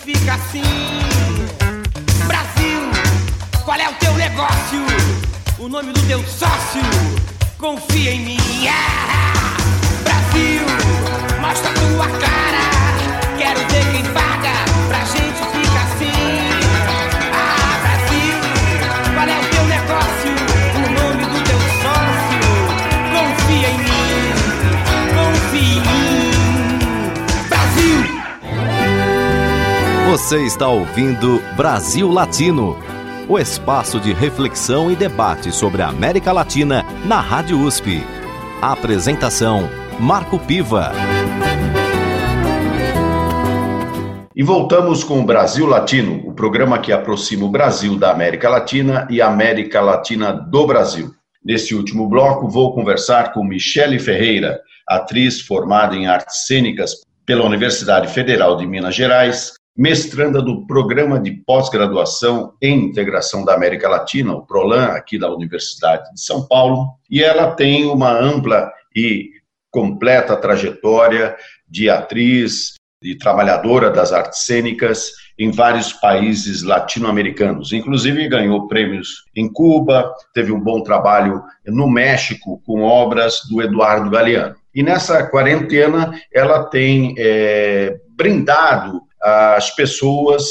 Ficar 0.00 0.34
assim. 0.34 0.62
Brasil, 2.26 2.80
qual 3.64 3.78
é 3.78 3.88
o 3.88 3.94
teu 3.94 4.14
negócio? 4.14 4.80
O 5.58 5.68
nome 5.68 5.92
do 5.92 6.00
teu 6.06 6.20
sócio? 6.26 6.82
Confia 7.58 8.12
em 8.12 8.20
mim. 8.20 8.68
Ah! 8.68 9.56
Brasil, 10.02 10.62
mostra 11.40 11.70
tua 11.72 12.06
cara. 12.18 12.70
Quero 13.38 13.60
ver 13.68 13.92
quem 13.92 14.04
paga 14.12 14.52
pra 14.88 15.04
gente 15.04 15.38
ficar 15.52 15.82
assim. 15.82 16.49
Você 30.10 30.44
está 30.44 30.66
ouvindo 30.66 31.40
Brasil 31.56 32.10
Latino, 32.10 32.76
o 33.28 33.38
espaço 33.38 34.00
de 34.00 34.12
reflexão 34.12 34.90
e 34.90 34.96
debate 34.96 35.52
sobre 35.52 35.82
a 35.82 35.86
América 35.86 36.32
Latina 36.32 36.84
na 37.06 37.20
Rádio 37.20 37.60
USP. 37.60 38.02
A 38.60 38.72
apresentação 38.72 39.70
Marco 40.00 40.36
Piva. 40.36 40.90
E 44.34 44.42
voltamos 44.42 45.04
com 45.04 45.20
o 45.20 45.24
Brasil 45.24 45.64
Latino, 45.64 46.26
o 46.26 46.34
programa 46.34 46.80
que 46.80 46.90
aproxima 46.90 47.44
o 47.44 47.48
Brasil 47.48 47.96
da 47.96 48.10
América 48.10 48.48
Latina 48.48 49.06
e 49.08 49.22
a 49.22 49.28
América 49.28 49.80
Latina 49.80 50.32
do 50.32 50.66
Brasil. 50.66 51.14
Neste 51.44 51.72
último 51.72 52.08
bloco, 52.08 52.48
vou 52.48 52.74
conversar 52.74 53.32
com 53.32 53.44
Michele 53.44 54.00
Ferreira, 54.00 54.58
atriz 54.88 55.40
formada 55.40 55.94
em 55.94 56.08
artes 56.08 56.48
cênicas 56.48 56.96
pela 57.24 57.44
Universidade 57.44 58.08
Federal 58.08 58.56
de 58.56 58.66
Minas 58.66 58.96
Gerais, 58.96 59.59
mestranda 59.76 60.42
do 60.42 60.66
Programa 60.66 61.18
de 61.18 61.32
Pós-Graduação 61.32 62.54
em 62.60 62.84
Integração 62.84 63.44
da 63.44 63.54
América 63.54 63.88
Latina, 63.88 64.34
o 64.34 64.44
PROLAN, 64.44 64.86
aqui 64.86 65.18
da 65.18 65.32
Universidade 65.32 66.12
de 66.12 66.20
São 66.20 66.46
Paulo, 66.46 66.88
e 67.10 67.22
ela 67.22 67.52
tem 67.52 67.86
uma 67.86 68.12
ampla 68.12 68.70
e 68.94 69.30
completa 69.70 70.36
trajetória 70.36 71.36
de 71.68 71.88
atriz, 71.88 72.74
de 73.02 73.16
trabalhadora 73.16 73.90
das 73.90 74.12
artes 74.12 74.44
cênicas 74.44 75.12
em 75.38 75.50
vários 75.50 75.92
países 75.92 76.62
latino-americanos. 76.62 77.72
Inclusive 77.72 78.28
ganhou 78.28 78.68
prêmios 78.68 79.24
em 79.34 79.50
Cuba, 79.50 80.12
teve 80.34 80.52
um 80.52 80.60
bom 80.60 80.82
trabalho 80.82 81.42
no 81.66 81.88
México 81.88 82.60
com 82.66 82.82
obras 82.82 83.40
do 83.48 83.62
Eduardo 83.62 84.10
Galeano. 84.10 84.54
E 84.74 84.82
nessa 84.82 85.26
quarentena 85.26 86.12
ela 86.30 86.64
tem 86.64 87.14
é, 87.16 87.98
brindado 88.10 89.00
as 89.22 89.74
pessoas 89.74 90.42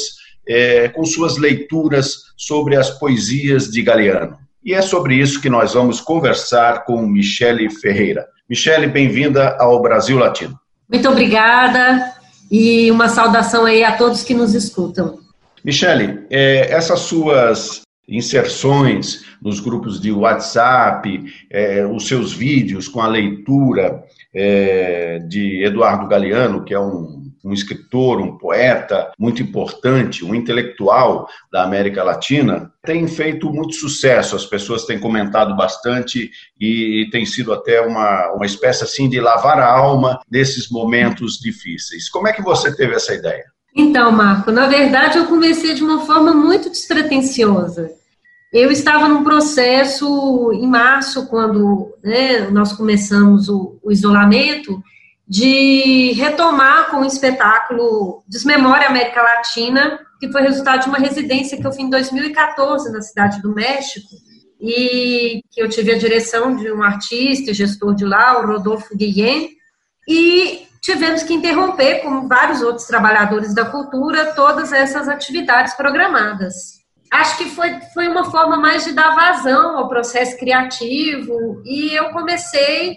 é, 0.46 0.88
com 0.88 1.04
suas 1.04 1.36
leituras 1.36 2.16
sobre 2.36 2.76
as 2.76 2.90
poesias 2.90 3.68
de 3.70 3.82
Galeano. 3.82 4.38
E 4.64 4.74
é 4.74 4.82
sobre 4.82 5.14
isso 5.14 5.40
que 5.40 5.48
nós 5.48 5.74
vamos 5.74 6.00
conversar 6.00 6.84
com 6.84 7.06
Michele 7.06 7.70
Ferreira. 7.70 8.26
Michele, 8.48 8.86
bem-vinda 8.86 9.56
ao 9.58 9.80
Brasil 9.80 10.18
Latino. 10.18 10.58
Muito 10.88 11.08
obrigada 11.08 12.14
e 12.50 12.90
uma 12.90 13.08
saudação 13.08 13.64
aí 13.64 13.84
a 13.84 13.96
todos 13.96 14.22
que 14.22 14.34
nos 14.34 14.54
escutam. 14.54 15.20
Michele, 15.64 16.26
é, 16.30 16.72
essas 16.72 17.00
suas 17.00 17.82
inserções 18.08 19.24
nos 19.40 19.60
grupos 19.60 20.00
de 20.00 20.10
WhatsApp, 20.10 21.24
é, 21.48 21.86
os 21.86 22.08
seus 22.08 22.32
vídeos 22.32 22.88
com 22.88 23.00
a 23.00 23.06
leitura 23.06 24.02
é, 24.34 25.20
de 25.20 25.64
Eduardo 25.64 26.08
Galeano, 26.08 26.64
que 26.64 26.74
é 26.74 26.80
um, 26.80 27.19
um 27.44 27.52
escritor, 27.52 28.20
um 28.20 28.36
poeta 28.36 29.12
muito 29.18 29.42
importante, 29.42 30.24
um 30.24 30.34
intelectual 30.34 31.28
da 31.52 31.62
América 31.64 32.02
Latina, 32.02 32.72
tem 32.84 33.06
feito 33.06 33.50
muito 33.52 33.74
sucesso. 33.74 34.36
As 34.36 34.46
pessoas 34.46 34.84
têm 34.84 34.98
comentado 34.98 35.56
bastante 35.56 36.30
e, 36.60 37.08
tem 37.10 37.24
sido 37.24 37.52
até 37.52 37.80
uma, 37.80 38.32
uma 38.32 38.46
espécie 38.46 38.84
assim 38.84 39.08
de 39.08 39.20
lavar 39.20 39.58
a 39.58 39.70
alma 39.70 40.20
desses 40.28 40.70
momentos 40.70 41.38
difíceis. 41.38 42.08
Como 42.08 42.28
é 42.28 42.32
que 42.32 42.42
você 42.42 42.74
teve 42.74 42.94
essa 42.94 43.14
ideia? 43.14 43.44
Então, 43.74 44.10
Marco, 44.10 44.50
na 44.50 44.66
verdade 44.66 45.18
eu 45.18 45.26
comecei 45.26 45.74
de 45.74 45.82
uma 45.82 46.04
forma 46.04 46.32
muito 46.32 46.68
despretensiosa. 46.68 47.90
Eu 48.52 48.72
estava 48.72 49.06
num 49.06 49.22
processo 49.22 50.50
em 50.52 50.66
março, 50.66 51.26
quando 51.28 51.94
né, 52.02 52.50
nós 52.50 52.72
começamos 52.72 53.48
o, 53.48 53.78
o, 53.80 53.92
isolamento, 53.92 54.82
de 55.30 56.10
retomar 56.14 56.90
com 56.90 57.02
o 57.02 57.04
espetáculo 57.04 58.24
Desmemória 58.26 58.88
América 58.88 59.22
Latina, 59.22 60.00
que 60.18 60.28
foi 60.32 60.42
resultado 60.42 60.82
de 60.82 60.88
uma 60.88 60.98
residência 60.98 61.56
que 61.56 61.64
eu 61.64 61.70
fiz 61.70 61.84
em 61.84 61.88
2014 61.88 62.90
na 62.90 63.00
Cidade 63.00 63.40
do 63.40 63.54
México. 63.54 64.08
e 64.62 65.40
que 65.50 65.62
eu 65.62 65.70
tive 65.70 65.90
a 65.90 65.96
direção 65.96 66.54
de 66.54 66.70
um 66.70 66.82
artista 66.82 67.50
e 67.50 67.54
gestor 67.54 67.94
de 67.94 68.04
lá, 68.04 68.38
o 68.38 68.46
Rodolfo 68.46 68.94
Guilhem, 68.94 69.48
e 70.06 70.66
tivemos 70.82 71.22
que 71.22 71.32
interromper, 71.32 72.02
como 72.02 72.28
vários 72.28 72.60
outros 72.60 72.86
trabalhadores 72.86 73.54
da 73.54 73.64
cultura, 73.64 74.34
todas 74.34 74.70
essas 74.70 75.08
atividades 75.08 75.72
programadas. 75.72 76.80
Acho 77.10 77.38
que 77.38 77.46
foi, 77.46 77.80
foi 77.94 78.06
uma 78.06 78.30
forma 78.30 78.58
mais 78.58 78.84
de 78.84 78.92
dar 78.92 79.14
vazão 79.14 79.78
ao 79.78 79.88
processo 79.88 80.36
criativo 80.36 81.62
e 81.64 81.94
eu 81.96 82.10
comecei 82.10 82.96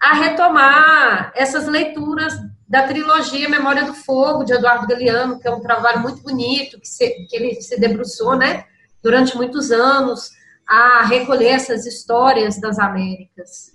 a 0.00 0.14
retomar 0.14 1.32
essas 1.34 1.66
leituras 1.66 2.34
da 2.68 2.86
trilogia 2.86 3.48
Memória 3.48 3.84
do 3.84 3.94
Fogo, 3.94 4.44
de 4.44 4.52
Eduardo 4.52 4.86
Galeano, 4.86 5.40
que 5.40 5.48
é 5.48 5.50
um 5.50 5.60
trabalho 5.60 6.00
muito 6.00 6.22
bonito, 6.22 6.78
que, 6.78 6.86
se, 6.86 7.26
que 7.26 7.34
ele 7.34 7.60
se 7.60 7.80
debruçou, 7.80 8.36
né, 8.36 8.64
durante 9.02 9.36
muitos 9.36 9.70
anos, 9.70 10.30
a 10.66 11.02
recolher 11.04 11.48
essas 11.48 11.86
histórias 11.86 12.60
das 12.60 12.78
Américas. 12.78 13.72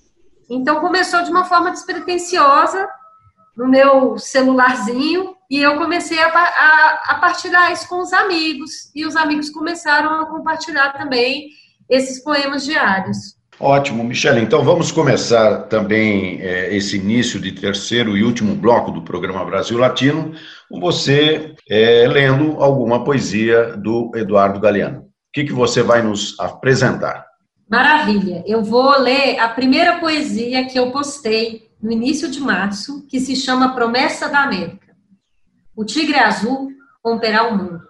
Então, 0.49 0.79
começou 0.79 1.23
de 1.23 1.31
uma 1.31 1.45
forma 1.45 1.71
despretensiosa, 1.71 2.87
no 3.55 3.67
meu 3.67 4.17
celularzinho, 4.17 5.35
e 5.49 5.59
eu 5.59 5.77
comecei 5.77 6.19
a, 6.19 6.27
a, 6.27 7.03
a 7.09 7.15
partilhar 7.15 7.71
isso 7.71 7.87
com 7.87 8.01
os 8.01 8.13
amigos, 8.13 8.91
e 8.95 9.05
os 9.05 9.15
amigos 9.15 9.49
começaram 9.49 10.21
a 10.21 10.25
compartilhar 10.25 10.93
também 10.93 11.49
esses 11.89 12.23
poemas 12.23 12.63
diários. 12.63 13.35
Ótimo, 13.59 14.03
Michele. 14.03 14.41
Então 14.41 14.63
vamos 14.63 14.91
começar 14.91 15.63
também 15.63 16.41
é, 16.41 16.75
esse 16.75 16.97
início 16.97 17.39
de 17.39 17.51
terceiro 17.51 18.17
e 18.17 18.23
último 18.23 18.55
bloco 18.55 18.91
do 18.91 19.01
programa 19.01 19.45
Brasil 19.45 19.77
Latino, 19.77 20.33
com 20.69 20.79
você 20.79 21.55
é, 21.69 22.07
lendo 22.07 22.61
alguma 22.61 23.03
poesia 23.03 23.77
do 23.77 24.11
Eduardo 24.15 24.59
Galeano. 24.59 25.01
O 25.01 25.05
que, 25.33 25.45
que 25.45 25.53
você 25.53 25.81
vai 25.81 26.01
nos 26.01 26.39
apresentar? 26.39 27.25
Maravilha. 27.69 28.43
Eu 28.45 28.63
vou 28.63 28.99
ler 28.99 29.39
a 29.39 29.47
primeira 29.47 29.99
poesia 29.99 30.65
que 30.65 30.77
eu 30.77 30.91
postei 30.91 31.71
no 31.81 31.91
início 31.91 32.29
de 32.29 32.39
março, 32.39 33.05
que 33.07 33.19
se 33.19 33.35
chama 33.35 33.73
Promessa 33.73 34.29
da 34.29 34.43
América. 34.43 34.95
O 35.75 35.83
tigre 35.83 36.17
azul 36.17 36.69
romperá 37.03 37.47
o 37.47 37.57
mundo. 37.57 37.81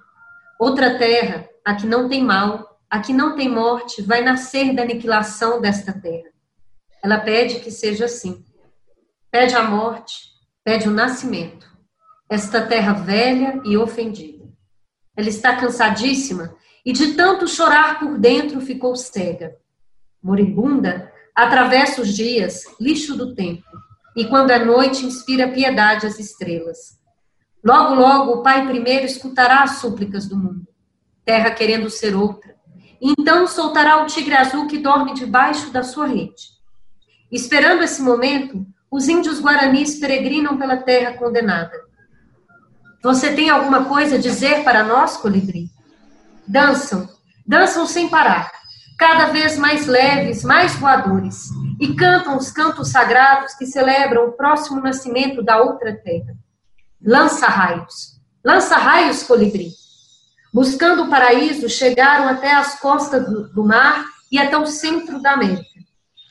Outra 0.60 0.98
terra, 0.98 1.46
a 1.66 1.76
que 1.76 1.86
não 1.86 2.08
tem 2.08 2.24
mal, 2.24 2.73
a 2.94 3.00
que 3.00 3.12
não 3.12 3.36
tem 3.36 3.50
morte 3.50 4.04
vai 4.04 4.22
nascer 4.22 4.72
da 4.72 4.84
aniquilação 4.84 5.60
desta 5.60 5.92
terra. 5.92 6.30
Ela 7.04 7.20
pede 7.20 7.60
que 7.60 7.72
seja 7.72 8.06
assim. 8.06 8.46
Pede 9.32 9.56
a 9.56 9.64
morte, 9.64 10.14
pede 10.64 10.88
o 10.88 10.92
nascimento. 10.92 11.68
Esta 12.30 12.62
terra 12.62 12.94
velha 12.94 13.60
e 13.66 13.76
ofendida. 13.76 14.48
Ela 15.18 15.28
está 15.28 15.56
cansadíssima 15.56 16.56
e 16.86 16.94
de 16.94 17.16
tanto 17.16 17.48
chorar 17.48 18.00
por 18.00 18.20
dentro 18.20 18.62
ficou 18.62 18.96
cega. 18.96 19.56
Moribunda, 20.22 21.12
atravessa 21.34 22.00
os 22.00 22.14
dias, 22.16 22.64
lixo 22.80 23.18
do 23.18 23.34
tempo, 23.34 23.66
e 24.16 24.28
quando 24.28 24.52
é 24.52 24.64
noite 24.64 25.04
inspira 25.04 25.52
piedade 25.52 26.06
às 26.06 26.20
estrelas. 26.20 27.00
Logo, 27.64 27.96
logo, 27.96 28.34
o 28.34 28.44
Pai 28.44 28.68
primeiro 28.68 29.08
escutará 29.08 29.64
as 29.64 29.80
súplicas 29.80 30.30
do 30.30 30.38
mundo. 30.38 30.68
Terra 31.26 31.50
querendo 31.50 31.90
ser 31.90 32.16
outra, 32.16 32.53
então 33.04 33.46
soltará 33.46 34.02
o 34.02 34.06
tigre 34.06 34.34
azul 34.34 34.66
que 34.66 34.78
dorme 34.78 35.14
debaixo 35.14 35.70
da 35.72 35.84
sua 35.84 36.08
rede. 36.08 36.54
Esperando 37.30 37.84
esse 37.84 38.02
momento, 38.02 38.66
os 38.90 39.10
índios 39.10 39.42
guaranis 39.42 40.00
peregrinam 40.00 40.58
pela 40.58 40.78
terra 40.78 41.18
condenada. 41.18 41.74
Você 43.04 43.34
tem 43.34 43.50
alguma 43.50 43.84
coisa 43.84 44.16
a 44.16 44.20
dizer 44.20 44.64
para 44.64 44.84
nós, 44.84 45.18
colibri? 45.18 45.70
Dançam, 46.48 47.10
dançam 47.46 47.86
sem 47.86 48.08
parar, 48.08 48.50
cada 48.98 49.26
vez 49.34 49.58
mais 49.58 49.86
leves, 49.86 50.44
mais 50.44 50.76
voadores, 50.76 51.50
e 51.82 51.94
cantam 51.96 52.38
os 52.38 52.50
cantos 52.50 52.90
sagrados 52.90 53.54
que 53.56 53.66
celebram 53.66 54.28
o 54.28 54.32
próximo 54.32 54.80
nascimento 54.80 55.44
da 55.44 55.62
outra 55.62 55.94
terra. 55.94 56.34
Lança 57.06 57.48
raios, 57.48 58.22
lança 58.46 58.78
raios, 58.78 59.24
colibri. 59.24 59.83
Buscando 60.54 61.04
o 61.04 61.10
paraíso, 61.10 61.68
chegaram 61.68 62.28
até 62.28 62.54
as 62.54 62.80
costas 62.80 63.28
do, 63.28 63.48
do 63.50 63.64
mar 63.64 64.06
e 64.32 64.38
até 64.38 64.56
o 64.56 64.68
centro 64.68 65.20
da 65.20 65.32
América. 65.32 65.80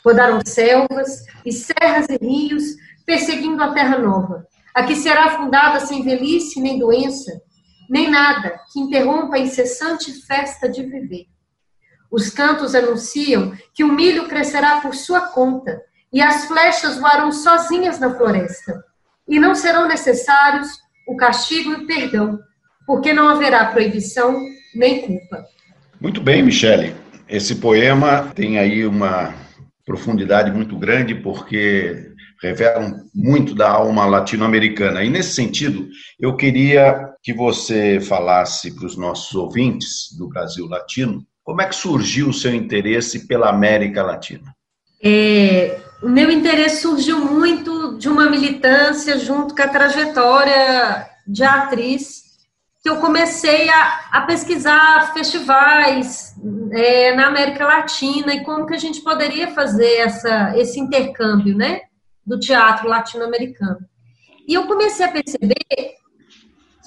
Rodaram 0.04 0.40
selvas 0.46 1.24
e 1.44 1.50
serras 1.50 2.06
e 2.08 2.24
rios, 2.24 2.62
perseguindo 3.04 3.60
a 3.60 3.72
terra 3.72 3.98
nova, 3.98 4.46
a 4.72 4.84
que 4.84 4.94
será 4.94 5.36
fundada 5.36 5.80
sem 5.80 6.04
velhice 6.04 6.60
nem 6.60 6.78
doença, 6.78 7.32
nem 7.90 8.08
nada 8.08 8.60
que 8.72 8.78
interrompa 8.78 9.34
a 9.34 9.40
incessante 9.40 10.12
festa 10.24 10.68
de 10.68 10.84
viver. 10.84 11.26
Os 12.08 12.30
cantos 12.30 12.76
anunciam 12.76 13.52
que 13.74 13.82
o 13.82 13.92
milho 13.92 14.28
crescerá 14.28 14.80
por 14.80 14.94
sua 14.94 15.22
conta 15.22 15.82
e 16.12 16.22
as 16.22 16.44
flechas 16.44 16.96
voarão 16.96 17.32
sozinhas 17.32 17.98
na 17.98 18.14
floresta. 18.14 18.84
E 19.26 19.40
não 19.40 19.54
serão 19.54 19.88
necessários 19.88 20.68
o 21.08 21.16
castigo 21.16 21.70
e 21.70 21.74
o 21.74 21.86
perdão, 21.86 22.38
porque 22.86 23.12
não 23.12 23.28
haverá 23.28 23.66
proibição 23.66 24.40
nem 24.74 25.02
culpa. 25.02 25.44
Muito 26.00 26.20
bem, 26.20 26.42
Michele. 26.42 26.94
Esse 27.28 27.56
poema 27.56 28.32
tem 28.34 28.58
aí 28.58 28.86
uma 28.86 29.34
profundidade 29.86 30.50
muito 30.50 30.76
grande, 30.76 31.14
porque 31.14 32.12
revela 32.42 32.92
muito 33.14 33.54
da 33.54 33.70
alma 33.70 34.04
latino-americana. 34.04 35.04
E 35.04 35.10
nesse 35.10 35.34
sentido, 35.34 35.88
eu 36.18 36.36
queria 36.36 37.08
que 37.22 37.32
você 37.32 38.00
falasse 38.00 38.74
para 38.74 38.86
os 38.86 38.96
nossos 38.96 39.34
ouvintes 39.34 40.14
do 40.18 40.28
Brasil 40.28 40.66
Latino 40.66 41.24
como 41.44 41.62
é 41.62 41.66
que 41.66 41.74
surgiu 41.74 42.28
o 42.28 42.34
seu 42.34 42.54
interesse 42.54 43.26
pela 43.26 43.48
América 43.48 44.02
Latina. 44.02 44.54
É, 45.02 45.80
o 46.02 46.08
meu 46.08 46.30
interesse 46.30 46.82
surgiu 46.82 47.24
muito 47.24 47.96
de 47.98 48.08
uma 48.08 48.28
militância 48.28 49.18
junto 49.18 49.54
com 49.54 49.62
a 49.62 49.68
trajetória 49.68 51.06
de 51.26 51.44
atriz 51.44 52.21
que 52.82 52.90
eu 52.90 52.96
comecei 52.96 53.70
a, 53.70 54.08
a 54.10 54.20
pesquisar 54.22 55.14
festivais 55.14 56.34
é, 56.72 57.14
na 57.14 57.28
América 57.28 57.64
Latina 57.64 58.34
e 58.34 58.42
como 58.42 58.66
que 58.66 58.74
a 58.74 58.78
gente 58.78 59.00
poderia 59.02 59.54
fazer 59.54 59.98
essa, 59.98 60.58
esse 60.58 60.80
intercâmbio, 60.80 61.56
né, 61.56 61.82
do 62.26 62.40
teatro 62.40 62.88
latino-americano. 62.88 63.78
E 64.48 64.54
eu 64.54 64.66
comecei 64.66 65.06
a 65.06 65.12
perceber 65.12 65.54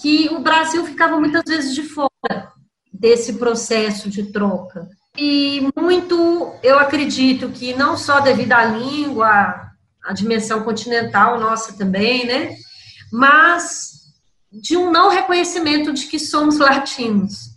que 0.02 0.28
o 0.32 0.40
Brasil 0.40 0.86
ficava 0.86 1.18
muitas 1.18 1.44
vezes 1.48 1.74
de 1.74 1.84
fora 1.84 2.52
desse 2.92 3.34
processo 3.34 4.10
de 4.10 4.34
troca. 4.34 4.90
E 5.18 5.66
muito, 5.78 6.54
eu 6.62 6.78
acredito 6.78 7.50
que 7.50 7.74
não 7.74 7.96
só 7.96 8.20
devido 8.20 8.52
à 8.52 8.66
língua, 8.66 9.72
à 10.04 10.12
dimensão 10.12 10.62
continental 10.64 11.40
nossa 11.40 11.78
também, 11.78 12.26
né, 12.26 12.54
mas 13.14 13.95
de 14.62 14.78
um 14.78 14.92
não 14.92 15.10
reconhecimento 15.10 15.94
de 15.94 16.06
que 16.06 16.20
somos 16.20 16.58
latinos. 16.58 17.56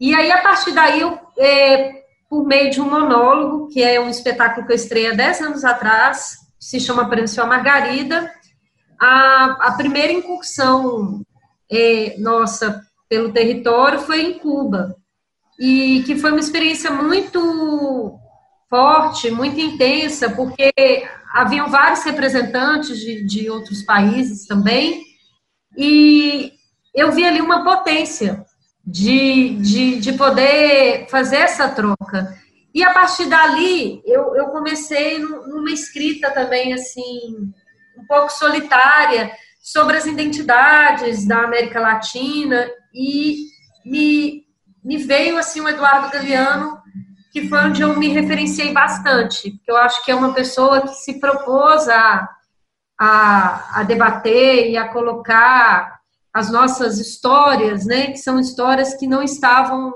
E 0.00 0.14
aí, 0.14 0.30
a 0.32 0.42
partir 0.42 0.72
daí, 0.72 1.00
eu, 1.00 1.18
é, 1.38 2.02
por 2.28 2.44
meio 2.46 2.70
de 2.70 2.80
um 2.80 2.90
monólogo, 2.90 3.68
que 3.68 3.82
é 3.82 4.00
um 4.00 4.08
espetáculo 4.08 4.66
que 4.66 4.72
eu 4.72 4.76
estreia 4.76 5.12
há 5.12 5.14
10 5.14 5.40
anos 5.42 5.64
atrás, 5.64 6.36
se 6.58 6.80
chama 6.80 7.08
Prensou 7.08 7.44
a 7.44 7.46
Margarida, 7.46 8.32
a, 9.00 9.68
a 9.68 9.72
primeira 9.72 10.12
incursão 10.12 11.22
é, 11.70 12.16
nossa 12.18 12.82
pelo 13.08 13.32
território 13.32 14.00
foi 14.00 14.22
em 14.22 14.38
Cuba, 14.38 14.96
e 15.58 16.02
que 16.04 16.16
foi 16.16 16.30
uma 16.30 16.40
experiência 16.40 16.90
muito 16.90 18.18
forte, 18.68 19.30
muito 19.30 19.60
intensa, 19.60 20.30
porque 20.30 20.72
haviam 21.32 21.68
vários 21.68 22.02
representantes 22.02 22.98
de, 22.98 23.24
de 23.24 23.48
outros 23.50 23.82
países 23.82 24.46
também, 24.46 25.00
e 25.76 26.52
eu 26.94 27.12
vi 27.12 27.24
ali 27.24 27.40
uma 27.40 27.64
potência 27.64 28.44
de, 28.86 29.56
de, 29.56 29.96
de 30.00 30.12
poder 30.12 31.06
fazer 31.08 31.36
essa 31.36 31.68
troca. 31.68 32.36
E 32.74 32.82
a 32.82 32.92
partir 32.92 33.26
dali, 33.26 34.02
eu, 34.04 34.34
eu 34.36 34.46
comecei 34.46 35.18
numa 35.18 35.70
escrita 35.70 36.30
também, 36.30 36.72
assim, 36.72 37.52
um 37.96 38.06
pouco 38.06 38.30
solitária, 38.30 39.30
sobre 39.62 39.96
as 39.96 40.06
identidades 40.06 41.26
da 41.26 41.44
América 41.44 41.80
Latina, 41.80 42.68
e 42.92 43.46
me, 43.84 44.44
me 44.84 44.98
veio, 44.98 45.38
assim, 45.38 45.60
o 45.60 45.68
Eduardo 45.68 46.10
Galeano, 46.10 46.78
que 47.32 47.48
foi 47.48 47.58
onde 47.60 47.82
eu 47.82 47.96
me 47.96 48.08
referenciei 48.08 48.72
bastante, 48.72 49.50
porque 49.52 49.70
eu 49.70 49.76
acho 49.76 50.04
que 50.04 50.10
é 50.10 50.14
uma 50.14 50.34
pessoa 50.34 50.82
que 50.82 50.94
se 50.94 51.18
propôs 51.18 51.88
a 51.88 52.28
a, 52.98 53.80
a 53.80 53.82
debater 53.82 54.70
e 54.70 54.76
a 54.76 54.88
colocar 54.88 55.98
as 56.32 56.50
nossas 56.50 56.98
histórias, 56.98 57.86
né, 57.86 58.08
que 58.08 58.18
são 58.18 58.40
histórias 58.40 58.94
que 58.94 59.06
não 59.06 59.22
estavam 59.22 59.92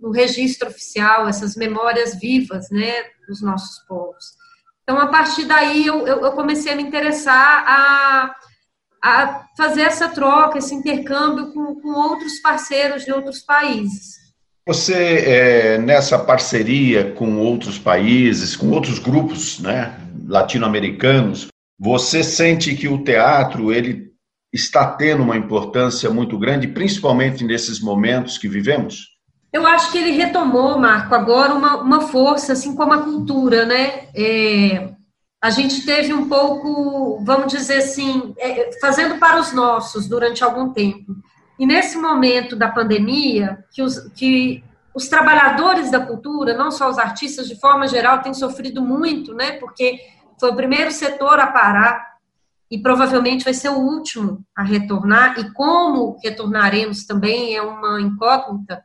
no 0.00 0.10
registro 0.10 0.68
oficial, 0.68 1.28
essas 1.28 1.56
memórias 1.56 2.18
vivas, 2.18 2.70
né, 2.70 2.92
dos 3.28 3.42
nossos 3.42 3.78
povos. 3.86 4.34
Então, 4.82 4.98
a 4.98 5.06
partir 5.06 5.46
daí, 5.46 5.86
eu, 5.86 6.06
eu, 6.06 6.32
comecei 6.32 6.72
a 6.72 6.76
me 6.76 6.82
interessar 6.82 7.64
a, 7.66 8.34
a 9.02 9.44
fazer 9.56 9.82
essa 9.82 10.08
troca, 10.08 10.58
esse 10.58 10.74
intercâmbio 10.74 11.52
com, 11.52 11.74
com 11.80 11.88
outros 11.88 12.38
parceiros 12.40 13.04
de 13.04 13.12
outros 13.12 13.40
países. 13.40 14.24
Você, 14.66 15.24
é, 15.26 15.78
nessa 15.78 16.18
parceria 16.18 17.12
com 17.12 17.36
outros 17.36 17.78
países, 17.78 18.56
com 18.56 18.70
outros 18.70 18.98
grupos 18.98 19.58
né, 19.58 19.98
latino-americanos, 20.26 21.48
você 21.78 22.22
sente 22.22 22.74
que 22.74 22.88
o 22.88 23.02
teatro 23.02 23.72
ele 23.72 24.12
está 24.52 24.86
tendo 24.86 25.22
uma 25.22 25.36
importância 25.36 26.08
muito 26.10 26.38
grande, 26.38 26.68
principalmente 26.68 27.44
nesses 27.44 27.80
momentos 27.80 28.38
que 28.38 28.48
vivemos? 28.48 29.14
Eu 29.52 29.66
acho 29.66 29.90
que 29.92 29.98
ele 29.98 30.12
retomou, 30.12 30.78
Marco, 30.78 31.14
agora 31.14 31.54
uma, 31.54 31.76
uma 31.76 32.00
força, 32.02 32.52
assim 32.52 32.74
como 32.74 32.92
a 32.92 33.02
cultura, 33.02 33.64
né? 33.64 34.08
É, 34.14 34.92
a 35.42 35.50
gente 35.50 35.84
teve 35.84 36.12
um 36.12 36.28
pouco, 36.28 37.22
vamos 37.24 37.52
dizer 37.52 37.78
assim, 37.78 38.34
é, 38.38 38.70
fazendo 38.80 39.18
para 39.18 39.40
os 39.40 39.52
nossos 39.52 40.08
durante 40.08 40.42
algum 40.42 40.72
tempo. 40.72 41.14
E 41.58 41.66
nesse 41.66 41.98
momento 41.98 42.56
da 42.56 42.68
pandemia, 42.68 43.64
que 43.70 43.82
os, 43.82 43.98
que 44.14 44.64
os 44.94 45.08
trabalhadores 45.08 45.90
da 45.90 46.00
cultura, 46.00 46.56
não 46.56 46.70
só 46.70 46.88
os 46.88 46.98
artistas, 46.98 47.46
de 47.46 47.58
forma 47.60 47.86
geral, 47.86 48.22
têm 48.22 48.34
sofrido 48.34 48.82
muito, 48.82 49.34
né? 49.34 49.52
Porque 49.52 50.00
foi 50.38 50.50
o 50.50 50.56
primeiro 50.56 50.90
setor 50.90 51.38
a 51.38 51.46
parar 51.46 52.14
e 52.70 52.78
provavelmente 52.78 53.44
vai 53.44 53.54
ser 53.54 53.68
o 53.68 53.78
último 53.78 54.44
a 54.56 54.62
retornar. 54.62 55.38
E 55.38 55.52
como 55.52 56.16
retornaremos 56.22 57.04
também 57.06 57.54
é 57.56 57.62
uma 57.62 58.00
incógnita. 58.00 58.82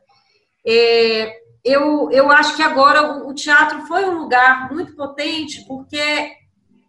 É, 0.66 1.40
eu, 1.64 2.10
eu 2.10 2.30
acho 2.30 2.56
que 2.56 2.62
agora 2.62 3.26
o, 3.26 3.34
teatro 3.34 3.86
foi 3.86 4.04
um 4.04 4.18
lugar 4.18 4.72
muito 4.72 4.94
potente, 4.94 5.64
porque 5.66 6.32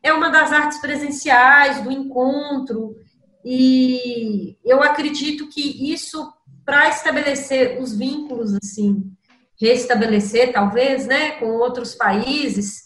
é 0.04 0.14
uma 0.14 0.30
das 0.30 0.52
artes 0.52 0.80
presenciais, 0.80 1.82
do 1.82 1.92
encontro, 1.92 2.96
e 3.44 4.58
eu 4.64 4.82
acredito 4.82 5.50
que 5.50 5.92
isso, 5.92 6.32
para 6.64 6.90
estabelecer 6.90 7.82
os 7.82 7.96
vínculos, 7.96 8.54
assim, 8.54 9.12
restabelecer, 9.60 10.54
talvez, 10.54 11.06
né, 11.06 11.32
com 11.32 11.48
outros 11.48 11.94
países, 11.94 12.84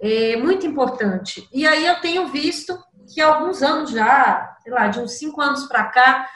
é 0.00 0.36
muito 0.36 0.66
importante. 0.66 1.48
E 1.52 1.66
aí 1.66 1.86
eu 1.86 2.00
tenho 2.00 2.28
visto 2.28 2.78
que 3.12 3.20
há 3.20 3.26
alguns 3.26 3.62
anos 3.62 3.90
já, 3.90 4.56
sei 4.62 4.72
lá, 4.72 4.88
de 4.88 5.00
uns 5.00 5.12
cinco 5.12 5.40
anos 5.40 5.64
para 5.64 5.84
cá, 5.84 6.28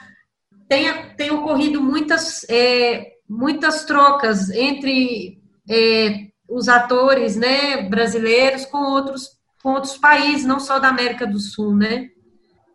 tem, 0.67 1.15
tem 1.15 1.31
ocorrido 1.31 1.81
muitas, 1.81 2.45
é, 2.49 3.13
muitas 3.29 3.85
trocas 3.85 4.49
entre 4.49 5.39
é, 5.69 6.27
os 6.49 6.67
atores 6.67 7.35
né, 7.35 7.83
brasileiros 7.83 8.65
com 8.65 8.79
outros, 8.79 9.29
com 9.61 9.73
outros 9.73 9.97
países, 9.97 10.45
não 10.45 10.59
só 10.59 10.79
da 10.79 10.89
América 10.89 11.25
do 11.25 11.39
Sul, 11.39 11.75
né? 11.75 12.09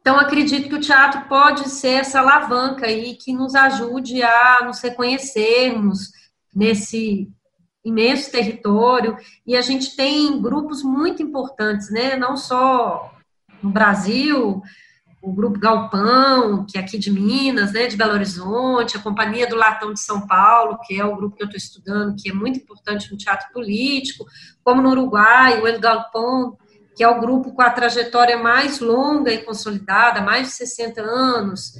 Então, 0.00 0.18
acredito 0.18 0.68
que 0.68 0.74
o 0.74 0.80
teatro 0.80 1.28
pode 1.28 1.68
ser 1.68 2.00
essa 2.00 2.20
alavanca 2.20 2.86
aí 2.86 3.14
que 3.14 3.32
nos 3.32 3.54
ajude 3.54 4.22
a 4.22 4.64
nos 4.64 4.80
reconhecermos 4.80 6.12
nesse 6.54 7.28
imenso 7.84 8.30
território. 8.30 9.16
E 9.46 9.56
a 9.56 9.60
gente 9.60 9.96
tem 9.96 10.40
grupos 10.40 10.82
muito 10.82 11.22
importantes, 11.22 11.90
né? 11.90 12.16
Não 12.16 12.36
só 12.36 13.12
no 13.62 13.70
Brasil, 13.70 14.62
o 15.20 15.32
Grupo 15.32 15.58
Galpão, 15.58 16.64
que 16.64 16.78
é 16.78 16.80
aqui 16.80 16.96
de 16.96 17.10
Minas, 17.10 17.72
né, 17.72 17.86
de 17.86 17.96
Belo 17.96 18.12
Horizonte, 18.12 18.96
a 18.96 19.02
Companhia 19.02 19.48
do 19.48 19.56
Latão 19.56 19.92
de 19.92 20.00
São 20.00 20.26
Paulo, 20.26 20.78
que 20.86 20.98
é 20.98 21.04
o 21.04 21.16
grupo 21.16 21.36
que 21.36 21.42
eu 21.42 21.46
estou 21.46 21.58
estudando, 21.58 22.16
que 22.16 22.30
é 22.30 22.32
muito 22.32 22.60
importante 22.60 23.10
no 23.10 23.18
teatro 23.18 23.52
político, 23.52 24.24
como 24.62 24.80
no 24.80 24.90
Uruguai, 24.90 25.60
o 25.60 25.66
El 25.66 25.80
Galpão, 25.80 26.56
que 26.96 27.02
é 27.02 27.08
o 27.08 27.20
grupo 27.20 27.52
com 27.52 27.62
a 27.62 27.70
trajetória 27.70 28.38
mais 28.38 28.80
longa 28.80 29.32
e 29.32 29.38
consolidada, 29.38 30.20
mais 30.20 30.48
de 30.48 30.54
60 30.54 31.00
anos. 31.00 31.72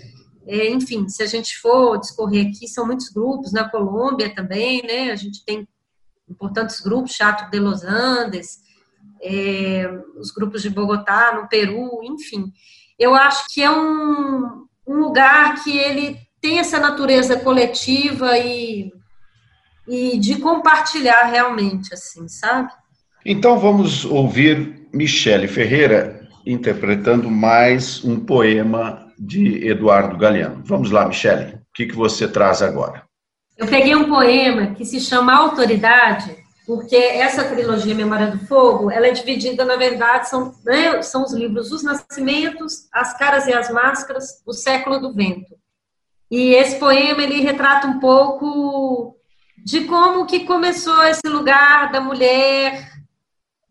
É, 0.47 0.71
enfim, 0.71 1.09
se 1.09 1.23
a 1.23 1.27
gente 1.27 1.59
for 1.59 1.99
discorrer 1.99 2.49
aqui, 2.49 2.67
são 2.67 2.87
muitos 2.87 3.09
grupos, 3.09 3.53
na 3.53 3.69
Colômbia 3.69 4.35
também, 4.35 4.83
né? 4.83 5.11
A 5.11 5.17
gente 5.17 5.45
tem 5.45 5.67
importantes 6.29 6.81
grupos, 6.81 7.13
Chato 7.13 7.51
de 7.51 7.59
Los 7.59 7.83
Andes, 7.85 8.59
é, 9.23 9.91
os 10.19 10.31
grupos 10.31 10.63
de 10.63 10.71
Bogotá, 10.71 11.33
no 11.35 11.49
Peru, 11.49 12.01
enfim. 12.03 12.53
Eu 12.99 13.15
acho 13.15 13.47
que 13.53 13.63
é 13.63 13.71
um, 13.71 14.67
um 14.87 14.95
lugar 14.95 15.63
que 15.63 15.77
ele 15.77 16.19
tem 16.41 16.59
essa 16.59 16.79
natureza 16.79 17.39
coletiva 17.39 18.39
e, 18.39 18.93
e 19.87 20.19
de 20.19 20.37
compartilhar 20.37 21.25
realmente, 21.25 21.93
assim, 21.93 22.29
sabe? 22.29 22.71
Então 23.25 23.59
vamos 23.59 24.05
ouvir 24.05 24.89
Michele 24.93 25.49
Ferreira 25.49 26.29
interpretando 26.47 27.31
mais 27.31 28.03
um 28.05 28.21
poema 28.21 29.13
de 29.19 29.67
Eduardo 29.67 30.17
Galeano. 30.17 30.63
Vamos 30.65 30.91
lá, 30.91 31.07
Michele, 31.07 31.57
o 31.57 31.61
que, 31.75 31.87
que 31.87 31.97
você 31.97 32.29
traz 32.29 32.63
agora? 32.63 33.08
Eu 33.59 33.67
peguei 33.67 33.97
um 33.97 34.09
poema 34.09 34.73
que 34.77 34.85
se 34.85 35.01
chama 35.01 35.35
Autoridade, 35.35 36.33
porque 36.65 36.95
essa 36.95 37.43
trilogia 37.43 37.93
Memória 37.93 38.29
do 38.29 38.47
Fogo, 38.47 38.89
ela 38.89 39.09
é 39.09 39.11
dividida, 39.11 39.65
na 39.65 39.75
verdade, 39.75 40.29
são, 40.29 40.55
né, 40.65 41.03
são 41.03 41.25
os 41.25 41.33
livros 41.33 41.73
Os 41.73 41.83
Nascimentos, 41.83 42.87
As 42.93 43.19
Caras 43.19 43.49
e 43.49 43.53
as 43.53 43.69
Máscaras, 43.69 44.41
O 44.47 44.53
Século 44.53 45.01
do 45.01 45.13
Vento. 45.13 45.59
E 46.31 46.55
esse 46.55 46.79
poema, 46.79 47.21
ele 47.21 47.41
retrata 47.41 47.89
um 47.89 47.99
pouco 47.99 49.17
de 49.65 49.87
como 49.87 50.25
que 50.25 50.47
começou 50.47 51.03
esse 51.03 51.27
lugar 51.27 51.91
da 51.91 52.01
mulher 52.01 52.89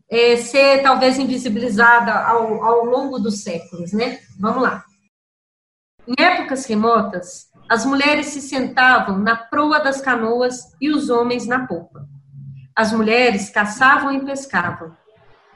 é, 0.09 0.35
ser 0.35 0.83
talvez 0.83 1.17
invisibilizada 1.17 2.11
ao, 2.13 2.61
ao 2.61 2.83
longo 2.83 3.19
dos 3.19 3.41
séculos, 3.41 3.93
né? 3.93 4.19
Vamos 4.37 4.61
lá. 4.61 4.83
Em 6.05 6.13
épocas 6.21 6.65
remotas, 6.65 7.47
as 7.69 7.85
mulheres 7.85 8.27
se 8.27 8.41
sentavam 8.41 9.17
na 9.17 9.35
proa 9.35 9.79
das 9.79 9.99
canoas 9.99 10.73
e 10.79 10.89
os 10.89 11.09
homens 11.09 11.45
na 11.45 11.67
popa. 11.67 12.07
As 12.75 12.93
mulheres 12.93 13.49
caçavam 13.49 14.13
e 14.13 14.23
pescavam. 14.23 14.95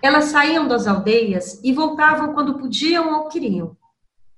Elas 0.02 0.26
saíam 0.26 0.68
das 0.68 0.88
aldeias 0.88 1.62
e 1.64 1.72
voltavam 1.72 2.34
quando 2.34 2.58
podiam 2.58 3.14
ou 3.14 3.28
queriam. 3.30 3.78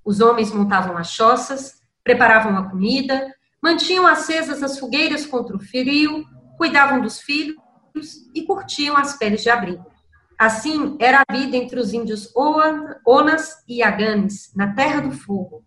Os 0.06 0.20
homens 0.20 0.52
montavam 0.52 0.98
as 0.98 1.10
choças, 1.10 1.82
preparavam 2.04 2.58
a 2.58 2.70
comida, 2.70 3.34
mantinham 3.62 4.06
acesas 4.06 4.62
as 4.62 4.78
fogueiras 4.78 5.26
contra 5.26 5.56
o 5.56 5.60
frio, 5.60 6.26
cuidavam 6.58 7.02
dos 7.02 7.22
filhos 7.22 7.58
e 8.36 8.44
curtiam 8.44 8.98
as 8.98 9.18
peles 9.18 9.42
de 9.42 9.50
abrigo. 9.50 9.86
Assim 10.38 10.98
era 11.00 11.24
a 11.28 11.34
vida 11.34 11.56
entre 11.56 11.80
os 11.80 11.94
índios 11.94 12.30
Onas 12.36 13.64
e 13.68 13.82
Aganes, 13.82 14.52
na 14.56 14.74
Terra 14.74 15.00
do 15.00 15.12
Fogo. 15.12 15.64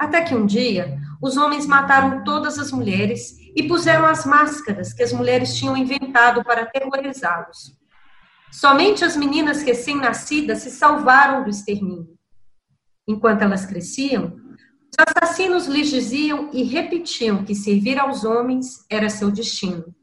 Até 0.00 0.22
que 0.22 0.34
um 0.34 0.46
dia, 0.46 0.98
os 1.20 1.36
homens 1.36 1.66
mataram 1.66 2.24
todas 2.24 2.58
as 2.58 2.72
mulheres 2.72 3.36
e 3.54 3.68
puseram 3.68 4.06
as 4.06 4.24
máscaras 4.24 4.94
que 4.94 5.02
as 5.02 5.12
mulheres 5.12 5.54
tinham 5.54 5.76
inventado 5.76 6.42
para 6.42 6.62
aterrorizá-los. 6.62 7.78
Somente 8.50 9.04
as 9.04 9.16
meninas 9.16 9.62
recém-nascidas 9.62 10.62
se 10.62 10.70
salvaram 10.70 11.44
do 11.44 11.50
extermínio. 11.50 12.18
Enquanto 13.06 13.42
elas 13.42 13.66
cresciam, 13.66 14.40
os 14.90 14.96
assassinos 15.06 15.66
lhes 15.66 15.90
diziam 15.90 16.48
e 16.52 16.62
repetiam 16.62 17.44
que 17.44 17.54
servir 17.54 17.98
aos 17.98 18.24
homens 18.24 18.86
era 18.88 19.10
seu 19.10 19.30
destino. 19.30 19.94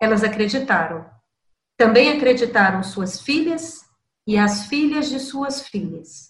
Elas 0.00 0.22
acreditaram 0.22 1.06
também 1.78 2.10
acreditaram 2.10 2.82
suas 2.82 3.20
filhas 3.20 3.84
e 4.26 4.36
as 4.36 4.66
filhas 4.66 5.08
de 5.08 5.20
suas 5.20 5.68
filhas. 5.68 6.27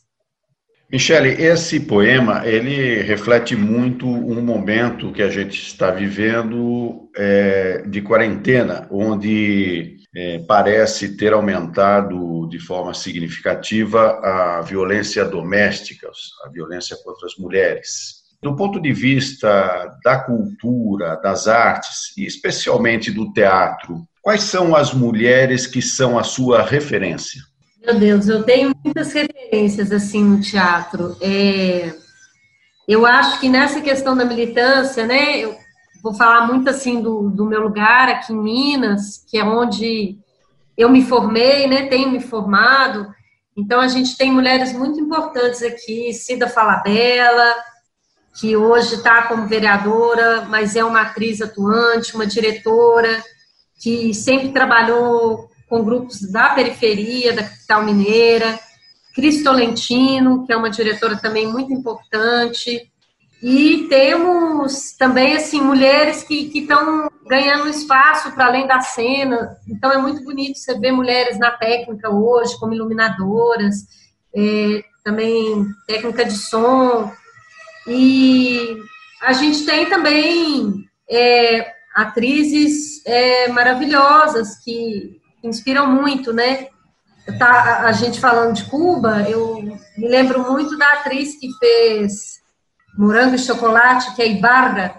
Michele, 0.91 1.31
esse 1.43 1.81
poema 1.81 2.47
ele 2.47 3.03
reflete 3.03 3.55
muito 3.55 4.07
um 4.07 4.41
momento 4.41 5.13
que 5.13 5.23
a 5.23 5.29
gente 5.29 5.61
está 5.61 5.91
vivendo 5.91 7.11
é, 7.15 7.83
de 7.87 8.01
quarentena, 8.01 8.87
onde 8.91 9.99
é, 10.17 10.39
parece 10.49 11.17
ter 11.17 11.35
aumentado 11.35 12.49
de 12.49 12.59
forma 12.59 12.95
significativa 12.95 14.19
a 14.23 14.63
violência 14.63 15.25
doméstica, 15.25 16.11
a 16.47 16.49
violência 16.49 16.97
contra 17.05 17.27
as 17.27 17.37
mulheres. 17.37 18.19
Do 18.41 18.57
ponto 18.57 18.81
de 18.81 18.93
vista 18.93 19.99
da 20.03 20.21
cultura, 20.21 21.17
das 21.17 21.47
artes 21.49 22.17
e 22.17 22.25
especialmente 22.25 23.11
do 23.11 23.33
teatro, 23.33 24.09
Quais 24.29 24.43
são 24.43 24.77
as 24.77 24.93
mulheres 24.93 25.67
que 25.67 25.81
são 25.81 26.19
a 26.19 26.23
sua 26.23 26.63
referência? 26.63 27.41
Meu 27.81 27.99
Deus, 27.99 28.29
eu 28.29 28.43
tenho 28.43 28.73
muitas 28.85 29.13
referências 29.13 29.93
assim 29.93 30.25
no 30.25 30.41
teatro. 30.41 31.17
É, 31.21 31.95
eu 32.87 33.07
acho 33.07 33.39
que 33.39 33.49
nessa 33.49 33.81
questão 33.81 34.17
da 34.17 34.25
militância, 34.25 35.07
né, 35.07 35.39
eu 35.39 35.57
vou 36.03 36.13
falar 36.13 36.47
muito 36.47 36.69
assim 36.69 37.01
do, 37.01 37.31
do 37.31 37.47
meu 37.47 37.63
lugar 37.63 38.09
aqui 38.09 38.33
em 38.33 38.43
Minas, 38.43 39.25
que 39.29 39.39
é 39.39 39.45
onde 39.45 40.19
eu 40.77 40.91
me 40.91 41.05
formei, 41.05 41.67
né, 41.67 41.87
tenho 41.87 42.11
me 42.11 42.21
formado. 42.21 43.15
Então 43.57 43.81
a 43.81 43.89
gente 43.89 44.17
tem 44.17 44.31
mulheres 44.31 44.73
muito 44.73 44.99
importantes 45.01 45.63
aqui, 45.63 46.13
Cida 46.13 46.49
Falabella, 46.49 47.55
que 48.39 48.57
hoje 48.57 48.97
está 48.97 49.23
como 49.23 49.47
vereadora, 49.47 50.43
mas 50.49 50.77
é 50.77 50.85
uma 50.85 51.03
atriz 51.03 51.41
atuante, 51.41 52.15
uma 52.15 52.27
diretora 52.27 53.23
que 53.81 54.13
sempre 54.13 54.51
trabalhou 54.51 55.49
com 55.69 55.85
grupos 55.85 56.21
da 56.31 56.51
periferia, 56.51 57.33
da 57.33 57.43
capital 57.43 57.85
mineira, 57.85 58.59
Cris 59.15 59.43
Tolentino, 59.43 60.47
que 60.47 60.53
é 60.53 60.57
uma 60.57 60.71
diretora 60.71 61.17
também 61.17 61.47
muito 61.47 61.73
importante, 61.73 62.91
E 63.41 63.87
temos 63.89 64.93
também, 64.99 65.37
assim, 65.37 65.61
mulheres 65.61 66.25
que 66.25 66.51
estão 66.53 67.09
ganhando 67.27 67.69
espaço 67.69 68.33
para 68.33 68.47
além 68.47 68.67
da 68.67 68.81
cena. 68.81 69.57
Então, 69.69 69.93
é 69.93 69.99
muito 69.99 70.25
bonito 70.25 70.59
você 70.59 70.77
ver 70.77 70.91
mulheres 70.91 71.39
na 71.39 71.53
técnica 71.53 72.11
hoje, 72.11 72.59
como 72.59 72.75
iluminadoras, 72.75 73.87
é, 74.35 74.83
também 75.05 75.67
técnica 75.87 76.25
de 76.25 76.37
som. 76.37 77.13
E 77.87 78.77
a 79.23 79.33
gente 79.33 79.65
tem 79.65 79.89
também 79.89 80.85
é, 81.09 81.73
atrizes 81.95 83.05
é, 83.07 83.49
maravilhosas 83.49 84.59
que 84.65 85.18
inspiram 85.43 85.87
muito, 85.87 86.33
né? 86.33 86.69
Tá, 87.39 87.81
a 87.81 87.93
gente 87.93 88.21
falando 88.21 88.55
de 88.55 88.65
Cuba, 88.65 89.23
eu 89.29 89.63
me 89.97 90.09
lembro 90.09 90.51
muito 90.51 90.79
da 90.79 90.93
atriz 90.95 91.39
que 91.39 91.49
fez 91.59 92.39
Morango 92.97 93.35
e 93.35 93.39
Chocolate, 93.39 94.15
que 94.17 94.23
é 94.23 94.29
Ibarra, 94.29 94.99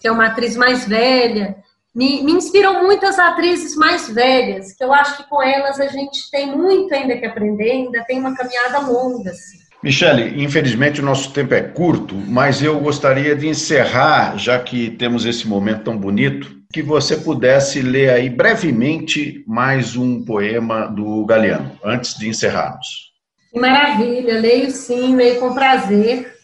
que 0.00 0.08
é 0.08 0.12
uma 0.12 0.26
atriz 0.26 0.56
mais 0.56 0.86
velha. 0.86 1.56
Me, 1.94 2.22
me 2.22 2.32
inspiram 2.32 2.82
muitas 2.82 3.18
atrizes 3.18 3.76
mais 3.76 4.08
velhas, 4.08 4.72
que 4.72 4.82
eu 4.82 4.92
acho 4.92 5.16
que 5.16 5.28
com 5.28 5.42
elas 5.42 5.80
a 5.80 5.86
gente 5.86 6.30
tem 6.30 6.46
muito 6.54 6.92
ainda 6.94 7.16
que 7.16 7.26
aprender, 7.26 7.70
ainda 7.70 8.04
tem 8.04 8.18
uma 8.18 8.36
caminhada 8.36 8.80
longa. 8.80 9.30
Assim. 9.30 9.58
Michele, 9.82 10.42
infelizmente 10.42 11.00
o 11.00 11.04
nosso 11.04 11.32
tempo 11.32 11.54
é 11.54 11.62
curto, 11.62 12.14
mas 12.14 12.60
eu 12.60 12.78
gostaria 12.80 13.36
de 13.36 13.46
encerrar, 13.46 14.36
já 14.36 14.58
que 14.58 14.90
temos 14.90 15.24
esse 15.24 15.46
momento 15.46 15.84
tão 15.84 15.96
bonito, 15.96 16.57
que 16.70 16.82
você 16.82 17.16
pudesse 17.16 17.80
ler 17.80 18.10
aí 18.10 18.28
brevemente 18.28 19.42
mais 19.46 19.96
um 19.96 20.22
poema 20.22 20.86
do 20.86 21.24
Galeano, 21.24 21.78
antes 21.82 22.14
de 22.14 22.28
encerrarmos. 22.28 23.14
Que 23.50 23.58
maravilha, 23.58 24.38
leio 24.38 24.70
sim, 24.70 25.16
leio 25.16 25.40
com 25.40 25.54
prazer. 25.54 26.36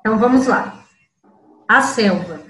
Então 0.00 0.18
vamos 0.18 0.46
lá. 0.46 0.84
A 1.66 1.80
selva. 1.80 2.42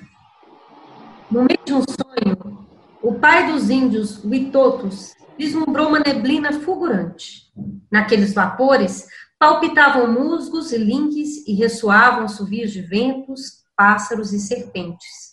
No 1.31 1.45
meio 1.45 1.61
de 1.65 1.73
um 1.73 1.83
sonho, 1.83 2.67
o 3.01 3.15
pai 3.15 3.53
dos 3.53 3.71
índios, 3.71 4.23
Witotos, 4.25 5.15
vislumbrou 5.39 5.89
uma 5.89 6.01
neblina 6.01 6.53
fulgurante. 6.61 7.43
Naqueles 7.91 8.35
vapores, 8.35 9.07
palpitavam 9.39 10.13
musgos 10.13 10.73
e 10.73 10.79
linques 10.79 11.47
e 11.47 11.55
ressoavam 11.55 12.25
assovios 12.25 12.73
de 12.73 12.81
ventos, 12.83 13.65
pássaros 13.77 14.33
e 14.33 14.41
serpentes. 14.41 15.26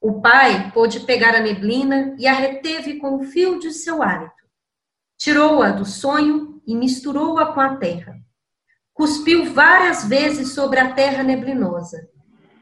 O 0.00 0.20
pai 0.20 0.70
pôde 0.72 1.00
pegar 1.00 1.34
a 1.34 1.40
neblina 1.40 2.14
e 2.18 2.26
a 2.26 2.32
reteve 2.32 2.98
com 2.98 3.16
o 3.16 3.24
fio 3.24 3.58
de 3.58 3.70
seu 3.70 4.02
hálito. 4.02 4.32
Tirou-a 5.18 5.70
do 5.72 5.84
sonho 5.84 6.62
e 6.66 6.74
misturou-a 6.74 7.52
com 7.52 7.60
a 7.60 7.76
terra. 7.76 8.16
Cuspiu 8.94 9.52
várias 9.52 10.04
vezes 10.04 10.54
sobre 10.54 10.78
a 10.78 10.92
terra 10.92 11.22
neblinosa. 11.22 12.08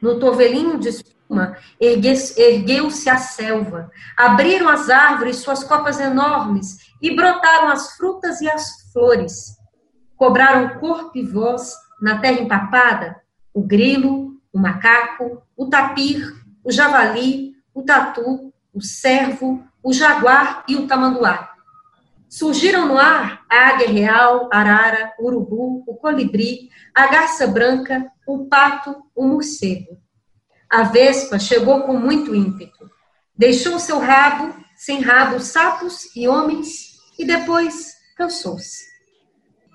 No 0.01 0.19
tovelinho 0.19 0.77
de 0.77 0.89
espuma, 0.89 1.57
ergueu-se 1.79 3.09
a 3.09 3.17
selva. 3.17 3.89
Abriram 4.17 4.67
as 4.67 4.89
árvores 4.89 5.37
suas 5.37 5.63
copas 5.63 5.99
enormes 5.99 6.77
e 7.01 7.15
brotaram 7.15 7.69
as 7.69 7.95
frutas 7.95 8.41
e 8.41 8.49
as 8.49 8.91
flores. 8.91 9.55
Cobraram 10.17 10.79
corpo 10.79 11.17
e 11.17 11.25
voz 11.25 11.73
na 12.01 12.19
terra 12.19 12.41
empapada 12.41 13.21
o 13.53 13.61
grilo, 13.61 14.39
o 14.53 14.59
macaco, 14.59 15.41
o 15.55 15.67
tapir, 15.67 16.38
o 16.63 16.71
javali, 16.71 17.53
o 17.73 17.83
tatu, 17.83 18.53
o 18.73 18.81
cervo, 18.81 19.63
o 19.83 19.93
jaguar 19.93 20.63
e 20.67 20.75
o 20.75 20.87
tamanduá. 20.87 21.53
Surgiram 22.27 22.87
no 22.87 22.97
ar 22.97 23.43
a 23.49 23.69
águia 23.69 23.89
real, 23.89 24.49
arara, 24.51 25.13
o 25.17 25.25
urubu, 25.25 25.83
o 25.87 25.95
colibri, 25.95 26.69
a 26.93 27.07
garça 27.07 27.47
branca, 27.47 28.05
o 28.27 28.45
pato, 28.45 28.95
o 29.15 29.25
morcego. 29.25 29.97
A 30.69 30.83
vespa 30.83 31.39
chegou 31.39 31.81
com 31.81 31.93
muito 31.93 32.35
ímpeto. 32.35 32.89
Deixou 33.35 33.79
seu 33.79 33.97
rabo, 33.97 34.53
sem 34.75 35.01
rabo, 35.01 35.39
sapos 35.39 36.15
e 36.15 36.27
homens, 36.27 36.99
e 37.17 37.25
depois 37.25 37.93
cansou-se. 38.15 38.87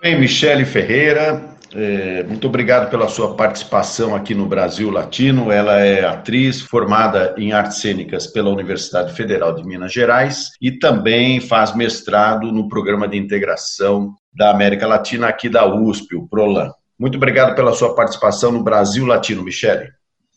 Bem, 0.00 0.20
Michele 0.20 0.64
Ferreira, 0.64 1.53
é, 1.74 2.22
muito 2.22 2.46
obrigado 2.46 2.88
pela 2.88 3.08
sua 3.08 3.34
participação 3.34 4.14
aqui 4.14 4.34
no 4.34 4.46
Brasil 4.46 4.90
Latino. 4.90 5.50
Ela 5.50 5.80
é 5.80 6.04
atriz 6.04 6.60
formada 6.60 7.34
em 7.36 7.52
artes 7.52 7.78
cênicas 7.78 8.28
pela 8.28 8.50
Universidade 8.50 9.12
Federal 9.12 9.54
de 9.54 9.64
Minas 9.64 9.92
Gerais 9.92 10.50
e 10.60 10.70
também 10.70 11.40
faz 11.40 11.74
mestrado 11.74 12.52
no 12.52 12.68
programa 12.68 13.08
de 13.08 13.16
integração 13.16 14.14
da 14.32 14.50
América 14.50 14.86
Latina 14.86 15.26
aqui 15.26 15.48
da 15.48 15.66
USP, 15.66 16.14
o 16.14 16.28
PROLAN. 16.28 16.70
Muito 16.98 17.16
obrigado 17.16 17.56
pela 17.56 17.72
sua 17.72 17.94
participação 17.94 18.52
no 18.52 18.62
Brasil 18.62 19.04
Latino, 19.04 19.42
Michele. 19.42 19.88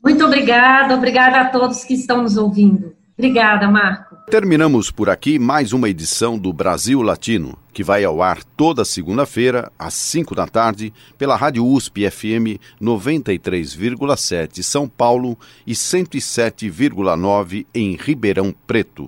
Muito 0.04 0.26
obrigada, 0.26 0.96
obrigada 0.96 1.42
a 1.42 1.46
todos 1.46 1.84
que 1.84 1.94
estão 1.94 2.24
nos 2.24 2.36
ouvindo. 2.36 2.96
Obrigada, 3.18 3.68
Marco. 3.68 4.16
Terminamos 4.30 4.92
por 4.92 5.10
aqui 5.10 5.40
mais 5.40 5.74
uma 5.74 5.90
edição 5.90 6.38
do 6.38 6.54
Brasil 6.54 7.02
Latino, 7.02 7.58
que 7.78 7.84
vai 7.84 8.04
ao 8.04 8.24
ar 8.24 8.44
toda 8.44 8.84
segunda-feira, 8.84 9.72
às 9.78 9.94
5 9.94 10.34
da 10.34 10.48
tarde, 10.48 10.92
pela 11.16 11.36
Rádio 11.36 11.64
USP 11.64 12.10
FM 12.10 12.58
93,7 12.82 14.64
São 14.64 14.90
Paulo 14.90 15.38
e 15.64 15.74
107,9 15.74 17.68
em 17.76 17.96
Ribeirão 17.96 18.52
Preto. 18.66 19.08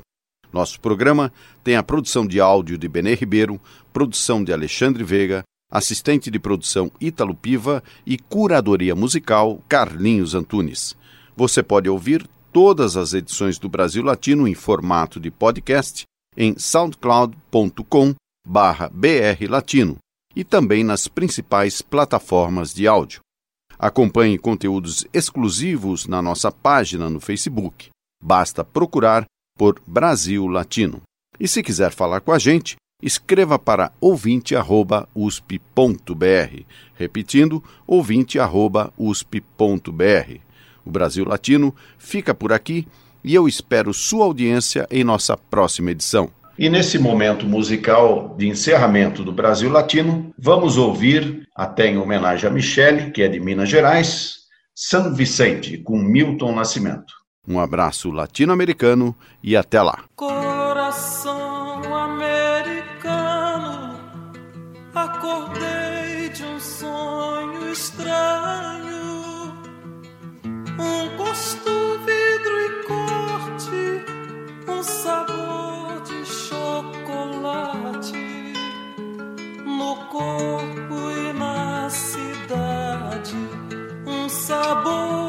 Nosso 0.53 0.79
programa 0.79 1.33
tem 1.63 1.77
a 1.77 1.81
produção 1.81 2.27
de 2.27 2.39
áudio 2.39 2.77
de 2.77 2.87
Benê 2.87 3.15
Ribeiro, 3.15 3.59
produção 3.91 4.43
de 4.43 4.53
Alexandre 4.53 5.03
Veiga, 5.03 5.41
assistente 5.71 6.29
de 6.29 6.37
produção 6.37 6.91
Ítalo 7.01 7.33
Piva 7.33 7.83
e 8.05 8.19
curadoria 8.19 8.95
musical 8.95 9.63
Carlinhos 9.67 10.35
Antunes. 10.35 10.95
Você 11.35 11.63
pode 11.63 11.89
ouvir 11.89 12.23
todas 12.53 12.95
as 12.95 13.15
edições 13.15 13.57
do 13.57 13.67
Brasil 13.67 14.03
Latino 14.03 14.47
em 14.47 14.53
formato 14.53 15.19
de 15.19 15.31
podcast 15.31 16.03
em 16.37 16.53
soundcloud.com 16.55 18.13
brlatino 18.91 19.97
e 20.35 20.43
também 20.43 20.83
nas 20.83 21.07
principais 21.07 21.81
plataformas 21.81 22.73
de 22.73 22.87
áudio. 22.87 23.21
Acompanhe 23.77 24.37
conteúdos 24.37 25.05
exclusivos 25.13 26.07
na 26.07 26.21
nossa 26.21 26.51
página 26.51 27.09
no 27.09 27.19
Facebook. 27.19 27.89
Basta 28.21 28.63
procurar 28.63 29.25
por 29.57 29.81
Brasil 29.85 30.47
Latino. 30.47 31.01
E 31.39 31.47
se 31.47 31.63
quiser 31.63 31.91
falar 31.91 32.21
com 32.21 32.31
a 32.31 32.39
gente, 32.39 32.75
escreva 33.01 33.57
para 33.57 33.91
ouvinte@usp.br, 34.01 36.63
repetindo 36.95 37.63
ouvinte@usp.br. 37.87 40.39
O 40.85 40.91
Brasil 40.91 41.25
Latino 41.25 41.73
fica 41.97 42.33
por 42.33 42.51
aqui 42.51 42.87
e 43.23 43.35
eu 43.35 43.47
espero 43.47 43.93
sua 43.93 44.25
audiência 44.25 44.87
em 44.89 45.03
nossa 45.03 45.37
próxima 45.37 45.91
edição. 45.91 46.31
E 46.59 46.67
nesse 46.67 46.99
momento 46.99 47.47
musical 47.47 48.35
de 48.37 48.45
encerramento 48.45 49.23
do 49.23 49.31
Brasil 49.31 49.69
Latino, 49.69 50.33
vamos 50.37 50.75
ouvir, 50.75 51.47
até 51.55 51.87
em 51.87 51.97
homenagem 51.97 52.49
a 52.49 52.51
Michele, 52.51 53.11
que 53.11 53.21
é 53.21 53.29
de 53.29 53.39
Minas 53.39 53.69
Gerais, 53.69 54.39
San 54.75 55.13
Vicente, 55.13 55.77
com 55.77 55.97
Milton 55.97 56.53
Nascimento. 56.53 57.13
Um 57.47 57.61
abraço 57.61 58.11
latino-americano 58.11 59.15
e 59.41 59.55
até 59.55 59.81
lá. 59.81 60.03
Corpo 80.19 81.09
e 81.11 81.33
na 81.33 81.89
cidade, 81.89 83.37
um 84.05 84.27
sabor 84.27 85.28